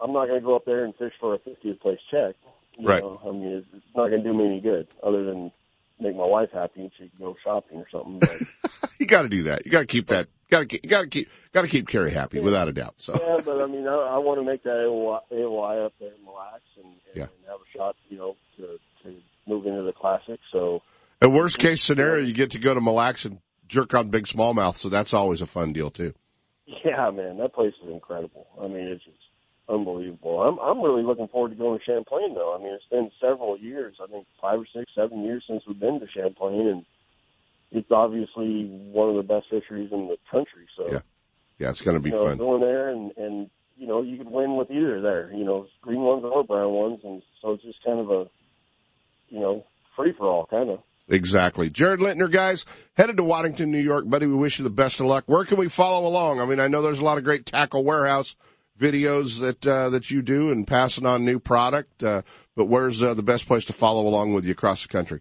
I'm 0.00 0.12
not 0.12 0.26
going 0.28 0.40
to 0.40 0.44
go 0.46 0.56
up 0.56 0.64
there 0.64 0.84
and 0.84 0.94
fish 0.96 1.12
for 1.20 1.34
a 1.34 1.38
50th 1.38 1.80
place 1.80 1.98
check. 2.10 2.34
You 2.78 2.88
Right. 2.88 3.02
Know? 3.02 3.20
I 3.24 3.30
mean, 3.32 3.44
it's, 3.48 3.66
it's 3.74 3.84
not 3.96 4.08
going 4.08 4.22
to 4.22 4.28
do 4.28 4.34
me 4.36 4.46
any 4.46 4.60
good 4.60 4.88
other 5.02 5.24
than 5.24 5.52
make 6.00 6.16
my 6.16 6.26
wife 6.26 6.48
happy 6.52 6.80
and 6.82 6.90
she 6.98 7.08
can 7.08 7.18
go 7.18 7.36
shopping 7.44 7.78
or 7.78 7.86
something. 7.90 8.18
But, 8.18 8.90
You 8.98 9.06
got 9.06 9.22
to 9.22 9.28
do 9.28 9.44
that. 9.44 9.64
You 9.66 9.72
got 9.72 9.80
to 9.80 9.86
keep 9.86 10.06
that. 10.08 10.28
Got 10.50 10.60
to 10.60 10.66
keep. 10.66 10.88
Got 10.88 11.02
to 11.02 11.06
keep. 11.08 11.28
Got 11.52 11.62
to 11.62 11.68
keep 11.68 11.88
Carrie 11.88 12.12
happy, 12.12 12.38
without 12.40 12.68
a 12.68 12.72
doubt. 12.72 12.94
So 12.98 13.14
yeah, 13.20 13.42
but 13.44 13.62
I 13.62 13.66
mean, 13.66 13.88
I, 13.88 13.94
I 13.94 14.18
want 14.18 14.38
to 14.38 14.44
make 14.44 14.62
that 14.64 14.76
AOY 14.86 15.86
up 15.86 15.94
there 15.98 16.10
and 16.12 16.26
relax 16.26 16.60
and, 16.76 16.86
and, 16.86 16.94
Yeah. 17.16 17.22
and 17.24 17.30
have 17.48 17.56
a 17.60 17.76
shot, 17.76 17.96
you 18.10 18.18
know, 18.18 18.36
to, 18.58 18.78
to 19.02 19.16
move 19.48 19.66
into 19.66 19.82
the 19.82 19.92
classic. 19.92 20.38
So, 20.52 20.82
at 21.22 21.30
worst 21.30 21.58
case 21.58 21.82
scenario, 21.82 22.24
you 22.24 22.34
get 22.34 22.50
to 22.50 22.58
go 22.58 22.74
to 22.74 22.80
Mille 22.80 22.94
Lacs 22.94 23.24
and 23.24 23.38
jerk 23.68 23.94
on 23.94 24.10
big 24.10 24.24
smallmouth. 24.24 24.76
So 24.76 24.88
that's 24.88 25.14
always 25.14 25.40
a 25.40 25.46
fun 25.46 25.72
deal 25.72 25.90
too. 25.90 26.14
yeah, 26.84 27.10
man, 27.10 27.38
that 27.38 27.54
place 27.54 27.74
is 27.82 27.90
incredible. 27.90 28.46
I 28.60 28.66
mean, 28.66 28.88
it's 28.88 29.04
just 29.04 29.16
unbelievable. 29.68 30.42
I'm 30.42 30.58
I'm 30.58 30.82
really 30.82 31.02
looking 31.02 31.28
forward 31.28 31.50
to 31.50 31.54
going 31.56 31.78
to 31.78 31.84
Champlain 31.84 32.34
though. 32.34 32.54
I 32.54 32.58
mean, 32.58 32.72
it's 32.74 32.84
been 32.90 33.10
several 33.20 33.56
years. 33.56 33.96
I 34.02 34.06
think 34.10 34.26
five 34.40 34.60
or 34.60 34.66
six, 34.74 34.90
seven 34.94 35.22
years 35.22 35.44
since 35.46 35.62
we've 35.66 35.78
been 35.78 36.00
to 36.00 36.06
Champlain, 36.08 36.68
and 36.68 36.84
it's 37.70 37.90
obviously 37.90 38.66
one 38.92 39.08
of 39.10 39.16
the 39.16 39.22
best 39.22 39.46
fisheries 39.48 39.92
in 39.92 40.08
the 40.08 40.18
country. 40.30 40.66
So, 40.76 40.88
Yeah. 40.90 41.00
Yeah, 41.58 41.70
it's 41.70 41.82
going 41.82 41.96
to 41.96 42.02
be 42.02 42.10
you 42.10 42.16
know, 42.16 42.26
fun. 42.26 42.38
going 42.38 42.60
there 42.60 42.88
and 42.88 43.12
and 43.16 43.50
you 43.76 43.86
know 43.86 44.02
you 44.02 44.18
could 44.18 44.30
win 44.30 44.56
with 44.56 44.70
either 44.70 45.00
there. 45.00 45.32
You 45.32 45.44
know, 45.44 45.66
green 45.80 46.00
ones 46.00 46.24
or 46.24 46.42
brown 46.42 46.72
ones, 46.72 47.00
and 47.04 47.22
so 47.40 47.52
it's 47.52 47.62
just 47.62 47.82
kind 47.84 48.00
of 48.00 48.10
a 48.10 48.28
you 49.28 49.38
know 49.38 49.64
free 49.94 50.12
for 50.12 50.26
all 50.26 50.46
kind 50.46 50.70
of. 50.70 50.80
Exactly. 51.08 51.68
Jared 51.68 52.00
Lintner, 52.00 52.30
guys, 52.30 52.64
headed 52.96 53.16
to 53.16 53.24
Waddington, 53.24 53.70
New 53.70 53.80
York, 53.80 54.08
buddy. 54.08 54.26
We 54.26 54.34
wish 54.34 54.58
you 54.58 54.62
the 54.62 54.70
best 54.70 55.00
of 55.00 55.06
luck. 55.06 55.24
Where 55.26 55.44
can 55.44 55.58
we 55.58 55.68
follow 55.68 56.06
along? 56.06 56.40
I 56.40 56.46
mean, 56.46 56.60
I 56.60 56.68
know 56.68 56.80
there's 56.80 57.00
a 57.00 57.04
lot 57.04 57.18
of 57.18 57.24
great 57.24 57.44
tackle 57.44 57.84
warehouse 57.84 58.36
videos 58.78 59.40
that 59.40 59.66
uh, 59.66 59.90
that 59.90 60.10
you 60.10 60.22
do 60.22 60.50
and 60.50 60.66
passing 60.66 61.06
on 61.06 61.24
new 61.24 61.38
product. 61.38 62.02
Uh, 62.02 62.22
but 62.56 62.66
where's 62.66 63.02
uh, 63.02 63.14
the 63.14 63.22
best 63.22 63.46
place 63.46 63.64
to 63.66 63.72
follow 63.72 64.06
along 64.06 64.32
with 64.32 64.44
you 64.44 64.52
across 64.52 64.82
the 64.82 64.88
country? 64.88 65.20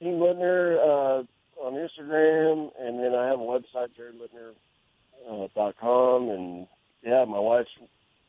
Team 0.00 0.14
Lintner 0.14 0.76
uh, 0.78 1.22
on 1.60 1.74
Instagram, 1.74 2.70
and 2.78 2.98
then 3.02 3.14
I 3.14 3.26
have 3.26 3.40
a 3.40 3.42
website, 3.42 3.88
jaredlintner 3.98 4.54
uh, 5.28 6.32
and 6.32 6.66
yeah, 7.02 7.24
my 7.24 7.38
wife's 7.38 7.70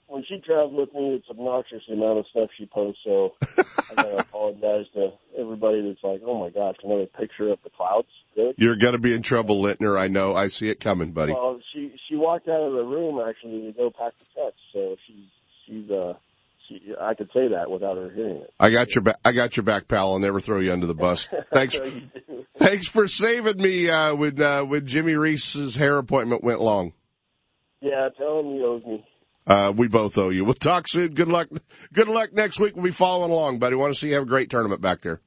when 0.09 0.23
she 0.27 0.39
travels 0.39 0.73
with 0.73 0.93
me, 0.93 1.15
it's 1.15 1.29
obnoxious 1.29 1.83
the 1.87 1.93
amount 1.93 2.19
of 2.19 2.25
stuff 2.31 2.49
she 2.57 2.65
posts. 2.65 2.99
So 3.05 3.35
I 3.57 3.95
gotta 3.95 4.17
apologize 4.19 4.85
to 4.95 5.11
everybody 5.39 5.87
that's 5.87 6.03
like, 6.03 6.21
oh 6.25 6.39
my 6.39 6.49
gosh, 6.49 6.75
another 6.83 7.05
picture 7.05 7.49
of 7.49 7.59
the 7.63 7.69
clouds. 7.69 8.07
Really? 8.35 8.53
You're 8.57 8.75
going 8.75 8.93
to 8.93 8.99
be 8.99 9.13
in 9.13 9.21
trouble, 9.21 9.61
Lintner. 9.61 9.99
I 9.99 10.07
know. 10.07 10.35
I 10.35 10.47
see 10.47 10.69
it 10.69 10.79
coming, 10.79 11.11
buddy. 11.11 11.33
Well, 11.33 11.59
she 11.73 11.95
she 12.07 12.15
walked 12.15 12.47
out 12.47 12.61
of 12.61 12.73
the 12.73 12.83
room 12.83 13.23
actually 13.27 13.67
to 13.67 13.71
go 13.71 13.91
pack 13.91 14.13
the 14.19 14.25
catch, 14.35 14.55
so 14.73 14.95
she's 15.05 15.25
she's 15.65 15.91
uh 15.91 16.13
she 16.67 16.93
I 16.99 17.13
could 17.13 17.29
say 17.33 17.47
that 17.49 17.69
without 17.69 17.97
her 17.97 18.09
hearing 18.09 18.37
it. 18.37 18.53
I 18.59 18.71
got 18.71 18.95
your 18.95 19.03
back. 19.03 19.17
I 19.23 19.31
got 19.31 19.57
your 19.57 19.63
back, 19.63 19.87
pal. 19.87 20.13
I'll 20.13 20.19
never 20.19 20.39
throw 20.39 20.59
you 20.59 20.73
under 20.73 20.87
the 20.87 20.95
bus. 20.95 21.29
Thanks. 21.53 21.75
So 21.75 21.83
you 21.83 22.01
do. 22.27 22.45
Thanks 22.57 22.87
for 22.87 23.07
saving 23.07 23.61
me 23.61 23.89
uh, 23.89 24.15
when 24.15 24.41
uh, 24.41 24.63
when 24.63 24.87
Jimmy 24.87 25.13
Reese's 25.13 25.75
hair 25.75 25.97
appointment 25.99 26.43
went 26.43 26.61
long. 26.61 26.93
Yeah, 27.81 28.09
tell 28.17 28.39
him 28.39 28.47
he 28.47 28.61
owes 28.61 28.83
me. 28.85 29.05
Uh, 29.49 29.73
we 29.75 29.87
both 29.87 30.15
owe 30.17 30.29
you. 30.29 30.45
We'll 30.45 30.53
talk 30.53 30.87
soon. 30.87 31.15
Good 31.15 31.27
luck. 31.27 31.49
Good 31.91 32.07
luck 32.07 32.33
next 32.33 32.59
week. 32.59 32.75
We'll 32.75 32.85
be 32.85 32.91
following 32.91 33.31
along, 33.31 33.57
buddy. 33.57 33.75
Want 33.75 33.93
to 33.93 33.99
see 33.99 34.09
you 34.09 34.13
have 34.13 34.23
a 34.23 34.27
great 34.27 34.51
tournament 34.51 34.79
back 34.79 35.01
there. 35.01 35.19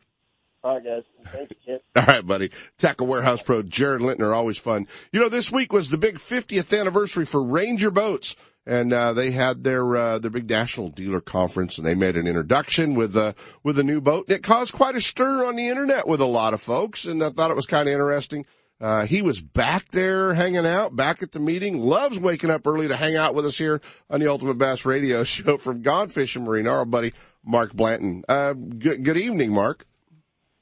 All 0.63 0.75
right, 0.75 0.85
guys. 0.85 1.03
Thank 1.27 1.51
you, 1.51 1.57
Kent. 1.67 1.83
All 1.97 2.15
right, 2.15 2.25
buddy. 2.25 2.53
Tackle 2.79 3.09
Warehouse 3.09 3.43
Pro 3.43 3.65
Jared 3.65 4.01
Lintner, 4.01 4.33
always 4.33 4.59
fun. 4.59 4.87
You 5.13 5.19
know, 5.19 5.29
this 5.29 5.51
week 5.51 5.73
was 5.73 5.91
the 5.91 5.97
big 5.99 6.17
50th 6.17 6.79
anniversary 6.79 7.25
for 7.25 7.43
Ranger 7.43 7.91
Boats, 7.91 8.37
and 8.65 8.93
uh, 8.93 9.13
they 9.13 9.33
had 9.33 9.65
their 9.65 9.97
uh, 9.97 10.19
their 10.21 10.31
big 10.31 10.49
national 10.49 10.91
dealer 10.91 11.21
conference, 11.21 11.79
and 11.79 11.87
they 11.87 11.97
made 11.97 12.17
an 12.17 12.29
introduction 12.29 12.95
with 12.95 13.17
uh, 13.17 13.33
with 13.65 13.77
a 13.81 13.83
new 13.83 14.01
boat, 14.01 14.29
and 14.29 14.37
it 14.37 14.45
caused 14.45 14.73
quite 14.73 14.95
a 14.95 15.01
stir 15.01 15.45
on 15.45 15.57
the 15.57 15.67
internet 15.67 16.07
with 16.07 16.21
a 16.21 16.27
lot 16.27 16.55
of 16.55 16.61
folks, 16.61 17.07
and 17.07 17.25
I 17.25 17.31
thought 17.31 17.51
it 17.51 17.57
was 17.57 17.67
kind 17.67 17.89
of 17.89 17.93
interesting. 17.93 18.47
Uh, 18.83 19.07
he 19.07 19.23
was 19.23 19.41
back 19.41 19.89
there 19.93 20.35
hanging 20.35 20.67
out, 20.67 20.97
back 20.97 21.23
at 21.23 21.31
the 21.31 21.39
meeting, 21.39 21.79
loves 21.79 22.19
waking 22.19 22.51
up 22.51 22.67
early 22.67 22.89
to 22.89 22.97
hang 22.97 23.15
out 23.15 23.33
with 23.33 23.47
us 23.47 23.57
here 23.57 23.81
on 24.11 24.19
the 24.19 24.29
Ultimate 24.29 24.59
Bass 24.59 24.85
Radio 24.85 25.23
Show 25.25 25.57
from 25.57 25.83
Gone 25.83 26.09
Fishing 26.09 26.43
Marine, 26.43 26.67
our 26.67 26.85
buddy 26.85 27.13
Mark 27.45 27.73
Blanton. 27.73 28.25
Uh, 28.29 28.55
good, 28.55 29.05
good 29.05 29.17
evening, 29.17 29.53
Mark. 29.53 29.87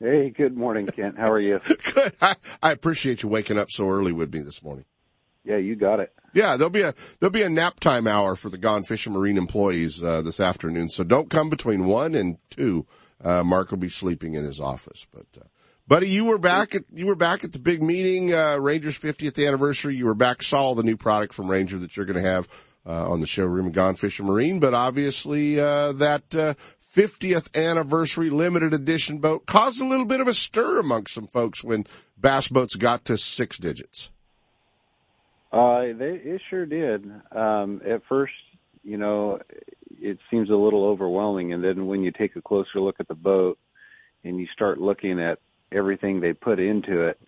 Hey, 0.00 0.28
good 0.28 0.54
morning, 0.54 0.86
Kent. 0.86 1.18
How 1.18 1.30
are 1.32 1.40
you? 1.40 1.60
Good. 1.94 2.14
I, 2.22 2.34
I 2.62 2.72
appreciate 2.72 3.22
you 3.22 3.28
waking 3.28 3.58
up 3.58 3.70
so 3.70 3.86
early 3.86 4.12
with 4.12 4.32
me 4.32 4.40
this 4.40 4.62
morning. 4.62 4.86
Yeah, 5.44 5.58
you 5.58 5.76
got 5.76 6.00
it. 6.00 6.10
Yeah, 6.32 6.56
there'll 6.56 6.70
be 6.70 6.80
a 6.80 6.94
there'll 7.18 7.30
be 7.30 7.42
a 7.42 7.50
nap 7.50 7.80
time 7.80 8.06
hour 8.06 8.34
for 8.34 8.48
the 8.48 8.56
Gone 8.56 8.82
Fishing 8.82 9.12
Marine 9.12 9.36
employees 9.36 10.02
uh, 10.02 10.22
this 10.22 10.40
afternoon. 10.40 10.88
So 10.88 11.04
don't 11.04 11.28
come 11.28 11.50
between 11.50 11.84
one 11.84 12.14
and 12.14 12.38
two. 12.48 12.86
Uh, 13.22 13.44
Mark 13.44 13.70
will 13.70 13.78
be 13.78 13.90
sleeping 13.90 14.34
in 14.34 14.44
his 14.44 14.58
office. 14.58 15.06
But 15.12 15.26
uh, 15.38 15.44
buddy, 15.90 16.08
you 16.08 16.24
were 16.24 16.38
back 16.38 16.74
at 16.74 16.84
you 16.94 17.04
were 17.04 17.16
back 17.16 17.42
at 17.44 17.52
the 17.52 17.58
big 17.58 17.82
meeting, 17.82 18.32
uh, 18.32 18.56
Rangers 18.56 18.98
50th 18.98 19.44
anniversary. 19.44 19.96
You 19.96 20.06
were 20.06 20.14
back, 20.14 20.42
saw 20.42 20.74
the 20.74 20.84
new 20.84 20.96
product 20.96 21.34
from 21.34 21.50
Ranger 21.50 21.78
that 21.78 21.96
you're 21.96 22.06
going 22.06 22.22
to 22.22 22.30
have 22.30 22.48
uh, 22.86 23.10
on 23.10 23.20
the 23.20 23.26
showroom 23.26 23.66
at 23.66 23.72
Gone 23.72 23.96
Fishing 23.96 24.24
Marine. 24.24 24.60
But 24.60 24.72
obviously, 24.72 25.58
uh, 25.60 25.92
that 25.94 26.34
uh, 26.34 26.54
50th 26.96 27.54
anniversary 27.54 28.30
limited 28.30 28.72
edition 28.72 29.18
boat 29.18 29.46
caused 29.46 29.80
a 29.80 29.84
little 29.84 30.06
bit 30.06 30.20
of 30.20 30.28
a 30.28 30.32
stir 30.32 30.78
amongst 30.78 31.12
some 31.12 31.26
folks 31.26 31.62
when 31.62 31.84
bass 32.16 32.48
boats 32.48 32.76
got 32.76 33.04
to 33.06 33.18
six 33.18 33.58
digits. 33.58 34.12
Uh, 35.52 35.80
they, 35.98 36.20
it 36.22 36.40
sure 36.48 36.66
did. 36.66 37.04
Um, 37.32 37.82
at 37.84 38.02
first, 38.08 38.32
you 38.84 38.96
know, 38.96 39.40
it 40.00 40.18
seems 40.30 40.50
a 40.50 40.54
little 40.54 40.84
overwhelming, 40.84 41.52
and 41.52 41.64
then 41.64 41.88
when 41.88 42.04
you 42.04 42.12
take 42.12 42.36
a 42.36 42.40
closer 42.40 42.80
look 42.80 43.00
at 43.00 43.08
the 43.08 43.14
boat 43.16 43.58
and 44.22 44.38
you 44.38 44.46
start 44.54 44.78
looking 44.78 45.20
at 45.20 45.40
everything 45.72 46.20
they 46.20 46.32
put 46.32 46.58
into 46.58 47.08
it, 47.08 47.20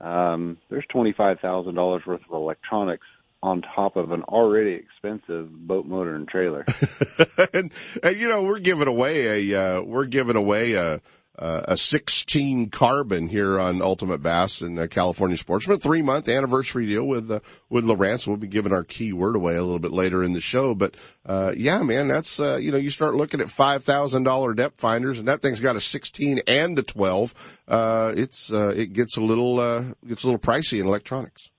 um, 0.00 0.58
there's 0.70 0.86
twenty-five 0.90 1.40
thousand 1.40 1.74
dollars 1.74 2.02
worth 2.06 2.22
of 2.28 2.34
electronics 2.34 3.06
on 3.42 3.60
top 3.60 3.96
of 3.96 4.10
an 4.10 4.22
already 4.22 4.72
expensive 4.72 5.52
boat 5.52 5.84
motor 5.84 6.14
and 6.14 6.26
trailer. 6.26 6.64
and, 7.52 7.70
and 8.02 8.16
you 8.16 8.28
know 8.28 8.42
we're 8.42 8.58
giving 8.58 8.88
away 8.88 9.50
a 9.50 9.60
uh, 9.60 9.82
we're 9.82 10.06
giving 10.06 10.36
away 10.36 10.72
a 10.72 11.00
a 11.36 11.76
16 11.76 12.70
carbon 12.70 13.28
here 13.28 13.58
on 13.58 13.82
Ultimate 13.82 14.22
Bass 14.22 14.60
and 14.60 14.78
uh, 14.78 14.86
California 14.86 15.36
Sportsman 15.36 15.78
three 15.78 16.02
month 16.02 16.28
anniversary 16.28 16.86
deal 16.86 17.06
with 17.06 17.30
uh, 17.30 17.40
with 17.68 17.84
Lowrance. 17.84 18.26
We'll 18.26 18.36
be 18.36 18.46
giving 18.46 18.72
our 18.72 18.84
keyword 18.84 19.36
away 19.36 19.56
a 19.56 19.62
little 19.62 19.78
bit 19.78 19.92
later 19.92 20.22
in 20.22 20.32
the 20.32 20.40
show, 20.40 20.74
but 20.74 20.96
uh, 21.26 21.52
yeah, 21.56 21.82
man, 21.82 22.08
that's 22.08 22.38
uh, 22.38 22.58
you 22.60 22.72
know 22.72 22.78
you 22.78 22.90
start 22.90 23.14
looking 23.14 23.40
at 23.40 23.50
five 23.50 23.84
thousand 23.84 24.24
dollar 24.24 24.54
depth 24.54 24.80
finders, 24.80 25.18
and 25.18 25.28
that 25.28 25.40
thing's 25.40 25.60
got 25.60 25.76
a 25.76 25.80
16 25.80 26.40
and 26.46 26.78
a 26.78 26.82
12. 26.82 27.60
Uh, 27.66 28.12
it's 28.16 28.52
uh, 28.52 28.72
it 28.76 28.92
gets 28.92 29.16
a 29.16 29.20
little 29.20 29.58
uh, 29.58 29.84
gets 30.06 30.24
a 30.24 30.26
little 30.26 30.38
pricey 30.38 30.80
in 30.80 30.86
electronics. 30.86 31.50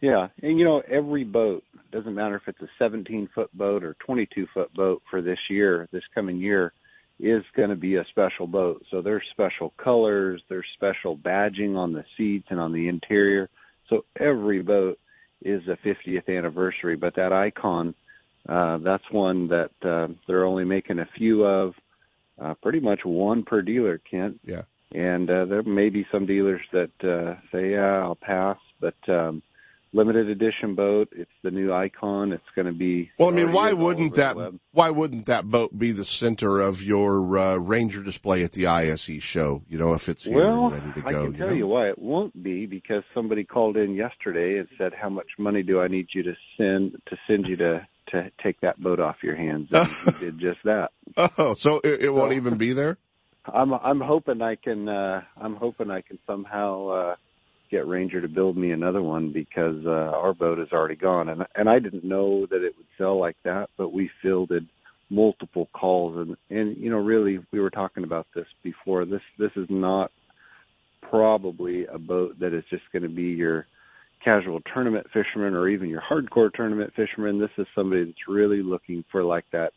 Yeah, 0.00 0.28
and 0.42 0.58
you 0.58 0.64
know 0.64 0.82
every 0.90 1.24
boat 1.24 1.64
doesn't 1.92 2.14
matter 2.14 2.36
if 2.36 2.48
it's 2.48 2.60
a 2.60 2.68
17 2.78 3.28
foot 3.34 3.52
boat 3.56 3.84
or 3.84 3.94
22 4.04 4.46
foot 4.52 4.72
boat 4.74 5.02
for 5.10 5.22
this 5.22 5.38
year, 5.48 5.88
this 5.92 6.02
coming 6.14 6.38
year, 6.38 6.72
is 7.18 7.44
going 7.54 7.70
to 7.70 7.76
be 7.76 7.96
a 7.96 8.04
special 8.10 8.46
boat. 8.46 8.84
So 8.90 9.00
there's 9.00 9.22
special 9.30 9.72
colors, 9.82 10.42
there's 10.48 10.66
special 10.74 11.16
badging 11.16 11.76
on 11.76 11.92
the 11.92 12.04
seats 12.16 12.46
and 12.50 12.58
on 12.58 12.72
the 12.72 12.88
interior. 12.88 13.48
So 13.88 14.04
every 14.18 14.62
boat 14.62 14.98
is 15.42 15.62
a 15.68 15.76
50th 15.86 16.28
anniversary, 16.28 16.96
but 16.96 17.14
that 17.16 17.32
icon, 17.32 17.94
uh, 18.48 18.78
that's 18.78 19.04
one 19.10 19.48
that 19.48 19.70
uh, 19.82 20.08
they're 20.26 20.44
only 20.44 20.64
making 20.64 20.98
a 20.98 21.08
few 21.16 21.44
of, 21.44 21.74
uh, 22.40 22.54
pretty 22.54 22.80
much 22.80 23.00
one 23.04 23.44
per 23.44 23.62
dealer, 23.62 23.98
Kent. 23.98 24.40
Yeah. 24.44 24.62
And 24.92 25.30
uh, 25.30 25.44
there 25.46 25.62
may 25.62 25.88
be 25.88 26.06
some 26.12 26.26
dealers 26.26 26.60
that 26.72 26.90
uh, 27.02 27.40
say, 27.50 27.70
"Yeah, 27.70 28.00
I'll 28.00 28.14
pass," 28.14 28.58
but 28.78 28.94
um, 29.08 29.42
limited 29.92 30.28
edition 30.28 30.74
boat. 30.74 31.08
It's 31.12 31.30
the 31.42 31.50
new 31.50 31.72
icon. 31.72 32.32
It's 32.32 32.42
going 32.54 32.66
to 32.66 32.72
be. 32.72 33.10
Well, 33.18 33.28
I 33.28 33.32
mean, 33.32 33.52
why 33.52 33.72
wouldn't 33.72 34.14
that 34.16 34.36
why 34.72 34.90
wouldn't 34.90 35.26
that 35.26 35.46
boat 35.48 35.78
be 35.78 35.92
the 35.92 36.04
center 36.04 36.60
of 36.60 36.82
your 36.82 37.38
uh, 37.38 37.56
Ranger 37.56 38.02
display 38.02 38.42
at 38.44 38.52
the 38.52 38.66
ISE 38.66 39.22
show? 39.22 39.62
You 39.68 39.78
know, 39.78 39.94
if 39.94 40.08
it's 40.08 40.24
here 40.24 40.36
Well, 40.36 40.70
ready 40.70 40.92
to 41.00 41.06
I 41.06 41.10
go. 41.10 41.24
can 41.24 41.34
tell 41.34 41.48
know? 41.48 41.54
you 41.54 41.66
why 41.66 41.88
it 41.88 41.98
won't 41.98 42.42
be 42.42 42.66
because 42.66 43.02
somebody 43.14 43.44
called 43.44 43.76
in 43.76 43.94
yesterday 43.94 44.58
and 44.58 44.68
said, 44.78 44.92
"How 44.94 45.08
much 45.08 45.28
money 45.38 45.62
do 45.62 45.80
I 45.80 45.88
need 45.88 46.08
you 46.14 46.22
to 46.24 46.34
send 46.56 47.00
to 47.06 47.16
send 47.26 47.46
you 47.46 47.56
to 47.56 47.86
to 48.08 48.30
take 48.42 48.60
that 48.60 48.80
boat 48.80 49.00
off 49.00 49.16
your 49.22 49.36
hands?" 49.36 49.68
And 49.72 49.88
you 49.88 50.12
did 50.20 50.38
just 50.38 50.60
that. 50.64 50.90
Oh, 51.38 51.54
so 51.54 51.80
it, 51.84 52.02
it 52.02 52.10
won't 52.10 52.32
even 52.32 52.56
be 52.56 52.72
there. 52.72 52.98
I'm 53.44 53.72
I'm 53.74 54.00
hoping 54.00 54.40
I 54.40 54.54
can 54.54 54.88
uh 54.88 55.22
I'm 55.36 55.56
hoping 55.56 55.90
I 55.90 56.00
can 56.00 56.18
somehow 56.26 56.88
uh 56.88 57.14
get 57.72 57.88
Ranger 57.88 58.20
to 58.20 58.28
build 58.28 58.56
me 58.56 58.70
another 58.70 59.02
one 59.02 59.32
because 59.32 59.84
uh 59.84 60.14
our 60.16 60.34
boat 60.34 60.60
is 60.60 60.68
already 60.72 60.94
gone. 60.94 61.28
And 61.30 61.44
and 61.56 61.68
I 61.68 61.80
didn't 61.80 62.04
know 62.04 62.46
that 62.46 62.62
it 62.62 62.74
would 62.76 62.86
sell 62.96 63.18
like 63.18 63.36
that 63.44 63.70
but 63.76 63.92
we 63.92 64.10
fielded 64.22 64.68
multiple 65.10 65.68
calls. 65.72 66.16
And 66.16 66.36
and 66.56 66.76
you 66.76 66.90
know 66.90 66.98
really 66.98 67.40
we 67.50 67.58
were 67.58 67.70
talking 67.70 68.04
about 68.04 68.26
this 68.34 68.46
before. 68.62 69.04
This 69.04 69.22
this 69.38 69.50
is 69.56 69.66
not 69.68 70.12
probably 71.10 71.86
a 71.86 71.98
boat 71.98 72.38
that 72.38 72.54
is 72.54 72.64
just 72.70 72.84
going 72.92 73.02
to 73.02 73.08
be 73.08 73.24
your 73.24 73.66
casual 74.24 74.60
tournament 74.72 75.06
fisherman 75.12 75.54
or 75.54 75.68
even 75.68 75.88
your 75.88 76.02
hardcore 76.02 76.52
tournament 76.52 76.92
fisherman. 76.94 77.40
This 77.40 77.50
is 77.58 77.66
somebody 77.74 78.04
that's 78.04 78.28
really 78.28 78.62
looking 78.62 79.04
for 79.10 79.24
like 79.24 79.44
that 79.52 79.72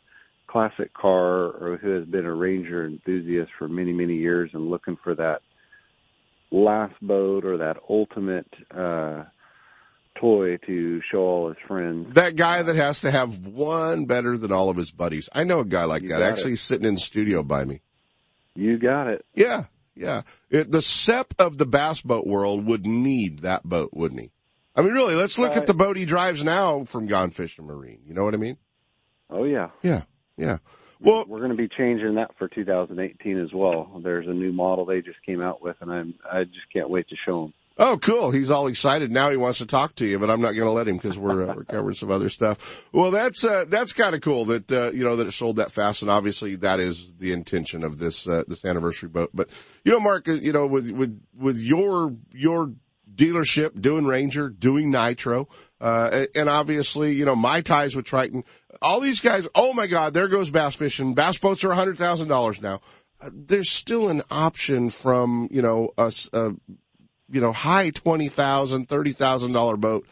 classic 0.47 0.93
car 0.93 1.51
or 1.51 1.79
who 1.81 1.89
has 1.89 2.05
been 2.05 2.25
a 2.25 2.33
ranger 2.33 2.85
enthusiast 2.85 3.51
for 3.57 3.67
many, 3.67 3.91
many 3.91 4.15
years 4.15 4.49
and 4.53 4.69
looking 4.69 4.97
for 5.03 5.15
that 5.15 5.41
last 6.51 6.95
boat 7.01 7.45
or 7.45 7.57
that 7.57 7.77
ultimate 7.89 8.47
uh 8.71 9.23
toy 10.19 10.57
to 10.65 11.01
show 11.11 11.19
all 11.19 11.47
his 11.49 11.57
friends. 11.67 12.13
That 12.15 12.35
guy 12.35 12.63
that 12.63 12.75
has 12.75 13.01
to 13.01 13.11
have 13.11 13.45
one 13.45 14.05
better 14.05 14.37
than 14.37 14.51
all 14.51 14.69
of 14.69 14.77
his 14.77 14.91
buddies. 14.91 15.29
I 15.33 15.43
know 15.43 15.59
a 15.59 15.65
guy 15.65 15.83
like 15.83 16.03
You 16.03 16.09
that. 16.09 16.21
Actually, 16.21 16.53
it. 16.53 16.59
sitting 16.59 16.87
in 16.87 16.95
the 16.95 16.99
studio 16.99 17.43
by 17.43 17.65
me. 17.65 17.81
You 18.55 18.77
got 18.77 19.07
it. 19.07 19.25
Yeah, 19.33 19.65
yeah. 19.95 20.21
It, 20.49 20.71
the 20.71 20.81
SEP 20.81 21.33
of 21.39 21.57
the 21.57 21.65
bass 21.65 22.01
boat 22.01 22.25
world 22.25 22.65
would 22.65 22.85
need 22.85 23.39
that 23.39 23.63
boat, 23.63 23.89
wouldn't 23.93 24.21
he? 24.21 24.31
I 24.75 24.81
mean, 24.81 24.93
really, 24.93 25.15
let's 25.15 25.37
look 25.37 25.55
at 25.55 25.67
the 25.67 25.73
boat 25.73 25.95
he 25.95 26.05
drives 26.05 26.43
now 26.43 26.83
from 26.83 27.07
Gone 27.07 27.31
Fishing 27.31 27.65
Marine. 27.65 28.01
You 28.05 28.13
know 28.13 28.25
what 28.25 28.33
I 28.33 28.37
mean? 28.37 28.57
Oh 29.29 29.45
yeah. 29.45 29.69
Yeah, 29.81 30.03
yeah. 30.37 30.57
Well, 31.06 31.26
we're 31.28 31.38
going 31.38 31.51
to 31.51 31.56
be 31.56 31.68
changing 31.68 32.16
that 32.16 32.32
for 32.38 32.47
2018 32.47 33.39
as 33.39 33.53
well. 33.53 34.01
There's 34.03 34.28
a 34.28 34.34
new 34.34 34.51
model 34.51 34.86
they 34.86 35.01
just 35.01 35.24
came 35.24 35.39
out 35.39 35.62
with, 35.62 35.76
and 35.82 35.91
I'm 35.91 36.16
I 36.30 36.45
just 36.45 36.72
can't 36.74 36.89
wait 36.89 37.08
to 37.10 37.16
show 37.24 37.43
them. 37.43 37.53
Oh, 37.78 37.99
cool. 38.01 38.32
He's 38.32 38.49
all 38.49 38.68
excited. 38.68 39.12
Now 39.12 39.30
he 39.30 39.38
wants 39.38 39.58
to 39.58 39.66
talk 39.66 39.95
to 39.95 40.06
you, 40.06 40.18
but 40.18 40.32
I'm 40.32 40.39
not 40.39 40.53
going 40.53 40.66
to 40.66 40.72
let 40.72 40.88
him 40.88 40.95
because 40.95 41.20
we're, 41.20 41.43
uh, 41.43 41.56
we're 41.56 41.66
covering 41.66 41.93
some 41.93 42.10
other 42.10 42.30
stuff. 42.30 42.88
Well, 42.93 43.12
that's, 43.12 43.43
uh, 43.43 43.66
that's 43.68 43.91
kind 43.91 44.16
of 44.16 44.22
cool 44.22 44.45
that, 44.45 44.72
uh, 44.72 44.91
you 44.93 45.03
know, 45.03 45.18
that 45.18 45.28
it 45.28 45.34
sold 45.34 45.58
that 45.58 45.74
fast. 45.74 46.01
And 46.01 46.10
obviously 46.10 46.56
that 46.56 46.80
is 46.80 47.14
the 47.18 47.34
intention 47.34 47.84
of 47.84 47.97
this, 47.97 48.30
uh, 48.30 48.43
this 48.47 48.64
anniversary 48.64 49.10
boat. 49.10 49.32
But, 49.34 49.49
you 49.84 49.91
know, 49.91 49.99
Mark, 49.99 50.30
uh, 50.30 50.34
you 50.34 50.53
know, 50.53 50.68
with, 50.68 50.89
with, 50.91 51.22
with 51.38 51.58
your, 51.58 52.16
your 52.32 52.72
dealership 53.14 53.80
doing 53.80 54.06
Ranger, 54.06 54.49
doing 54.49 54.91
Nitro, 54.91 55.47
uh, 55.80 56.26
and- 56.36 56.49
obviously, 56.49 57.14
you 57.14 57.26
know, 57.26 57.36
my 57.36 57.62
ties 57.62 57.95
with 57.95 58.06
Triton, 58.06 58.43
all 58.82 58.99
these 58.99 59.20
guys, 59.20 59.47
oh 59.56 59.74
my 59.74 59.88
God, 59.88 60.14
there 60.14 60.28
goes 60.28 60.49
bass 60.49 60.76
fishing. 60.76 61.14
Bass 61.14 61.38
boats 61.38 61.64
are 61.64 61.72
a 61.72 61.76
hundred 61.76 61.97
thousand 61.97 62.28
dollars 62.28 62.62
now. 62.62 62.82
Uh, 63.22 63.30
there's 63.34 63.72
still 63.72 64.10
an 64.10 64.22
option 64.30 64.89
from, 64.89 65.47
you 65.51 65.62
know, 65.62 65.91
a, 65.97 66.12
uh, 66.34 66.51
you 67.30 67.41
know, 67.41 67.51
high 67.51 67.89
twenty 67.89 68.28
thousand, 68.28 68.86
thirty 68.86 69.12
thousand 69.12 69.53
dollar 69.53 69.78
boat 69.78 70.06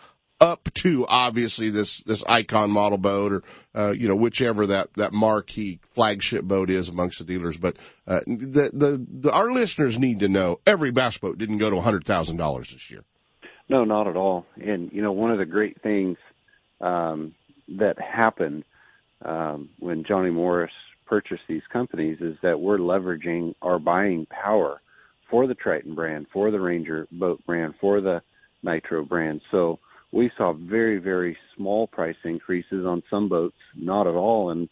up 0.43 0.71
to 0.73 1.07
obviously 1.07 1.69
this, 1.69 2.01
this 2.01 2.21
icon 2.27 2.69
model 2.69 2.97
boat 2.97 3.31
or, 3.31 3.43
uh, 3.73 3.91
you 3.91 4.09
know, 4.09 4.15
whichever 4.15 4.67
that, 4.67 4.93
that 4.95 5.13
marquee 5.13 5.79
flagship 5.83 6.43
boat 6.43 6.69
is 6.69 6.89
amongst 6.89 7.19
the 7.19 7.25
dealers. 7.25 7.57
But, 7.57 7.77
uh, 8.05 8.19
the, 8.27 8.69
the, 8.73 9.05
the, 9.09 9.31
our 9.31 9.51
listeners 9.51 9.97
need 9.97 10.19
to 10.19 10.27
know 10.27 10.59
every 10.67 10.91
bass 10.91 11.17
boat 11.17 11.37
didn't 11.37 11.59
go 11.59 11.69
to 11.69 11.79
hundred 11.79 12.03
thousand 12.05 12.37
dollars 12.37 12.71
this 12.73 12.91
year. 12.91 13.03
No, 13.69 13.85
not 13.85 14.07
at 14.07 14.17
all. 14.17 14.45
And 14.61 14.91
you 14.91 15.01
know, 15.01 15.13
one 15.13 15.31
of 15.31 15.37
the 15.37 15.45
great 15.45 15.81
things 15.81 16.17
um, 16.81 17.33
that 17.69 17.95
happened 17.99 18.65
um, 19.23 19.69
when 19.79 20.03
Johnny 20.03 20.29
Morris 20.29 20.73
purchased 21.05 21.43
these 21.47 21.61
companies 21.71 22.17
is 22.19 22.35
that 22.43 22.59
we're 22.59 22.77
leveraging 22.77 23.55
our 23.61 23.79
buying 23.79 24.25
power 24.25 24.81
for 25.29 25.47
the 25.47 25.55
Triton 25.55 25.95
brand, 25.95 26.27
for 26.33 26.51
the 26.51 26.59
Ranger 26.59 27.07
boat 27.11 27.43
brand, 27.45 27.75
for 27.79 28.01
the 28.01 28.21
Nitro 28.63 29.05
brand. 29.05 29.41
So 29.49 29.79
we 30.13 30.29
saw 30.37 30.53
very, 30.53 30.99
very 30.99 31.35
small 31.57 31.87
price 31.87 32.15
increases 32.23 32.85
on 32.85 33.01
some 33.09 33.27
boats, 33.27 33.57
not 33.75 34.05
at 34.05 34.13
all. 34.13 34.51
And 34.51 34.69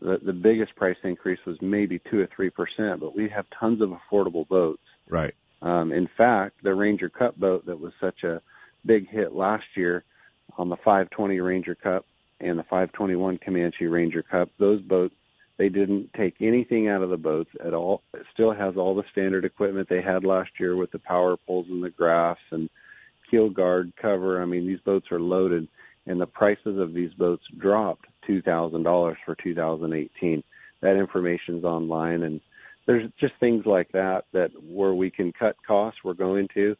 the, 0.00 0.18
the 0.24 0.32
biggest 0.32 0.74
price 0.74 0.96
increase 1.04 1.38
was 1.46 1.58
maybe 1.60 2.00
two 2.10 2.18
or 2.20 2.28
three 2.34 2.48
percent, 2.48 3.00
but 3.00 3.14
we 3.14 3.28
have 3.28 3.44
tons 3.58 3.82
of 3.82 3.90
affordable 3.90 4.48
boats. 4.48 4.82
Right. 5.08 5.34
Um, 5.60 5.92
in 5.92 6.08
fact, 6.16 6.62
the 6.62 6.74
Ranger 6.74 7.10
Cup 7.10 7.36
boat 7.36 7.66
that 7.66 7.78
was 7.78 7.92
such 8.00 8.24
a 8.24 8.40
big 8.86 9.06
hit 9.10 9.34
last 9.34 9.66
year 9.76 10.02
on 10.56 10.70
the 10.70 10.76
520 10.76 11.38
Ranger 11.40 11.74
Cup 11.74 12.06
and 12.40 12.58
the 12.58 12.62
521 12.62 13.38
Comanche 13.44 13.86
Ranger 13.86 14.22
Cup, 14.22 14.48
those 14.58 14.80
boats, 14.80 15.14
they 15.58 15.68
didn't 15.68 16.14
take 16.14 16.36
anything 16.40 16.88
out 16.88 17.02
of 17.02 17.10
the 17.10 17.18
boats 17.18 17.50
at 17.62 17.74
all. 17.74 18.00
It 18.14 18.24
still 18.32 18.54
has 18.54 18.78
all 18.78 18.94
the 18.94 19.04
standard 19.12 19.44
equipment 19.44 19.90
they 19.90 20.00
had 20.00 20.24
last 20.24 20.52
year 20.58 20.74
with 20.74 20.90
the 20.90 20.98
power 20.98 21.36
poles 21.46 21.66
and 21.68 21.84
the 21.84 21.90
graphs 21.90 22.40
and 22.50 22.70
keel 23.30 23.50
guard 23.50 23.92
cover. 24.00 24.42
I 24.42 24.44
mean, 24.44 24.66
these 24.66 24.80
boats 24.80 25.06
are 25.12 25.20
loaded 25.20 25.68
and 26.06 26.20
the 26.20 26.26
prices 26.26 26.78
of 26.78 26.92
these 26.94 27.12
boats 27.14 27.44
dropped 27.58 28.06
$2,000 28.28 29.16
for 29.24 29.34
2018. 29.34 30.42
That 30.80 30.96
information's 30.96 31.64
online 31.64 32.22
and 32.22 32.40
there's 32.86 33.10
just 33.20 33.34
things 33.38 33.66
like 33.66 33.92
that 33.92 34.24
that 34.32 34.50
where 34.62 34.94
we 34.94 35.10
can 35.10 35.32
cut 35.32 35.54
costs 35.64 36.00
we're 36.02 36.14
going 36.14 36.48
to 36.54 36.76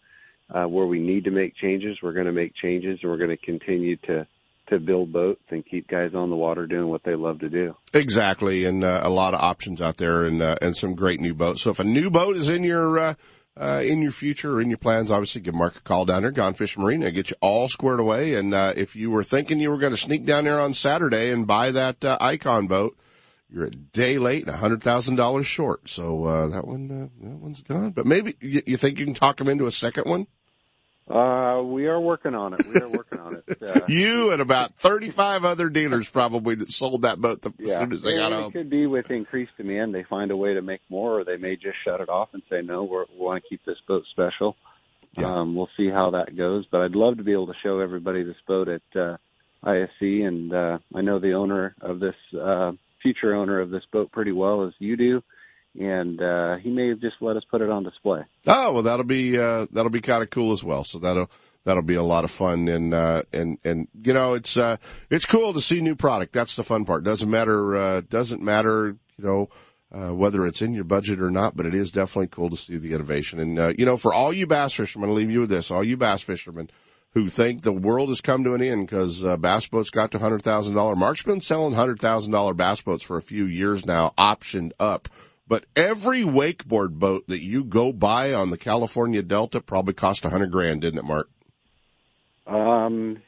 uh, 0.53 0.65
where 0.65 0.87
we 0.87 0.99
need 0.99 1.25
to 1.25 1.31
make 1.31 1.55
changes 1.55 1.99
we're 2.03 2.15
going 2.15 2.27
to 2.27 2.33
make 2.33 2.55
changes 2.55 2.99
and 3.03 3.11
we're 3.11 3.19
going 3.19 3.31
to 3.31 3.37
continue 3.37 3.97
to 3.97 4.27
to 4.69 4.79
build 4.81 5.13
boats 5.13 5.43
and 5.51 5.65
keep 5.67 5.87
guys 5.87 6.15
on 6.15 6.31
the 6.31 6.37
water 6.37 6.67
doing 6.67 6.89
what 6.89 7.03
they 7.05 7.15
love 7.15 7.39
to 7.41 7.49
do 7.49 7.77
Exactly. 7.93 8.65
And, 8.65 8.85
uh, 8.85 9.01
a 9.03 9.11
lot 9.11 9.35
of 9.35 9.41
options 9.41 9.81
out 9.81 9.97
there 9.97 10.25
and, 10.25 10.41
uh, 10.41 10.57
and 10.63 10.77
some 10.77 10.95
great 10.95 11.21
new 11.21 11.35
boats. 11.35 11.63
So 11.63 11.71
if 11.71 11.81
a 11.81 11.85
new 11.85 12.11
boat 12.11 12.37
is 12.37 12.49
in 12.49 12.63
your, 12.63 13.17
uh, 13.61 13.83
in 13.85 14.01
your 14.01 14.11
future 14.11 14.55
or 14.55 14.61
in 14.61 14.71
your 14.71 14.79
plans, 14.79 15.11
obviously 15.11 15.43
give 15.43 15.55
Mark 15.55 15.77
a 15.77 15.81
call 15.81 16.07
down 16.07 16.23
there, 16.23 16.31
Gone 16.31 16.55
Fish 16.55 16.79
Marine, 16.79 17.03
and 17.03 17.15
get 17.15 17.31
you 17.31 17.37
all 17.41 17.69
squared 17.69 18.01
away. 18.01 18.35
And, 18.35 18.55
uh, 18.55 18.73
if 18.77 18.97
you 18.97 19.11
were 19.11 19.23
thinking 19.23 19.61
you 19.61 19.71
were 19.71 19.79
going 19.79 19.93
to 19.93 19.99
sneak 19.99 20.25
down 20.25 20.45
there 20.45 20.59
on 20.59 20.73
Saturday 20.73 21.31
and 21.31 21.47
buy 21.47 21.71
that, 21.71 22.05
uh, 22.05 22.17
Icon 22.21 22.67
boat, 22.67 22.97
you're 23.53 23.67
a 23.67 23.71
day 23.71 24.19
late 24.19 24.47
and 24.47 24.55
a 24.55 24.59
hundred 24.59 24.83
thousand 24.83 25.17
dollars 25.17 25.47
short. 25.47 25.89
So, 25.89 26.25
uh, 26.25 26.47
that 26.49 26.67
one, 26.67 26.91
uh, 26.91 27.29
that 27.29 27.37
one's 27.37 27.63
gone. 27.63 27.91
But 27.91 28.07
maybe 28.07 28.35
you, 28.41 28.63
you 28.67 28.77
think 28.77 28.99
you 28.99 29.05
can 29.05 29.15
talk 29.15 29.37
them 29.37 29.49
into 29.49 29.67
a 29.67 29.73
second 29.73 30.05
one? 30.05 30.27
Uh 31.11 31.63
we 31.63 31.87
are 31.87 32.01
working 32.01 32.35
on 32.35 32.55
it. 32.55 32.65
We 32.67 32.81
are 32.81 32.89
working 32.89 33.19
on 33.21 33.35
it. 33.37 33.45
Uh, 33.63 33.81
You 33.89 34.31
and 34.33 34.41
about 34.41 34.75
35 34.77 35.45
other 35.45 35.69
dealers 35.69 36.09
probably 36.09 36.55
that 36.57 36.71
sold 36.71 37.03
that 37.03 37.21
boat 37.21 37.43
the, 37.43 37.53
yeah. 37.59 37.75
as 37.75 37.81
soon 37.81 37.93
as 37.93 38.03
they 38.03 38.15
got 38.17 38.33
And 38.33 38.43
home. 38.43 38.51
it 38.51 38.53
could 38.53 38.71
be 38.71 38.87
with 38.87 39.11
increased 39.11 39.53
demand 39.57 39.95
they 39.95 40.05
find 40.05 40.31
a 40.31 40.37
way 40.37 40.55
to 40.55 40.63
make 40.63 40.81
more 40.89 41.21
or 41.21 41.25
they 41.25 41.37
may 41.37 41.57
just 41.57 41.77
shut 41.85 42.01
it 42.01 42.09
off 42.09 42.29
and 42.33 42.43
say 42.49 42.63
no 42.63 42.85
we're, 42.85 43.05
we 43.13 43.19
want 43.25 43.43
to 43.43 43.49
keep 43.49 43.65
this 43.67 43.77
boat 43.87 44.05
special. 44.11 44.57
Yeah. 45.19 45.27
um 45.41 45.55
we'll 45.57 45.69
see 45.77 45.91
how 45.91 46.11
that 46.13 46.37
goes 46.37 46.65
but 46.71 46.81
i'd 46.83 46.95
love 46.95 47.17
to 47.19 47.25
be 47.25 47.33
able 47.33 47.49
to 47.49 47.55
show 47.63 47.81
everybody 47.81 48.23
this 48.23 48.37
boat 48.47 48.69
at 48.69 48.83
uh 48.99 49.17
ISE 49.65 49.89
and 50.01 50.53
uh 50.55 50.79
i 50.95 51.01
know 51.01 51.19
the 51.19 51.33
owner 51.35 51.75
of 51.81 51.99
this 52.01 52.15
uh 52.41 52.73
future 53.03 53.35
owner 53.35 53.61
of 53.61 53.71
this 53.71 53.83
boat 53.93 54.13
pretty 54.13 54.33
well 54.33 54.67
as 54.67 54.73
you 54.79 54.97
do 54.97 55.23
and 55.79 56.21
uh 56.21 56.57
he 56.57 56.71
may 56.71 56.89
have 56.89 57.01
just 57.01 57.17
let 57.21 57.37
us 57.37 57.45
put 57.51 57.61
it 57.61 57.71
on 57.71 57.83
display 57.85 58.23
Oh, 58.47 58.73
well, 58.73 58.83
that'll 58.83 59.05
be, 59.05 59.39
uh, 59.39 59.67
that'll 59.71 59.91
be 59.91 60.01
kind 60.01 60.23
of 60.23 60.31
cool 60.31 60.53
as 60.53 60.65
well. 60.65 60.83
So 60.85 60.99
that'll, 60.99 61.31
that'll 61.65 61.83
be 61.83 61.95
a 61.95 62.03
lot 62.03 62.25
of 62.25 62.31
fun. 62.31 62.69
And, 62.69 62.95
uh, 62.95 63.23
and, 63.33 63.59
and, 63.65 63.87
you 64.03 64.13
know, 64.15 64.33
it's, 64.35 64.57
uh, 64.57 64.79
it's 65.11 65.27
cool 65.27 65.53
to 65.53 65.61
see 65.61 65.81
new 65.81 65.95
product. 65.95 66.33
That's 66.33 66.57
the 66.57 66.63
fun 66.63 66.85
part. 66.87 67.05
Doesn't 67.05 67.29
matter, 67.31 67.77
uh, 67.77 68.01
doesn't 68.09 68.43
matter, 68.43 68.97
you 69.19 69.25
know, 69.25 69.51
uh, 69.93 70.15
whether 70.15 70.47
it's 70.47 70.63
in 70.63 70.73
your 70.73 70.85
budget 70.85 71.21
or 71.21 71.31
not, 71.31 71.55
but 71.57 71.67
it 71.67 71.75
is 71.75 71.93
definitely 71.93 72.29
cool 72.29 72.49
to 72.49 72.57
see 72.57 72.77
the 72.79 72.95
innovation. 72.95 73.39
And, 73.41 73.59
uh, 73.59 73.73
you 73.77 73.85
know, 73.85 73.97
for 73.99 74.15
all 74.15 74.33
you 74.33 74.47
bass 74.47 74.73
fishermen, 74.73 75.11
I'll 75.11 75.17
leave 75.17 75.31
you 75.31 75.41
with 75.41 75.51
this, 75.51 75.71
all 75.71 75.85
you 75.85 75.97
bass 75.99 76.23
fishermen 76.23 76.71
who 77.13 77.29
think 77.29 77.63
the 77.63 77.73
world 77.73 78.09
has 78.09 78.21
come 78.21 78.43
to 78.45 78.55
an 78.55 78.63
end 78.63 78.87
because, 78.87 79.23
uh, 79.23 79.37
bass 79.37 79.69
boats 79.69 79.91
got 79.91 80.13
to 80.13 80.19
$100,000. 80.19 80.97
Mark's 80.97 81.23
been 81.25 81.41
selling 81.41 81.75
$100,000 81.75 82.57
bass 82.57 82.81
boats 82.81 83.05
for 83.05 83.17
a 83.19 83.23
few 83.23 83.45
years 83.45 83.85
now, 83.85 84.15
optioned 84.17 84.73
up. 84.81 85.09
But 85.51 85.65
every 85.75 86.23
wakeboard 86.23 86.93
boat 86.93 87.25
that 87.27 87.43
you 87.43 87.65
go 87.65 87.93
buy 87.93 88.33
on 88.33 88.51
the 88.51 88.57
California 88.57 89.21
Delta 89.21 89.61
probably 89.61 89.95
cost 89.95 90.25
a 90.25 90.31
hundred 90.31 90.53
grand, 90.53 90.81
didn't 90.81 91.01
it, 91.01 91.05
Mark? 91.05 91.29
um 92.47 93.19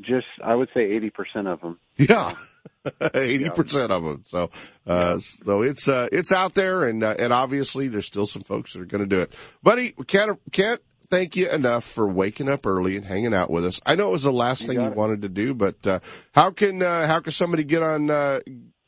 just 0.00 0.26
i 0.42 0.54
would 0.54 0.68
say 0.72 0.80
80% 0.80 1.46
of 1.52 1.60
them 1.60 1.78
Yeah. 1.98 2.34
80% 2.84 3.90
of 3.90 4.02
them. 4.02 4.22
So, 4.24 4.50
uh, 4.86 5.18
so 5.18 5.62
it's, 5.62 5.88
uh, 5.88 6.08
it's 6.10 6.32
out 6.32 6.54
there 6.54 6.84
and, 6.88 7.04
uh, 7.04 7.14
and 7.18 7.32
obviously 7.32 7.88
there's 7.88 8.06
still 8.06 8.26
some 8.26 8.42
folks 8.42 8.72
that 8.72 8.80
are 8.80 8.86
going 8.86 9.02
to 9.02 9.06
do 9.08 9.20
it. 9.20 9.34
Buddy, 9.62 9.94
we 9.96 10.04
can't, 10.04 10.40
can't 10.52 10.80
thank 11.10 11.36
you 11.36 11.48
enough 11.50 11.84
for 11.84 12.08
waking 12.08 12.48
up 12.48 12.66
early 12.66 12.96
and 12.96 13.04
hanging 13.04 13.34
out 13.34 13.50
with 13.50 13.64
us. 13.64 13.80
I 13.86 13.94
know 13.94 14.08
it 14.08 14.12
was 14.12 14.24
the 14.24 14.32
last 14.32 14.66
thing 14.66 14.80
you 14.80 14.86
it. 14.86 14.96
wanted 14.96 15.22
to 15.22 15.28
do, 15.28 15.54
but, 15.54 15.86
uh, 15.86 16.00
how 16.34 16.50
can, 16.50 16.82
uh, 16.82 17.06
how 17.06 17.20
can 17.20 17.32
somebody 17.32 17.64
get 17.64 17.82
on, 17.82 18.10
uh, 18.10 18.40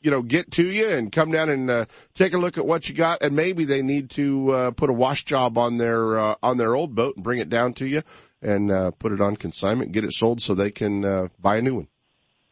you 0.05 0.11
know, 0.11 0.21
get 0.21 0.51
to 0.51 0.63
you 0.63 0.87
and 0.87 1.11
come 1.11 1.31
down 1.31 1.49
and, 1.49 1.67
uh, 1.67 1.85
take 2.13 2.35
a 2.35 2.37
look 2.37 2.59
at 2.59 2.65
what 2.65 2.87
you 2.87 2.93
got 2.93 3.23
and 3.23 3.35
maybe 3.35 3.65
they 3.65 3.81
need 3.81 4.11
to, 4.11 4.51
uh, 4.51 4.71
put 4.71 4.91
a 4.91 4.93
wash 4.93 5.25
job 5.25 5.57
on 5.57 5.77
their, 5.77 6.19
uh, 6.19 6.35
on 6.43 6.57
their 6.57 6.75
old 6.75 6.93
boat 6.93 7.15
and 7.15 7.23
bring 7.23 7.39
it 7.39 7.49
down 7.49 7.73
to 7.73 7.87
you 7.87 8.03
and, 8.39 8.69
uh, 8.71 8.91
put 8.91 9.11
it 9.11 9.19
on 9.19 9.35
consignment, 9.35 9.91
get 9.91 10.05
it 10.05 10.11
sold 10.13 10.39
so 10.39 10.53
they 10.53 10.69
can, 10.69 11.03
uh, 11.03 11.27
buy 11.41 11.57
a 11.57 11.61
new 11.61 11.73
one. 11.73 11.87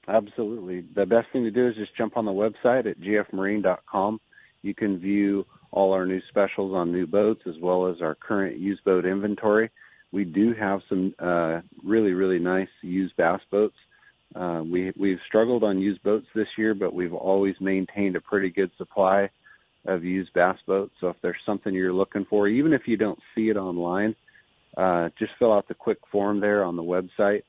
Absolutely. 0.07 0.81
The 0.95 1.05
best 1.05 1.27
thing 1.31 1.43
to 1.43 1.51
do 1.51 1.67
is 1.67 1.75
just 1.75 1.95
jump 1.95 2.17
on 2.17 2.25
the 2.25 2.31
website 2.31 2.87
at 2.87 2.99
gfmarine.com. 2.99 4.19
You 4.63 4.73
can 4.73 4.97
view 4.97 5.45
all 5.69 5.93
our 5.93 6.07
new 6.07 6.21
specials 6.29 6.73
on 6.73 6.91
new 6.91 7.05
boats 7.05 7.43
as 7.45 7.59
well 7.61 7.85
as 7.85 8.01
our 8.01 8.15
current 8.15 8.57
used 8.57 8.83
boat 8.83 9.05
inventory. 9.05 9.69
We 10.11 10.23
do 10.23 10.55
have 10.55 10.81
some 10.89 11.13
uh, 11.19 11.61
really, 11.83 12.13
really 12.13 12.39
nice 12.39 12.69
used 12.81 13.15
bass 13.15 13.41
boats. 13.51 13.77
Uh, 14.35 14.63
we, 14.63 14.91
we've 14.97 15.19
struggled 15.27 15.63
on 15.63 15.79
used 15.79 16.01
boats 16.03 16.27
this 16.33 16.47
year, 16.57 16.73
but 16.73 16.93
we've 16.93 17.13
always 17.13 17.55
maintained 17.59 18.15
a 18.15 18.21
pretty 18.21 18.49
good 18.49 18.71
supply 18.77 19.29
of 19.85 20.03
used 20.03 20.33
bass 20.33 20.57
boats. 20.65 20.93
So 20.99 21.09
if 21.09 21.17
there's 21.21 21.35
something 21.45 21.73
you're 21.73 21.93
looking 21.93 22.25
for, 22.29 22.47
even 22.47 22.73
if 22.73 22.87
you 22.87 22.97
don't 22.97 23.19
see 23.35 23.49
it 23.49 23.57
online, 23.57 24.15
uh, 24.77 25.09
just 25.19 25.33
fill 25.37 25.53
out 25.53 25.67
the 25.67 25.75
quick 25.75 25.99
form 26.11 26.39
there 26.39 26.63
on 26.63 26.75
the 26.75 26.83
website, 26.83 27.43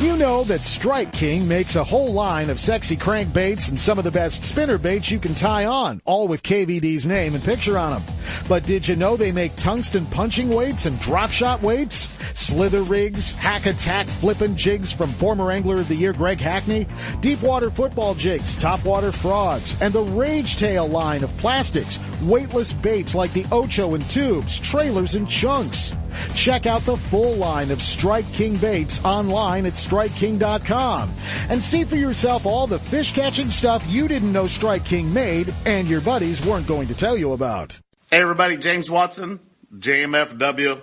You 0.00 0.16
know 0.16 0.42
that 0.44 0.62
Strike 0.62 1.12
King 1.12 1.46
makes 1.46 1.76
a 1.76 1.84
whole 1.84 2.12
line 2.12 2.50
of 2.50 2.58
sexy 2.58 2.96
crankbaits 2.96 3.68
and 3.68 3.78
some 3.78 3.96
of 3.96 4.04
the 4.04 4.10
best 4.10 4.44
spinner 4.44 4.76
baits 4.76 5.10
you 5.10 5.20
can 5.20 5.34
tie 5.34 5.66
on, 5.66 6.02
all 6.04 6.26
with 6.26 6.42
KVD's 6.42 7.06
name 7.06 7.34
and 7.34 7.42
picture 7.42 7.78
on 7.78 7.92
them. 7.92 8.02
But 8.48 8.64
did 8.64 8.86
you 8.86 8.96
know 8.96 9.16
they 9.16 9.32
make 9.32 9.56
tungsten 9.56 10.06
punching 10.06 10.48
weights 10.48 10.86
and 10.86 10.98
drop 11.00 11.30
shot 11.30 11.62
weights? 11.62 12.08
Slither 12.34 12.82
rigs, 12.82 13.30
hack 13.32 13.66
attack 13.66 14.06
flippin' 14.06 14.56
jigs 14.56 14.92
from 14.92 15.10
former 15.10 15.50
Angler 15.50 15.76
of 15.76 15.88
the 15.88 15.94
Year 15.94 16.12
Greg 16.12 16.40
Hackney, 16.40 16.86
deep 17.20 17.40
water 17.42 17.70
football 17.70 18.14
jigs, 18.14 18.60
top 18.60 18.84
water 18.84 19.12
frogs, 19.12 19.80
and 19.80 19.92
the 19.92 20.02
Rage 20.02 20.56
Tail 20.56 20.88
line 20.88 21.24
of 21.24 21.36
plastics, 21.38 21.98
weightless 22.22 22.72
baits 22.72 23.14
like 23.14 23.32
the 23.32 23.46
Ocho 23.52 23.94
and 23.94 24.08
tubes, 24.10 24.58
trailers 24.58 25.14
and 25.14 25.28
chunks. 25.28 25.96
Check 26.34 26.66
out 26.66 26.82
the 26.82 26.96
full 26.96 27.34
line 27.34 27.70
of 27.70 27.82
Strike 27.82 28.30
King 28.32 28.56
baits 28.56 29.04
online 29.04 29.66
at 29.66 29.72
StrikeKing.com 29.72 31.12
and 31.48 31.62
see 31.62 31.84
for 31.84 31.96
yourself 31.96 32.46
all 32.46 32.66
the 32.66 32.78
fish 32.78 33.12
catching 33.12 33.50
stuff 33.50 33.84
you 33.88 34.08
didn't 34.08 34.32
know 34.32 34.46
Strike 34.46 34.84
King 34.84 35.12
made 35.12 35.52
and 35.66 35.88
your 35.88 36.00
buddies 36.00 36.44
weren't 36.44 36.66
going 36.66 36.88
to 36.88 36.94
tell 36.94 37.16
you 37.16 37.32
about. 37.32 37.78
Hey 38.10 38.20
everybody, 38.20 38.58
James 38.58 38.90
Watson, 38.90 39.40
JMFW 39.74 40.80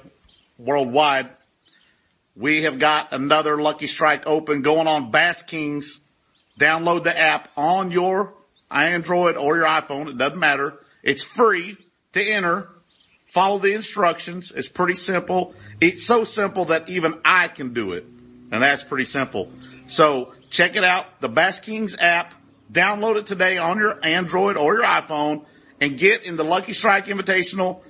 Worldwide. 0.57 1.29
We 2.35 2.63
have 2.63 2.79
got 2.79 3.13
another 3.13 3.61
Lucky 3.61 3.85
Strike 3.85 4.25
open 4.25 4.63
going 4.63 4.87
on 4.87 5.11
Bass 5.11 5.43
Kings. 5.43 6.01
Download 6.59 7.03
the 7.03 7.17
app 7.17 7.49
on 7.55 7.91
your 7.91 8.33
Android 8.71 9.37
or 9.37 9.55
your 9.55 9.67
iPhone. 9.67 10.09
It 10.09 10.17
doesn't 10.17 10.39
matter. 10.39 10.79
It's 11.03 11.23
free 11.23 11.77
to 12.13 12.23
enter. 12.23 12.69
Follow 13.27 13.59
the 13.59 13.73
instructions. 13.73 14.51
It's 14.53 14.67
pretty 14.67 14.95
simple. 14.95 15.53
It's 15.79 16.03
so 16.03 16.23
simple 16.23 16.65
that 16.65 16.89
even 16.89 17.21
I 17.23 17.49
can 17.49 17.71
do 17.73 17.91
it. 17.91 18.03
And 18.51 18.63
that's 18.63 18.83
pretty 18.83 19.05
simple. 19.05 19.51
So 19.85 20.33
check 20.49 20.75
it 20.75 20.83
out. 20.83 21.21
The 21.21 21.29
Bass 21.29 21.59
Kings 21.59 21.95
app. 21.97 22.33
Download 22.73 23.17
it 23.17 23.27
today 23.27 23.57
on 23.57 23.77
your 23.77 24.03
Android 24.03 24.57
or 24.57 24.73
your 24.73 24.85
iPhone 24.85 25.45
and 25.81 25.97
get 25.97 26.23
in 26.23 26.37
the 26.37 26.43
Lucky 26.43 26.73
Strike 26.73 27.07
Invitational. 27.07 27.81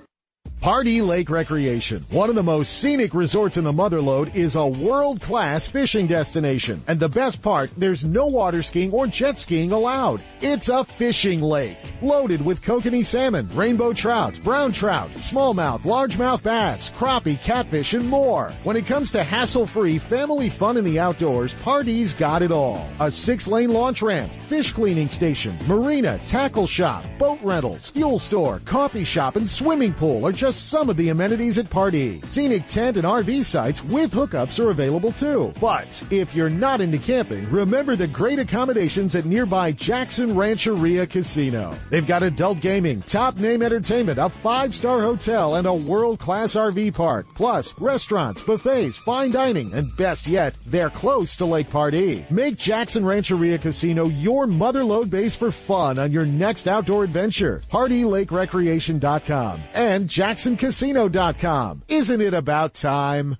Pardee 0.62 1.02
Lake 1.02 1.28
Recreation, 1.28 2.06
one 2.10 2.28
of 2.28 2.36
the 2.36 2.42
most 2.44 2.78
scenic 2.78 3.14
resorts 3.14 3.56
in 3.56 3.64
the 3.64 3.72
Motherlode, 3.72 4.36
is 4.36 4.54
a 4.54 4.64
world-class 4.64 5.66
fishing 5.66 6.06
destination. 6.06 6.84
And 6.86 7.00
the 7.00 7.08
best 7.08 7.42
part, 7.42 7.72
there's 7.76 8.04
no 8.04 8.26
water 8.26 8.62
skiing 8.62 8.92
or 8.92 9.08
jet 9.08 9.38
skiing 9.38 9.72
allowed. 9.72 10.22
It's 10.40 10.68
a 10.68 10.84
fishing 10.84 11.42
lake, 11.42 11.78
loaded 12.00 12.44
with 12.44 12.62
kokanee 12.62 13.04
salmon, 13.04 13.48
rainbow 13.56 13.92
trout, 13.92 14.38
brown 14.44 14.70
trout, 14.70 15.10
smallmouth, 15.14 15.80
largemouth 15.80 16.44
bass, 16.44 16.90
crappie, 16.90 17.42
catfish, 17.42 17.94
and 17.94 18.08
more. 18.08 18.54
When 18.62 18.76
it 18.76 18.86
comes 18.86 19.10
to 19.12 19.24
hassle-free 19.24 19.98
family 19.98 20.48
fun 20.48 20.76
in 20.76 20.84
the 20.84 21.00
outdoors, 21.00 21.54
Pardee's 21.54 22.12
got 22.12 22.40
it 22.40 22.52
all. 22.52 22.86
A 23.00 23.10
six-lane 23.10 23.72
launch 23.72 24.00
ramp, 24.00 24.30
fish 24.42 24.70
cleaning 24.70 25.08
station, 25.08 25.58
marina, 25.66 26.20
tackle 26.24 26.68
shop, 26.68 27.04
boat 27.18 27.40
rentals, 27.42 27.90
fuel 27.90 28.20
store, 28.20 28.60
coffee 28.64 29.02
shop, 29.02 29.34
and 29.34 29.50
swimming 29.50 29.92
pool 29.92 30.24
are 30.24 30.30
just 30.30 30.51
some 30.54 30.88
of 30.88 30.96
the 30.96 31.08
amenities 31.10 31.58
at 31.58 31.70
Pardee. 31.70 32.20
Scenic 32.28 32.66
tent 32.68 32.96
and 32.96 33.06
RV 33.06 33.44
sites 33.44 33.82
with 33.84 34.12
hookups 34.12 34.58
are 34.58 34.70
available 34.70 35.12
too. 35.12 35.52
But 35.60 36.02
if 36.10 36.34
you're 36.34 36.50
not 36.50 36.80
into 36.80 36.98
camping, 36.98 37.50
remember 37.50 37.96
the 37.96 38.06
great 38.06 38.38
accommodations 38.38 39.14
at 39.14 39.24
nearby 39.24 39.72
Jackson 39.72 40.36
Rancheria 40.36 41.06
Casino. 41.06 41.74
They've 41.90 42.06
got 42.06 42.22
adult 42.22 42.60
gaming, 42.60 43.02
top 43.02 43.36
name 43.36 43.62
entertainment, 43.62 44.18
a 44.18 44.28
five-star 44.28 45.00
hotel, 45.00 45.56
and 45.56 45.66
a 45.66 45.74
world-class 45.74 46.54
RV 46.54 46.94
park. 46.94 47.26
Plus, 47.34 47.74
restaurants, 47.78 48.42
buffets, 48.42 48.98
fine 48.98 49.30
dining, 49.32 49.72
and 49.74 49.94
best 49.96 50.26
yet, 50.26 50.54
they're 50.66 50.90
close 50.90 51.36
to 51.36 51.44
Lake 51.44 51.70
Pardee. 51.70 52.24
Make 52.30 52.56
Jackson 52.56 53.04
Rancheria 53.04 53.58
Casino 53.58 54.06
your 54.06 54.46
motherlode 54.46 55.10
base 55.10 55.36
for 55.36 55.50
fun 55.50 55.98
on 55.98 56.12
your 56.12 56.26
next 56.26 56.68
outdoor 56.68 57.04
adventure. 57.04 57.62
PardeeLakeRecreation.com 57.70 59.62
and 59.74 60.08
JacksonCasino.com. 60.42 61.84
Isn't 61.86 62.20
it 62.20 62.34
about 62.34 62.74
time? 62.74 63.36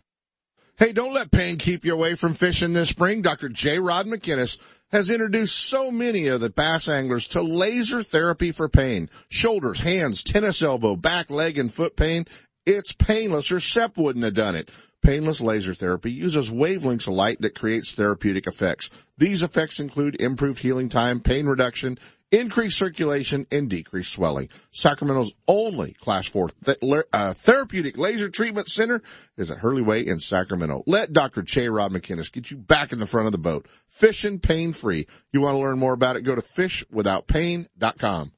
Hey, 0.79 0.93
don't 0.93 1.13
let 1.15 1.33
pain 1.33 1.59
keep 1.59 1.85
you 1.85 1.93
away 1.93 2.15
from 2.15 2.33
fishing 2.33 2.73
this 2.73 2.91
spring. 2.91 3.23
Dr. 3.23 3.49
J. 3.49 3.79
Rod 3.81 4.07
McInnes 4.07 4.59
has 4.93 5.09
introduced 5.09 5.57
so 5.57 5.91
many 5.91 6.29
of 6.29 6.41
the 6.41 6.51
bass 6.51 6.89
anglers 6.89 7.27
to 7.29 7.43
laser 7.43 8.03
therapy 8.03 8.53
for 8.53 8.69
pain. 8.69 9.11
Shoulders, 9.29 9.81
hands, 9.81 10.23
tennis 10.23 10.63
elbow, 10.63 10.95
back, 10.95 11.31
leg, 11.31 11.59
and 11.59 11.73
foot 11.73 11.97
pain. 11.97 12.25
It's 12.67 12.93
painless 12.93 13.51
or 13.51 13.59
SEP 13.59 13.97
wouldn't 13.97 14.25
have 14.25 14.35
done 14.35 14.55
it. 14.55 14.71
Painless 15.03 15.41
laser 15.41 15.75
therapy 15.75 16.13
uses 16.13 16.51
wavelengths 16.51 17.09
of 17.09 17.15
light 17.15 17.41
that 17.41 17.59
creates 17.59 17.95
therapeutic 17.95 18.47
effects. 18.47 18.89
These 19.19 19.43
effects 19.43 19.81
include 19.81 20.21
improved 20.21 20.61
healing 20.61 20.89
time, 20.89 21.19
pain 21.19 21.47
reduction, 21.47 21.99
increased 22.31 22.79
circulation, 22.79 23.47
and 23.51 23.69
decreased 23.69 24.13
swelling. 24.13 24.49
Sacramento's 24.71 25.35
only 25.49 25.93
Class 25.95 26.27
4 26.29 26.51
th- 26.65 27.05
uh, 27.13 27.35
therapeutic 27.35 27.99
laser 27.99 28.29
treatment 28.29 28.69
center 28.69 29.03
is 29.37 29.51
at 29.51 29.59
Hurley 29.59 29.83
Way 29.83 30.07
in 30.07 30.21
Sacramento. 30.21 30.85
Let 30.87 31.13
Dr. 31.13 31.43
J. 31.43 31.69
Rod 31.69 31.93
McInnes 31.93 32.33
get 32.33 32.53
you 32.53 32.57
back 32.57 32.93
in 32.93 33.01
the 33.01 33.07
front 33.07 33.27
of 33.27 33.33
the 33.33 33.39
boat. 33.39 33.67
Fishing 33.89 34.39
pain 34.39 34.73
free. 34.73 35.07
You 35.33 35.41
want 35.41 35.57
to 35.57 35.61
learn 35.61 35.81
more 35.81 35.95
about 35.95 36.15
it? 36.15 36.23
Go 36.23 36.37
to 36.37 36.43
fishwithoutpain.com. 36.43 38.33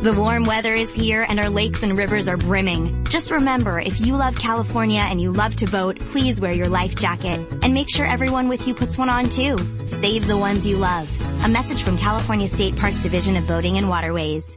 The 0.00 0.12
warm 0.12 0.44
weather 0.44 0.72
is 0.74 0.92
here 0.92 1.26
and 1.28 1.40
our 1.40 1.50
lakes 1.50 1.82
and 1.82 1.98
rivers 1.98 2.28
are 2.28 2.36
brimming. 2.36 3.04
Just 3.06 3.32
remember, 3.32 3.80
if 3.80 4.00
you 4.00 4.14
love 4.14 4.36
California 4.36 5.00
and 5.04 5.20
you 5.20 5.32
love 5.32 5.56
to 5.56 5.66
boat, 5.66 5.98
please 5.98 6.40
wear 6.40 6.52
your 6.52 6.68
life 6.68 6.94
jacket. 6.94 7.44
And 7.64 7.74
make 7.74 7.90
sure 7.90 8.06
everyone 8.06 8.46
with 8.46 8.68
you 8.68 8.74
puts 8.74 8.96
one 8.96 9.08
on 9.08 9.28
too. 9.28 9.58
Save 9.88 10.28
the 10.28 10.38
ones 10.38 10.64
you 10.64 10.76
love. 10.76 11.10
A 11.44 11.48
message 11.48 11.82
from 11.82 11.98
California 11.98 12.46
State 12.46 12.76
Parks 12.76 13.02
Division 13.02 13.34
of 13.36 13.48
Boating 13.48 13.76
and 13.76 13.88
Waterways. 13.88 14.56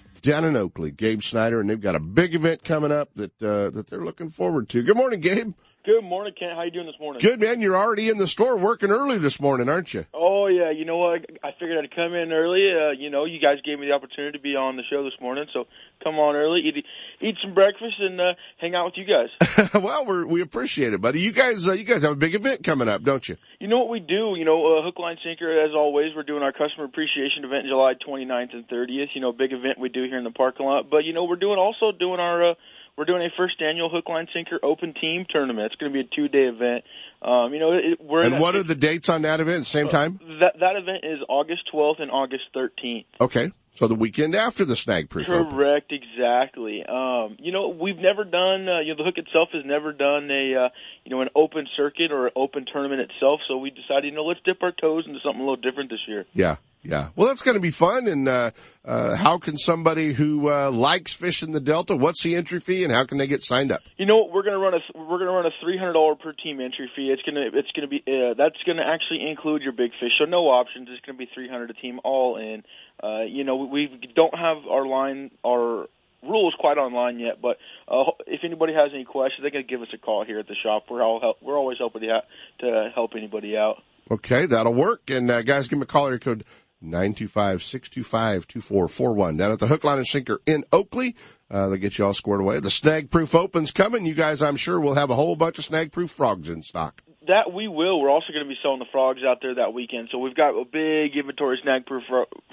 down 0.21 0.45
in 0.45 0.55
Oakley, 0.55 0.91
Gabe 0.91 1.21
Snyder, 1.21 1.59
and 1.59 1.69
they've 1.69 1.79
got 1.79 1.95
a 1.95 1.99
big 1.99 2.35
event 2.35 2.63
coming 2.63 2.91
up 2.91 3.13
that 3.15 3.41
uh, 3.41 3.69
that 3.71 3.87
they're 3.89 4.05
looking 4.05 4.29
forward 4.29 4.69
to. 4.69 4.83
Good 4.83 4.97
morning, 4.97 5.19
Gabe. 5.19 5.53
Good 5.83 6.03
morning, 6.03 6.33
Kent. 6.37 6.53
How 6.53 6.61
you 6.61 6.69
doing 6.69 6.85
this 6.85 6.99
morning? 6.99 7.21
Good, 7.23 7.39
man. 7.39 7.59
You're 7.59 7.75
already 7.75 8.09
in 8.09 8.19
the 8.19 8.27
store 8.27 8.55
working 8.55 8.91
early 8.91 9.17
this 9.17 9.41
morning, 9.41 9.67
aren't 9.67 9.95
you? 9.95 10.05
Oh 10.13 10.45
yeah. 10.45 10.69
You 10.69 10.85
know 10.85 10.97
what? 10.97 11.25
I 11.43 11.53
figured 11.59 11.83
I'd 11.83 11.95
come 11.95 12.13
in 12.13 12.31
early. 12.31 12.69
Uh, 12.69 12.91
you 12.91 13.09
know, 13.09 13.25
you 13.25 13.39
guys 13.41 13.57
gave 13.65 13.79
me 13.79 13.87
the 13.87 13.93
opportunity 13.93 14.37
to 14.37 14.41
be 14.41 14.55
on 14.55 14.77
the 14.77 14.83
show 14.91 15.03
this 15.03 15.19
morning, 15.19 15.45
so 15.51 15.65
come 16.03 16.19
on 16.19 16.35
early, 16.35 16.61
eat 16.61 16.85
eat 17.19 17.35
some 17.41 17.55
breakfast, 17.55 17.95
and 17.99 18.21
uh, 18.21 18.33
hang 18.59 18.75
out 18.75 18.85
with 18.85 18.93
you 18.97 19.05
guys. 19.09 19.73
well, 19.81 20.05
we 20.05 20.23
we 20.25 20.41
appreciate 20.41 20.93
it, 20.93 21.01
buddy. 21.01 21.19
You 21.19 21.31
guys, 21.31 21.65
uh, 21.65 21.71
you 21.71 21.83
guys 21.83 22.03
have 22.03 22.11
a 22.11 22.15
big 22.15 22.35
event 22.35 22.63
coming 22.63 22.87
up, 22.87 23.01
don't 23.01 23.27
you? 23.27 23.37
You 23.59 23.67
know 23.67 23.79
what 23.79 23.89
we 23.89 24.01
do? 24.01 24.35
You 24.37 24.45
know, 24.45 24.77
uh, 24.77 24.83
hook, 24.83 24.99
line, 24.99 25.17
sinker. 25.23 25.65
As 25.65 25.71
always, 25.73 26.13
we're 26.15 26.21
doing 26.21 26.43
our 26.43 26.51
customer 26.51 26.85
appreciation 26.85 27.43
event 27.43 27.65
July 27.67 27.93
29th 28.07 28.53
and 28.53 28.67
30th. 28.67 29.15
You 29.15 29.21
know, 29.21 29.31
big 29.31 29.51
event 29.51 29.79
we 29.79 29.89
do 29.89 30.03
here 30.03 30.19
in 30.19 30.25
the 30.25 30.31
parking 30.31 30.67
lot. 30.67 30.91
But 30.91 31.05
you 31.05 31.13
know, 31.13 31.23
we're 31.23 31.37
doing 31.37 31.57
also 31.57 31.91
doing 31.91 32.19
our 32.19 32.51
uh, 32.51 32.53
we're 33.01 33.05
doing 33.05 33.23
a 33.23 33.35
first 33.35 33.59
annual 33.67 33.89
hook, 33.89 34.07
line, 34.09 34.27
sinker 34.31 34.59
open 34.61 34.93
team 34.93 35.25
tournament. 35.27 35.71
It's 35.71 35.75
going 35.81 35.91
to 35.91 36.03
be 36.03 36.07
a 36.07 36.15
two 36.15 36.27
day 36.27 36.45
event. 36.45 36.83
Um, 37.23 37.51
you 37.51 37.59
know, 37.59 37.71
it, 37.73 37.99
we're 37.99 38.21
and 38.21 38.39
what 38.39 38.55
are 38.55 38.61
the 38.61 38.75
dates 38.75 39.09
on 39.09 39.23
that 39.23 39.39
event? 39.39 39.65
Same 39.65 39.87
time? 39.87 40.19
That 40.39 40.59
that 40.59 40.75
event 40.75 40.99
is 41.03 41.17
August 41.27 41.63
12th 41.73 41.99
and 41.99 42.11
August 42.11 42.43
13th. 42.55 43.05
Okay, 43.19 43.51
so 43.73 43.87
the 43.87 43.95
weekend 43.95 44.35
after 44.35 44.65
the 44.65 44.75
Snag 44.75 45.09
Proof. 45.09 45.25
Correct, 45.25 45.91
exactly. 45.91 46.83
Um, 46.87 47.37
you 47.39 47.51
know, 47.51 47.69
we've 47.69 47.97
never 47.97 48.23
done. 48.23 48.69
Uh, 48.69 48.81
you 48.81 48.93
know, 48.93 48.97
the 48.97 49.03
hook 49.03 49.17
itself 49.17 49.49
has 49.53 49.63
never 49.65 49.93
done 49.93 50.29
a 50.29 50.65
uh, 50.65 50.69
you 51.03 51.09
know 51.09 51.21
an 51.21 51.29
open 51.35 51.65
circuit 51.75 52.11
or 52.11 52.27
an 52.27 52.33
open 52.35 52.67
tournament 52.71 53.01
itself. 53.01 53.39
So 53.47 53.57
we 53.57 53.71
decided, 53.71 54.05
you 54.05 54.11
know, 54.11 54.25
let's 54.25 54.41
dip 54.45 54.61
our 54.61 54.71
toes 54.71 55.05
into 55.07 55.19
something 55.25 55.41
a 55.41 55.43
little 55.43 55.55
different 55.55 55.89
this 55.89 56.05
year. 56.07 56.27
Yeah, 56.33 56.57
yeah. 56.83 57.09
Well, 57.15 57.27
that's 57.27 57.41
going 57.41 57.55
to 57.55 57.61
be 57.61 57.71
fun. 57.71 58.07
And 58.07 58.27
uh, 58.27 58.51
uh, 58.83 59.15
how 59.15 59.37
can 59.37 59.57
somebody 59.57 60.13
who 60.13 60.49
uh, 60.49 60.71
likes 60.71 61.13
fishing 61.13 61.51
the 61.51 61.59
Delta? 61.59 61.95
What's 61.95 62.23
the 62.23 62.35
entry 62.35 62.59
fee, 62.59 62.83
and 62.83 62.93
how 62.93 63.05
can 63.05 63.17
they 63.17 63.27
get 63.27 63.43
signed 63.43 63.71
up? 63.71 63.81
You 63.97 64.05
know, 64.05 64.27
we're 64.31 64.43
going 64.43 64.53
to 64.53 64.59
run 64.59 64.73
a 64.73 64.97
we're 64.97 65.17
going 65.17 65.27
to 65.27 65.33
run 65.33 65.45
a 65.45 65.51
three 65.61 65.77
hundred 65.77 65.93
dollar 65.93 66.15
per 66.15 66.33
team 66.33 66.59
entry 66.59 66.89
fee. 66.95 67.13
It's 67.13 67.21
going 67.21 67.35
to 67.35 67.57
it's 67.57 67.71
going 67.71 67.87
to 67.87 67.87
be 67.87 68.03
uh, 68.07 68.33
that's 68.37 68.61
going 68.65 68.77
to 68.77 68.85
actually 68.85 69.29
include 69.29 69.61
your 69.61 69.73
big 69.73 69.91
fish. 69.99 70.11
So 70.19 70.25
no 70.25 70.47
options. 70.47 70.87
It's 70.91 71.05
going 71.05 71.17
to 71.17 71.23
be 71.23 71.29
three 71.33 71.49
hundred 71.49 71.69
a 71.69 71.73
team 71.73 71.99
all 72.03 72.37
in. 72.37 72.63
Uh, 73.01 73.23
you 73.23 73.43
know, 73.43 73.55
we 73.55 73.89
don't 74.15 74.35
have 74.37 74.57
our 74.69 74.85
line 74.85 75.31
our 75.45 75.87
rules 76.23 76.53
quite 76.59 76.77
online 76.77 77.19
yet, 77.19 77.41
but 77.41 77.57
uh, 77.87 78.03
if 78.27 78.41
anybody 78.43 78.73
has 78.73 78.91
any 78.93 79.05
questions, 79.05 79.43
they 79.43 79.49
can 79.49 79.65
give 79.67 79.81
us 79.81 79.87
a 79.93 79.97
call 79.97 80.23
here 80.25 80.39
at 80.39 80.47
the 80.47 80.55
shop. 80.61 80.83
We're 80.89 81.03
all 81.03 81.19
help, 81.19 81.37
we're 81.41 81.57
always 81.57 81.77
hoping 81.79 82.01
to, 82.01 82.21
to 82.59 82.89
help 82.93 83.11
anybody 83.15 83.57
out. 83.57 83.81
Okay, 84.09 84.45
that'll 84.45 84.73
work. 84.73 85.09
And 85.09 85.31
uh, 85.31 85.41
guys, 85.41 85.67
give 85.67 85.79
me 85.79 85.83
a 85.83 85.87
call. 85.87 86.09
Your 86.09 86.19
code 86.19 86.43
925-625-2441 86.83 89.37
down 89.37 89.51
at 89.51 89.59
the 89.59 89.67
Hook 89.67 89.83
Line 89.83 89.99
and 89.99 90.07
Sinker 90.07 90.41
in 90.45 90.63
Oakley. 90.71 91.15
Uh, 91.49 91.69
they'll 91.69 91.77
get 91.77 91.97
you 91.97 92.05
all 92.05 92.13
squared 92.13 92.41
away. 92.41 92.59
The 92.59 92.69
Snag 92.69 93.09
Proof 93.09 93.33
Open's 93.35 93.71
coming. 93.71 94.05
You 94.05 94.13
guys, 94.13 94.41
I'm 94.41 94.57
sure, 94.57 94.79
will 94.79 94.95
have 94.95 95.09
a 95.09 95.15
whole 95.15 95.35
bunch 95.35 95.57
of 95.57 95.65
Snag 95.65 95.91
Proof 95.91 96.11
frogs 96.11 96.49
in 96.49 96.63
stock. 96.63 97.01
That 97.27 97.53
we 97.53 97.67
will. 97.67 98.01
We're 98.01 98.09
also 98.09 98.33
going 98.33 98.45
to 98.45 98.49
be 98.49 98.57
selling 98.63 98.79
the 98.79 98.85
frogs 98.91 99.19
out 99.27 99.39
there 99.41 99.55
that 99.55 99.73
weekend. 99.73 100.09
So 100.11 100.17
we've 100.17 100.35
got 100.35 100.59
a 100.59 100.65
big 100.65 101.15
inventory 101.15 101.57
of 101.57 101.63
Snag 101.63 101.85
Proof, 101.85 102.03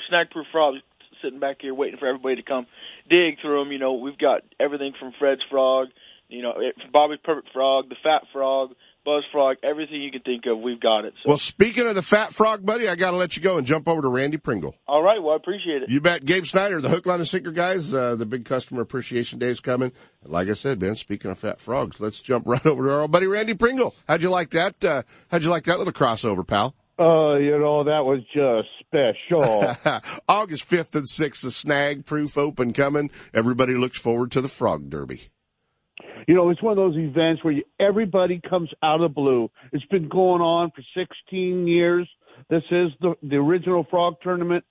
Snag 0.09 0.31
Proof 0.31 0.47
frogs 0.53 0.79
sitting 1.23 1.41
back 1.41 1.57
here 1.61 1.75
waiting 1.75 1.99
for 1.99 2.07
everybody 2.07 2.37
to 2.37 2.43
come 2.43 2.67
dig 3.09 3.41
through 3.41 3.65
them. 3.65 3.73
You 3.73 3.79
know, 3.79 3.95
we've 3.95 4.19
got 4.19 4.43
everything 4.61 4.93
from 4.99 5.13
Fred's 5.19 5.41
frog, 5.51 5.89
you 6.29 6.43
know, 6.43 6.55
Bobby's 6.93 7.19
perfect 7.25 7.53
frog, 7.53 7.89
the 7.89 7.97
fat 8.03 8.23
frog, 8.33 8.75
Buzz 9.05 9.25
Frog, 9.33 9.57
everything 9.63 10.03
you 10.03 10.11
can 10.11 10.21
think 10.21 10.45
of, 10.47 10.59
we've 10.61 10.81
got 10.81 11.05
it. 11.05 11.15
So. 11.23 11.29
Well, 11.29 11.39
speaking 11.39 11.87
of 11.87 11.95
the 11.95 12.03
fat 12.03 12.33
frog, 12.33 12.65
buddy, 12.65 12.89
I 12.89 12.95
got 12.95 13.13
to 13.13 13.17
let 13.17 13.37
you 13.37 13.43
go 13.43 13.57
and 13.57 13.67
jump 13.67 13.89
over 13.89 14.03
to 14.03 14.09
Randy 14.09 14.37
Pringle. 14.37 14.75
All 14.87 15.03
right, 15.03 15.23
well, 15.23 15.33
I 15.33 15.37
appreciate 15.37 15.83
it. 15.83 15.91
You 15.91 16.01
bet. 16.01 16.25
Gabe 16.25 16.45
Snyder, 16.45 16.81
the 16.81 16.89
Hook 16.89 17.07
Line 17.07 17.21
and 17.21 17.29
Sinker 17.29 17.53
guys, 17.53 17.93
uh, 17.93 18.17
the 18.17 18.27
big 18.27 18.45
customer 18.45 18.83
appreciation 18.83 19.39
day 19.39 19.49
is 19.49 19.61
coming. 19.61 19.93
Like 20.25 20.49
I 20.49 20.55
said, 20.55 20.81
man, 20.81 20.97
speaking 20.97 21.31
of 21.31 21.39
fat 21.39 21.61
frogs, 21.61 22.01
let's 22.01 22.21
jump 22.21 22.47
right 22.47 22.65
over 22.67 22.87
to 22.87 22.95
our 22.95 23.01
old 23.03 23.11
buddy 23.11 23.27
Randy 23.27 23.55
Pringle. 23.55 23.95
How'd 24.07 24.23
you 24.23 24.31
like 24.31 24.51
that? 24.51 24.85
Uh, 24.85 25.03
how'd 25.31 25.43
you 25.43 25.51
like 25.51 25.65
that 25.65 25.79
little 25.79 25.93
crossover, 25.93 26.47
pal? 26.47 26.75
Oh, 26.99 27.33
uh, 27.33 27.39
you 27.39 27.57
know, 27.59 27.85
that 27.85 28.05
was 28.05 28.21
just 28.35 28.69
special. 28.81 29.73
August 30.29 30.69
5th 30.69 30.97
and 30.97 31.07
6th, 31.07 31.43
the 31.43 31.51
Snag 31.51 32.05
Proof 32.05 32.37
Open 32.37 32.73
coming. 32.73 33.11
Everybody 33.33 33.75
looks 33.75 34.01
forward 34.01 34.33
to 34.33 34.41
the 34.41 34.49
Frog 34.49 34.91
Derby 34.91 35.31
you 36.27 36.35
know, 36.35 36.51
it's 36.51 36.63
one 36.63 36.73
of 36.73 36.77
those 36.77 36.97
events 36.97 37.45
where 37.45 37.53
you, 37.53 37.65
everybody 37.79 38.41
comes 38.49 38.71
out 38.83 38.97
of 38.97 39.11
the 39.11 39.15
blue. 39.15 39.51
It's 39.73 39.85
been 39.87 40.09
going 40.09 40.41
on 40.41 40.71
for 40.71 40.83
16 40.95 41.67
years. 41.67 42.09
This 42.49 42.63
is 42.71 42.91
the 43.01 43.15
the 43.23 43.37
original 43.37 43.85
frog 43.91 44.17
tournament. 44.23 44.65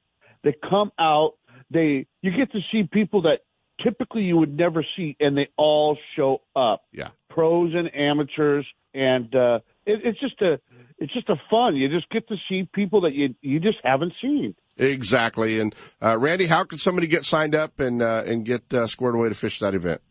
They 0.43 0.55
come 0.69 0.91
out. 0.99 1.33
They 1.69 2.07
you 2.21 2.31
get 2.31 2.51
to 2.53 2.59
see 2.71 2.83
people 2.91 3.23
that 3.23 3.39
typically 3.83 4.23
you 4.23 4.37
would 4.37 4.55
never 4.55 4.85
see, 4.95 5.15
and 5.19 5.37
they 5.37 5.49
all 5.57 5.97
show 6.15 6.41
up. 6.55 6.83
Yeah, 6.91 7.09
pros 7.29 7.73
and 7.75 7.93
amateurs, 7.93 8.65
and 8.93 9.33
uh, 9.35 9.59
it, 9.85 10.01
it's 10.03 10.19
just 10.19 10.41
a 10.41 10.59
it's 10.97 11.13
just 11.13 11.29
a 11.29 11.35
fun. 11.49 11.75
You 11.75 11.89
just 11.89 12.09
get 12.09 12.27
to 12.29 12.35
see 12.49 12.67
people 12.73 13.01
that 13.01 13.13
you 13.13 13.35
you 13.41 13.59
just 13.59 13.77
haven't 13.83 14.13
seen. 14.21 14.55
Exactly. 14.77 15.59
And 15.59 15.75
uh, 16.01 16.17
Randy, 16.17 16.45
how 16.45 16.63
can 16.63 16.77
somebody 16.77 17.07
get 17.07 17.25
signed 17.25 17.55
up 17.55 17.79
and 17.79 18.01
uh, 18.01 18.23
and 18.25 18.45
get 18.45 18.73
uh, 18.73 18.87
squared 18.87 19.15
away 19.15 19.29
to 19.29 19.35
fish 19.35 19.59
that 19.59 19.75
event? 19.75 20.01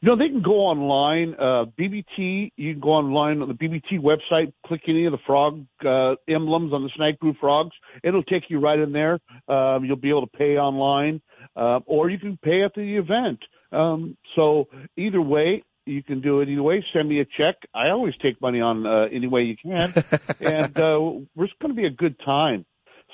You 0.00 0.08
know, 0.08 0.16
they 0.16 0.28
can 0.28 0.42
go 0.42 0.56
online, 0.56 1.34
uh, 1.38 1.64
BBT, 1.78 2.52
you 2.56 2.74
can 2.74 2.80
go 2.80 2.90
online 2.90 3.40
on 3.40 3.48
the 3.48 3.54
BBT 3.54 3.98
website, 3.98 4.52
click 4.66 4.82
any 4.88 5.06
of 5.06 5.12
the 5.12 5.18
frog 5.26 5.64
uh, 5.84 6.16
emblems 6.28 6.72
on 6.72 6.82
the 6.82 6.90
snag 6.94 7.18
proof 7.18 7.36
frogs. 7.40 7.74
It'll 8.04 8.22
take 8.22 8.44
you 8.48 8.60
right 8.60 8.78
in 8.78 8.92
there. 8.92 9.18
Um, 9.48 9.84
you'll 9.84 9.96
be 9.96 10.10
able 10.10 10.26
to 10.26 10.36
pay 10.36 10.58
online, 10.58 11.22
uh, 11.56 11.80
or 11.86 12.10
you 12.10 12.18
can 12.18 12.36
pay 12.36 12.62
at 12.62 12.74
the 12.74 12.96
event. 12.98 13.40
Um, 13.72 14.16
so 14.34 14.68
either 14.96 15.20
way, 15.20 15.62
you 15.86 16.02
can 16.02 16.20
do 16.20 16.40
it 16.40 16.48
either 16.48 16.62
way. 16.62 16.84
Send 16.92 17.08
me 17.08 17.20
a 17.20 17.24
check. 17.24 17.56
I 17.74 17.88
always 17.88 18.18
take 18.18 18.40
money 18.40 18.60
on 18.60 18.86
uh, 18.86 19.06
any 19.10 19.28
way 19.28 19.42
you 19.42 19.56
can, 19.56 19.94
and 20.40 20.78
uh, 20.78 20.98
it's 21.36 21.52
going 21.60 21.68
to 21.68 21.74
be 21.74 21.86
a 21.86 21.90
good 21.90 22.18
time. 22.24 22.66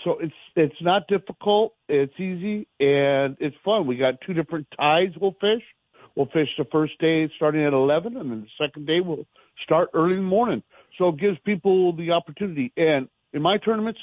So 0.04 0.18
it's 0.18 0.34
it's 0.56 0.80
not 0.80 1.06
difficult. 1.06 1.74
It's 1.88 2.14
easy 2.18 2.66
and 2.80 3.36
it's 3.38 3.56
fun. 3.64 3.86
We 3.86 3.96
got 3.96 4.14
two 4.26 4.32
different 4.32 4.66
tides 4.76 5.14
we'll 5.20 5.36
fish. 5.40 5.62
We'll 6.16 6.26
fish 6.26 6.48
the 6.58 6.64
first 6.70 6.98
day 6.98 7.30
starting 7.36 7.64
at 7.64 7.72
11, 7.72 8.16
and 8.16 8.30
then 8.30 8.42
the 8.42 8.64
second 8.66 8.86
day 8.86 9.00
we'll 9.00 9.26
start 9.64 9.90
early 9.94 10.14
in 10.14 10.22
the 10.22 10.28
morning. 10.28 10.62
So 10.98 11.08
it 11.08 11.18
gives 11.18 11.38
people 11.44 11.94
the 11.96 12.10
opportunity. 12.10 12.72
And 12.76 13.08
in 13.32 13.42
my 13.42 13.56
tournaments, 13.58 14.00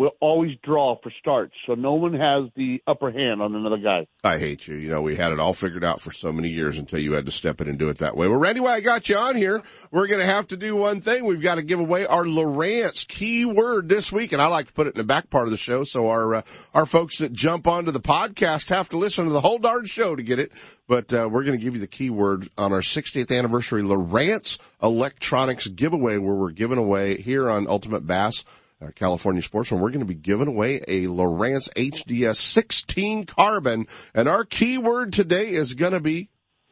we'll 0.00 0.16
always 0.18 0.56
draw 0.62 0.96
for 1.02 1.12
starts, 1.20 1.52
so 1.66 1.74
no 1.74 1.92
one 1.92 2.14
has 2.14 2.48
the 2.56 2.82
upper 2.86 3.10
hand 3.10 3.42
on 3.42 3.54
another 3.54 3.76
guy. 3.76 4.06
I 4.24 4.38
hate 4.38 4.66
you. 4.66 4.74
You 4.76 4.88
know, 4.88 5.02
we 5.02 5.14
had 5.14 5.30
it 5.30 5.38
all 5.38 5.52
figured 5.52 5.84
out 5.84 6.00
for 6.00 6.10
so 6.10 6.32
many 6.32 6.48
years 6.48 6.78
until 6.78 7.00
you 7.00 7.12
had 7.12 7.26
to 7.26 7.30
step 7.30 7.60
in 7.60 7.68
and 7.68 7.78
do 7.78 7.90
it 7.90 7.98
that 7.98 8.16
way. 8.16 8.26
Well, 8.26 8.38
Randy, 8.38 8.60
while 8.60 8.72
I 8.72 8.80
got 8.80 9.10
you 9.10 9.16
on 9.16 9.36
here, 9.36 9.60
we're 9.90 10.06
going 10.06 10.20
to 10.20 10.26
have 10.26 10.48
to 10.48 10.56
do 10.56 10.74
one 10.74 11.02
thing. 11.02 11.26
We've 11.26 11.42
got 11.42 11.56
to 11.56 11.62
give 11.62 11.80
away 11.80 12.06
our 12.06 12.24
Lowrance 12.24 13.06
keyword 13.06 13.90
this 13.90 14.10
week, 14.10 14.32
and 14.32 14.40
I 14.40 14.46
like 14.46 14.68
to 14.68 14.72
put 14.72 14.86
it 14.86 14.94
in 14.94 14.98
the 14.98 15.04
back 15.04 15.28
part 15.28 15.44
of 15.44 15.50
the 15.50 15.58
show 15.58 15.84
so 15.84 16.08
our 16.08 16.36
uh, 16.36 16.42
our 16.72 16.86
folks 16.86 17.18
that 17.18 17.34
jump 17.34 17.68
onto 17.68 17.90
the 17.90 18.00
podcast 18.00 18.74
have 18.74 18.88
to 18.88 18.96
listen 18.96 19.26
to 19.26 19.32
the 19.32 19.42
whole 19.42 19.58
darn 19.58 19.84
show 19.84 20.16
to 20.16 20.22
get 20.22 20.38
it. 20.38 20.50
But 20.88 21.12
uh, 21.12 21.28
we're 21.30 21.44
going 21.44 21.58
to 21.58 21.62
give 21.62 21.74
you 21.74 21.80
the 21.80 21.86
keyword 21.86 22.48
on 22.56 22.72
our 22.72 22.80
60th 22.80 23.36
anniversary 23.36 23.82
Lowrance 23.82 24.58
Electronics 24.82 25.68
giveaway, 25.68 26.16
where 26.16 26.34
we're 26.34 26.52
giving 26.52 26.78
away 26.78 27.20
here 27.20 27.50
on 27.50 27.66
Ultimate 27.66 28.06
Bass 28.06 28.46
uh, 28.80 28.88
California 28.94 29.42
Sportsman, 29.42 29.80
we're 29.80 29.90
going 29.90 30.00
to 30.00 30.06
be 30.06 30.14
giving 30.14 30.48
away 30.48 30.76
a 30.88 31.04
Lowrance 31.04 31.68
HDS 31.74 32.36
16 32.36 33.24
carbon. 33.24 33.86
And 34.14 34.28
our 34.28 34.44
keyword 34.44 35.12
today 35.12 35.50
is 35.50 35.74
going 35.74 35.92
to 35.92 36.00
be 36.00 36.30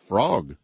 frog. 0.09 0.57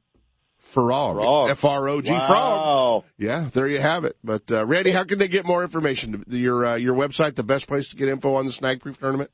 Frog. 0.58 1.48
F-R-O-G, 1.50 2.10
wow. 2.10 2.26
frog. 2.26 3.04
Yeah, 3.18 3.48
there 3.52 3.68
you 3.68 3.80
have 3.80 4.04
it. 4.04 4.16
But, 4.24 4.50
uh, 4.50 4.64
Randy, 4.64 4.90
how 4.90 5.04
can 5.04 5.18
they 5.18 5.28
get 5.28 5.44
more 5.44 5.62
information? 5.62 6.24
Your, 6.28 6.64
uh, 6.64 6.74
your 6.76 6.94
website, 6.94 7.34
the 7.34 7.42
best 7.42 7.68
place 7.68 7.90
to 7.90 7.96
get 7.96 8.08
info 8.08 8.34
on 8.34 8.46
the 8.46 8.52
Snag 8.52 8.80
Proof 8.80 8.98
tournament? 8.98 9.30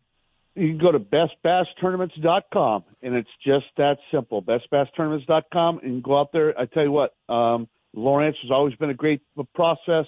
You 0.56 0.68
can 0.68 0.78
go 0.78 0.90
to 0.90 0.98
bestbasstournaments.com, 0.98 2.84
and 3.02 3.14
it's 3.14 3.30
just 3.46 3.66
that 3.76 3.98
simple. 4.12 4.42
Bestbasstournaments.com, 4.42 5.80
and 5.84 6.02
go 6.02 6.18
out 6.18 6.32
there. 6.32 6.58
I 6.58 6.66
tell 6.66 6.82
you 6.82 6.90
what, 6.90 7.14
um, 7.28 7.68
Lowrance 7.96 8.34
has 8.42 8.50
always 8.50 8.74
been 8.74 8.90
a 8.90 8.94
great 8.94 9.22
process. 9.54 10.06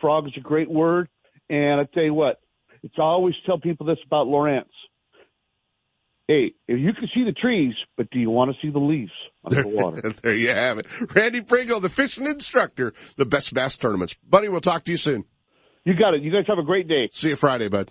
Frog 0.00 0.26
is 0.26 0.32
a 0.36 0.40
great 0.40 0.68
word. 0.68 1.08
And 1.50 1.80
I 1.80 1.84
tell 1.92 2.02
you 2.02 2.14
what, 2.14 2.40
it's 2.82 2.94
I 2.98 3.02
always 3.02 3.34
tell 3.46 3.58
people 3.58 3.86
this 3.86 3.98
about 4.06 4.26
Lowrance. 4.26 4.64
hey, 6.28 6.54
if 6.68 6.78
you 6.78 6.92
can 6.92 7.08
see 7.14 7.24
the 7.24 7.32
trees, 7.32 7.74
but 7.96 8.10
do 8.10 8.18
you 8.18 8.30
want 8.30 8.50
to 8.50 8.56
see 8.66 8.70
the 8.72 8.78
leaves 8.78 9.12
under 9.44 9.62
the 9.62 9.68
water? 9.68 10.14
there 10.22 10.34
you 10.34 10.48
have 10.50 10.78
it. 10.78 10.86
Randy 11.14 11.42
Pringle, 11.42 11.80
the 11.80 11.88
fishing 11.88 12.26
instructor, 12.26 12.92
the 13.16 13.26
best 13.26 13.52
bass 13.52 13.76
tournaments. 13.76 14.14
Buddy, 14.28 14.48
we'll 14.48 14.60
talk 14.60 14.84
to 14.84 14.90
you 14.90 14.96
soon. 14.96 15.24
You 15.84 15.94
got 15.94 16.14
it. 16.14 16.22
You 16.22 16.32
guys 16.32 16.44
have 16.48 16.58
a 16.58 16.62
great 16.62 16.88
day. 16.88 17.10
See 17.12 17.28
you 17.30 17.36
Friday, 17.36 17.68
bud. 17.68 17.90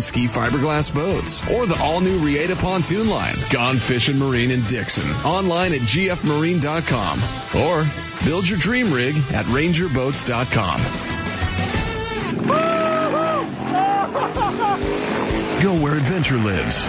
ski 0.00 0.26
fiberglass 0.26 0.92
boats 0.92 1.42
or 1.50 1.66
the 1.66 1.78
all 1.80 2.00
new 2.00 2.18
Reata 2.18 2.56
pontoon 2.56 3.08
line, 3.08 3.34
Gone 3.50 3.76
Fishing 3.76 4.18
Marine 4.18 4.50
in 4.50 4.62
Dixon. 4.64 5.08
Online 5.24 5.72
at 5.72 5.80
gfmarine.com 5.80 7.20
or 7.60 7.84
build 8.24 8.48
your 8.48 8.58
dream 8.58 8.92
rig 8.92 9.16
at 9.32 9.44
rangerboats.com. 9.46 10.80
Go 15.62 15.74
where 15.82 15.94
adventure 15.94 16.36
lives. 16.36 16.86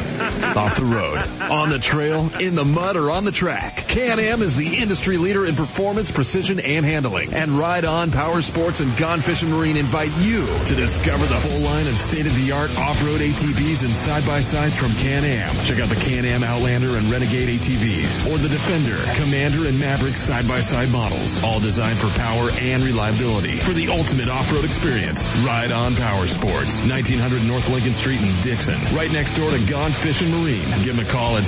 Off 0.56 0.78
the 0.78 0.86
road, 0.86 1.18
on 1.42 1.70
the 1.70 1.80
trail, 1.80 2.32
in 2.40 2.54
the 2.54 2.64
mud, 2.64 2.96
or 2.96 3.10
on 3.10 3.26
the 3.26 3.32
track. 3.32 3.89
Can-Am 3.90 4.44
is 4.44 4.56
the 4.56 4.78
industry 4.78 5.18
leader 5.18 5.48
in 5.48 5.56
performance, 5.56 6.12
precision, 6.12 6.60
and 6.60 6.86
handling. 6.86 7.34
And 7.34 7.58
Ride 7.58 7.86
On 7.86 8.12
Power 8.12 8.40
Sports 8.44 8.82
and 8.82 8.98
Gone 8.98 9.20
Fishing 9.20 9.50
Marine 9.50 9.78
invite 9.78 10.12
you 10.20 10.46
to 10.46 10.76
discover 10.76 11.26
the 11.26 11.40
full 11.40 11.62
line 11.62 11.88
of 11.88 11.98
state-of-the-art 11.98 12.78
off-road 12.78 13.20
ATVs 13.20 13.84
and 13.84 13.96
side-by-sides 13.96 14.78
from 14.78 14.94
Can-Am. 14.94 15.56
Check 15.66 15.80
out 15.80 15.90
the 15.90 15.96
Can-Am 15.96 16.44
Outlander 16.44 16.98
and 16.98 17.10
Renegade 17.10 17.60
ATVs, 17.60 18.32
or 18.32 18.38
the 18.38 18.48
Defender, 18.48 18.96
Commander, 19.20 19.68
and 19.68 19.80
Maverick 19.80 20.18
side-by-side 20.18 20.92
models. 20.92 21.42
All 21.42 21.60
designed 21.60 21.98
for 21.98 22.10
power 22.10 22.52
and 22.62 22.84
reliability. 22.84 23.58
For 23.58 23.74
the 23.74 23.88
ultimate 23.88 24.30
off-road 24.30 24.66
experience, 24.66 25.28
Ride 25.38 25.72
On 25.72 25.96
Power 25.96 26.28
Sports, 26.28 26.86
1900 26.86 27.44
North 27.44 27.68
Lincoln 27.70 27.94
Street 27.94 28.22
in 28.22 28.42
Dixon, 28.44 28.80
right 28.96 29.12
next 29.12 29.34
door 29.34 29.50
to 29.50 29.58
Gone 29.68 29.92
Fishing 29.92 30.30
Marine. 30.30 30.70
Give 30.84 30.96
them 30.96 31.04
a 31.04 31.10
call 31.10 31.38
at 31.38 31.46
oh 31.46 31.48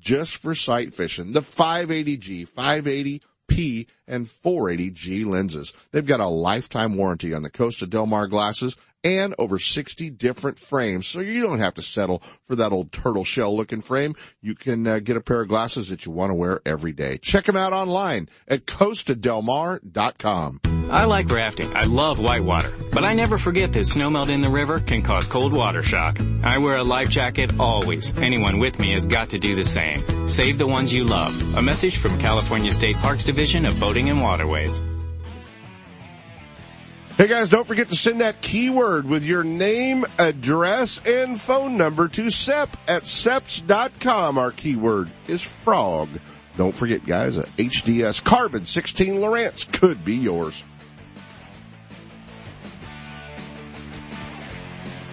just 0.00 0.36
for 0.36 0.54
sight 0.54 0.94
fishing. 0.94 1.32
The 1.32 1.40
580G, 1.40 2.48
580 2.48 3.22
P 3.48 3.88
and 4.06 4.26
480G 4.26 5.26
lenses. 5.26 5.72
They've 5.90 6.06
got 6.06 6.20
a 6.20 6.28
lifetime 6.28 6.96
warranty 6.96 7.34
on 7.34 7.42
the 7.42 7.50
Costa 7.50 7.86
Del 7.86 8.06
Mar 8.06 8.28
glasses 8.28 8.76
and 9.04 9.34
over 9.38 9.58
60 9.58 10.10
different 10.10 10.58
frames. 10.58 11.06
So 11.06 11.20
you 11.20 11.42
don't 11.42 11.60
have 11.60 11.74
to 11.74 11.82
settle 11.82 12.22
for 12.42 12.56
that 12.56 12.72
old 12.72 12.92
turtle 12.92 13.24
shell 13.24 13.56
looking 13.56 13.80
frame. 13.80 14.14
You 14.40 14.54
can 14.54 14.86
uh, 14.86 14.98
get 15.00 15.16
a 15.16 15.20
pair 15.20 15.40
of 15.42 15.48
glasses 15.48 15.88
that 15.88 16.06
you 16.06 16.12
want 16.12 16.30
to 16.30 16.34
wear 16.34 16.60
every 16.64 16.92
day. 16.92 17.18
Check 17.18 17.44
them 17.44 17.56
out 17.56 17.72
online 17.72 18.28
at 18.48 18.66
costadelmar.com. 18.66 20.60
I 20.90 21.04
like 21.04 21.30
rafting. 21.30 21.76
I 21.76 21.84
love 21.84 22.18
whitewater. 22.18 22.72
But 22.92 23.04
I 23.04 23.14
never 23.14 23.38
forget 23.38 23.72
that 23.72 23.78
snowmelt 23.80 24.28
in 24.28 24.40
the 24.40 24.50
river 24.50 24.80
can 24.80 25.02
cause 25.02 25.28
cold 25.28 25.52
water 25.52 25.84
shock. 25.84 26.18
I 26.42 26.58
wear 26.58 26.76
a 26.76 26.84
life 26.84 27.08
jacket 27.08 27.60
always. 27.60 28.16
Anyone 28.18 28.58
with 28.58 28.80
me 28.80 28.92
has 28.92 29.06
got 29.06 29.30
to 29.30 29.38
do 29.38 29.54
the 29.54 29.64
same. 29.64 30.28
Save 30.28 30.58
the 30.58 30.66
ones 30.66 30.92
you 30.92 31.04
love. 31.04 31.56
A 31.56 31.62
message 31.62 31.98
from 31.98 32.18
California 32.18 32.72
State 32.72 32.96
Parks 32.96 33.24
Division 33.24 33.66
of 33.66 33.78
Boating 33.78 34.10
and 34.10 34.20
Waterways. 34.20 34.80
Hey 37.20 37.28
guys, 37.28 37.50
don't 37.50 37.66
forget 37.66 37.90
to 37.90 37.96
send 37.96 38.22
that 38.22 38.40
keyword 38.40 39.04
with 39.04 39.26
your 39.26 39.44
name, 39.44 40.06
address, 40.18 41.02
and 41.04 41.38
phone 41.38 41.76
number 41.76 42.08
to 42.08 42.30
SEP 42.30 42.74
at 42.88 43.02
seps.com. 43.02 44.38
Our 44.38 44.52
keyword 44.52 45.10
is 45.28 45.42
frog. 45.42 46.08
Don't 46.56 46.74
forget 46.74 47.04
guys, 47.04 47.36
a 47.36 47.42
HDS 47.42 48.24
Carbon 48.24 48.64
16 48.64 49.16
Lowrance 49.16 49.70
could 49.70 50.02
be 50.02 50.16
yours. 50.16 50.64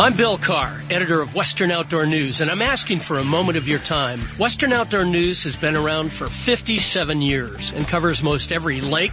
I'm 0.00 0.16
Bill 0.16 0.38
Karr, 0.38 0.82
editor 0.90 1.20
of 1.20 1.34
Western 1.34 1.70
Outdoor 1.70 2.06
News, 2.06 2.40
and 2.40 2.50
I'm 2.50 2.62
asking 2.62 3.00
for 3.00 3.18
a 3.18 3.24
moment 3.24 3.58
of 3.58 3.68
your 3.68 3.78
time. 3.78 4.20
Western 4.38 4.72
Outdoor 4.72 5.04
News 5.04 5.42
has 5.42 5.54
been 5.54 5.76
around 5.76 6.10
for 6.10 6.28
57 6.28 7.20
years 7.20 7.72
and 7.72 7.86
covers 7.86 8.22
most 8.22 8.52
every 8.52 8.80
lake, 8.80 9.12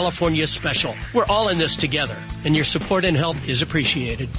California 0.00 0.46
special. 0.46 0.94
We're 1.12 1.26
all 1.26 1.50
in 1.50 1.58
this 1.58 1.76
together 1.76 2.16
and 2.46 2.56
your 2.56 2.64
support 2.64 3.04
and 3.04 3.14
help 3.14 3.36
is 3.46 3.60
appreciated. 3.60 4.30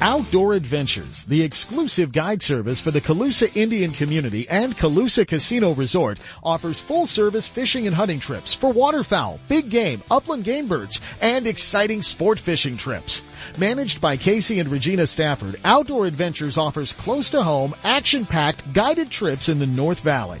Outdoor 0.00 0.54
Adventures, 0.54 1.26
the 1.26 1.42
exclusive 1.42 2.10
guide 2.10 2.40
service 2.40 2.80
for 2.80 2.90
the 2.90 3.02
Colusa 3.02 3.54
Indian 3.54 3.90
community 3.90 4.48
and 4.48 4.74
Colusa 4.74 5.28
Casino 5.28 5.74
Resort, 5.74 6.18
offers 6.42 6.80
full 6.80 7.06
service 7.06 7.46
fishing 7.46 7.86
and 7.86 7.94
hunting 7.94 8.18
trips 8.18 8.54
for 8.54 8.72
waterfowl, 8.72 9.38
big 9.46 9.68
game, 9.68 10.02
upland 10.10 10.44
game 10.44 10.68
birds, 10.68 11.02
and 11.20 11.46
exciting 11.46 12.00
sport 12.00 12.38
fishing 12.38 12.78
trips. 12.78 13.20
Managed 13.58 14.00
by 14.00 14.16
Casey 14.16 14.58
and 14.58 14.72
Regina 14.72 15.06
Stafford, 15.06 15.60
Outdoor 15.66 16.06
Adventures 16.06 16.56
offers 16.56 16.94
close 16.94 17.28
to 17.28 17.42
home, 17.42 17.74
action-packed 17.84 18.72
guided 18.72 19.10
trips 19.10 19.50
in 19.50 19.58
the 19.58 19.66
North 19.66 20.00
Valley. 20.00 20.40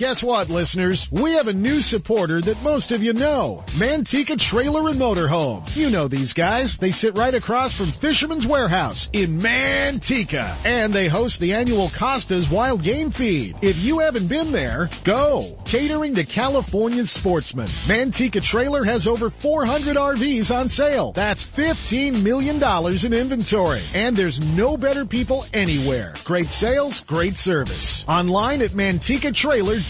Guess 0.00 0.22
what, 0.22 0.48
listeners? 0.48 1.06
We 1.12 1.32
have 1.34 1.46
a 1.46 1.52
new 1.52 1.82
supporter 1.82 2.40
that 2.40 2.62
most 2.62 2.90
of 2.90 3.02
you 3.02 3.12
know. 3.12 3.62
Manteca 3.72 4.40
Trailer 4.40 4.88
and 4.88 4.98
Motorhome. 4.98 5.76
You 5.76 5.90
know 5.90 6.08
these 6.08 6.32
guys. 6.32 6.78
They 6.78 6.90
sit 6.90 7.18
right 7.18 7.34
across 7.34 7.74
from 7.74 7.90
Fisherman's 7.90 8.46
Warehouse 8.46 9.10
in 9.12 9.40
Manteca. 9.40 10.56
And 10.64 10.90
they 10.90 11.06
host 11.06 11.38
the 11.38 11.52
annual 11.52 11.90
Costa's 11.90 12.48
Wild 12.48 12.82
Game 12.82 13.10
Feed. 13.10 13.56
If 13.60 13.76
you 13.76 13.98
haven't 13.98 14.28
been 14.28 14.52
there, 14.52 14.88
go. 15.04 15.58
Catering 15.66 16.14
to 16.14 16.24
California's 16.24 17.10
sportsmen. 17.10 17.68
Manteca 17.86 18.42
Trailer 18.42 18.84
has 18.84 19.06
over 19.06 19.28
400 19.28 19.96
RVs 19.96 20.50
on 20.50 20.70
sale. 20.70 21.12
That's 21.12 21.44
$15 21.44 22.22
million 22.22 22.56
in 23.04 23.12
inventory. 23.12 23.84
And 23.94 24.16
there's 24.16 24.40
no 24.50 24.78
better 24.78 25.04
people 25.04 25.44
anywhere. 25.52 26.14
Great 26.24 26.48
sales, 26.48 27.00
great 27.00 27.34
service. 27.34 28.02
Online 28.08 28.62
at 28.62 28.70
mantecatrailer.com. 28.70 29.89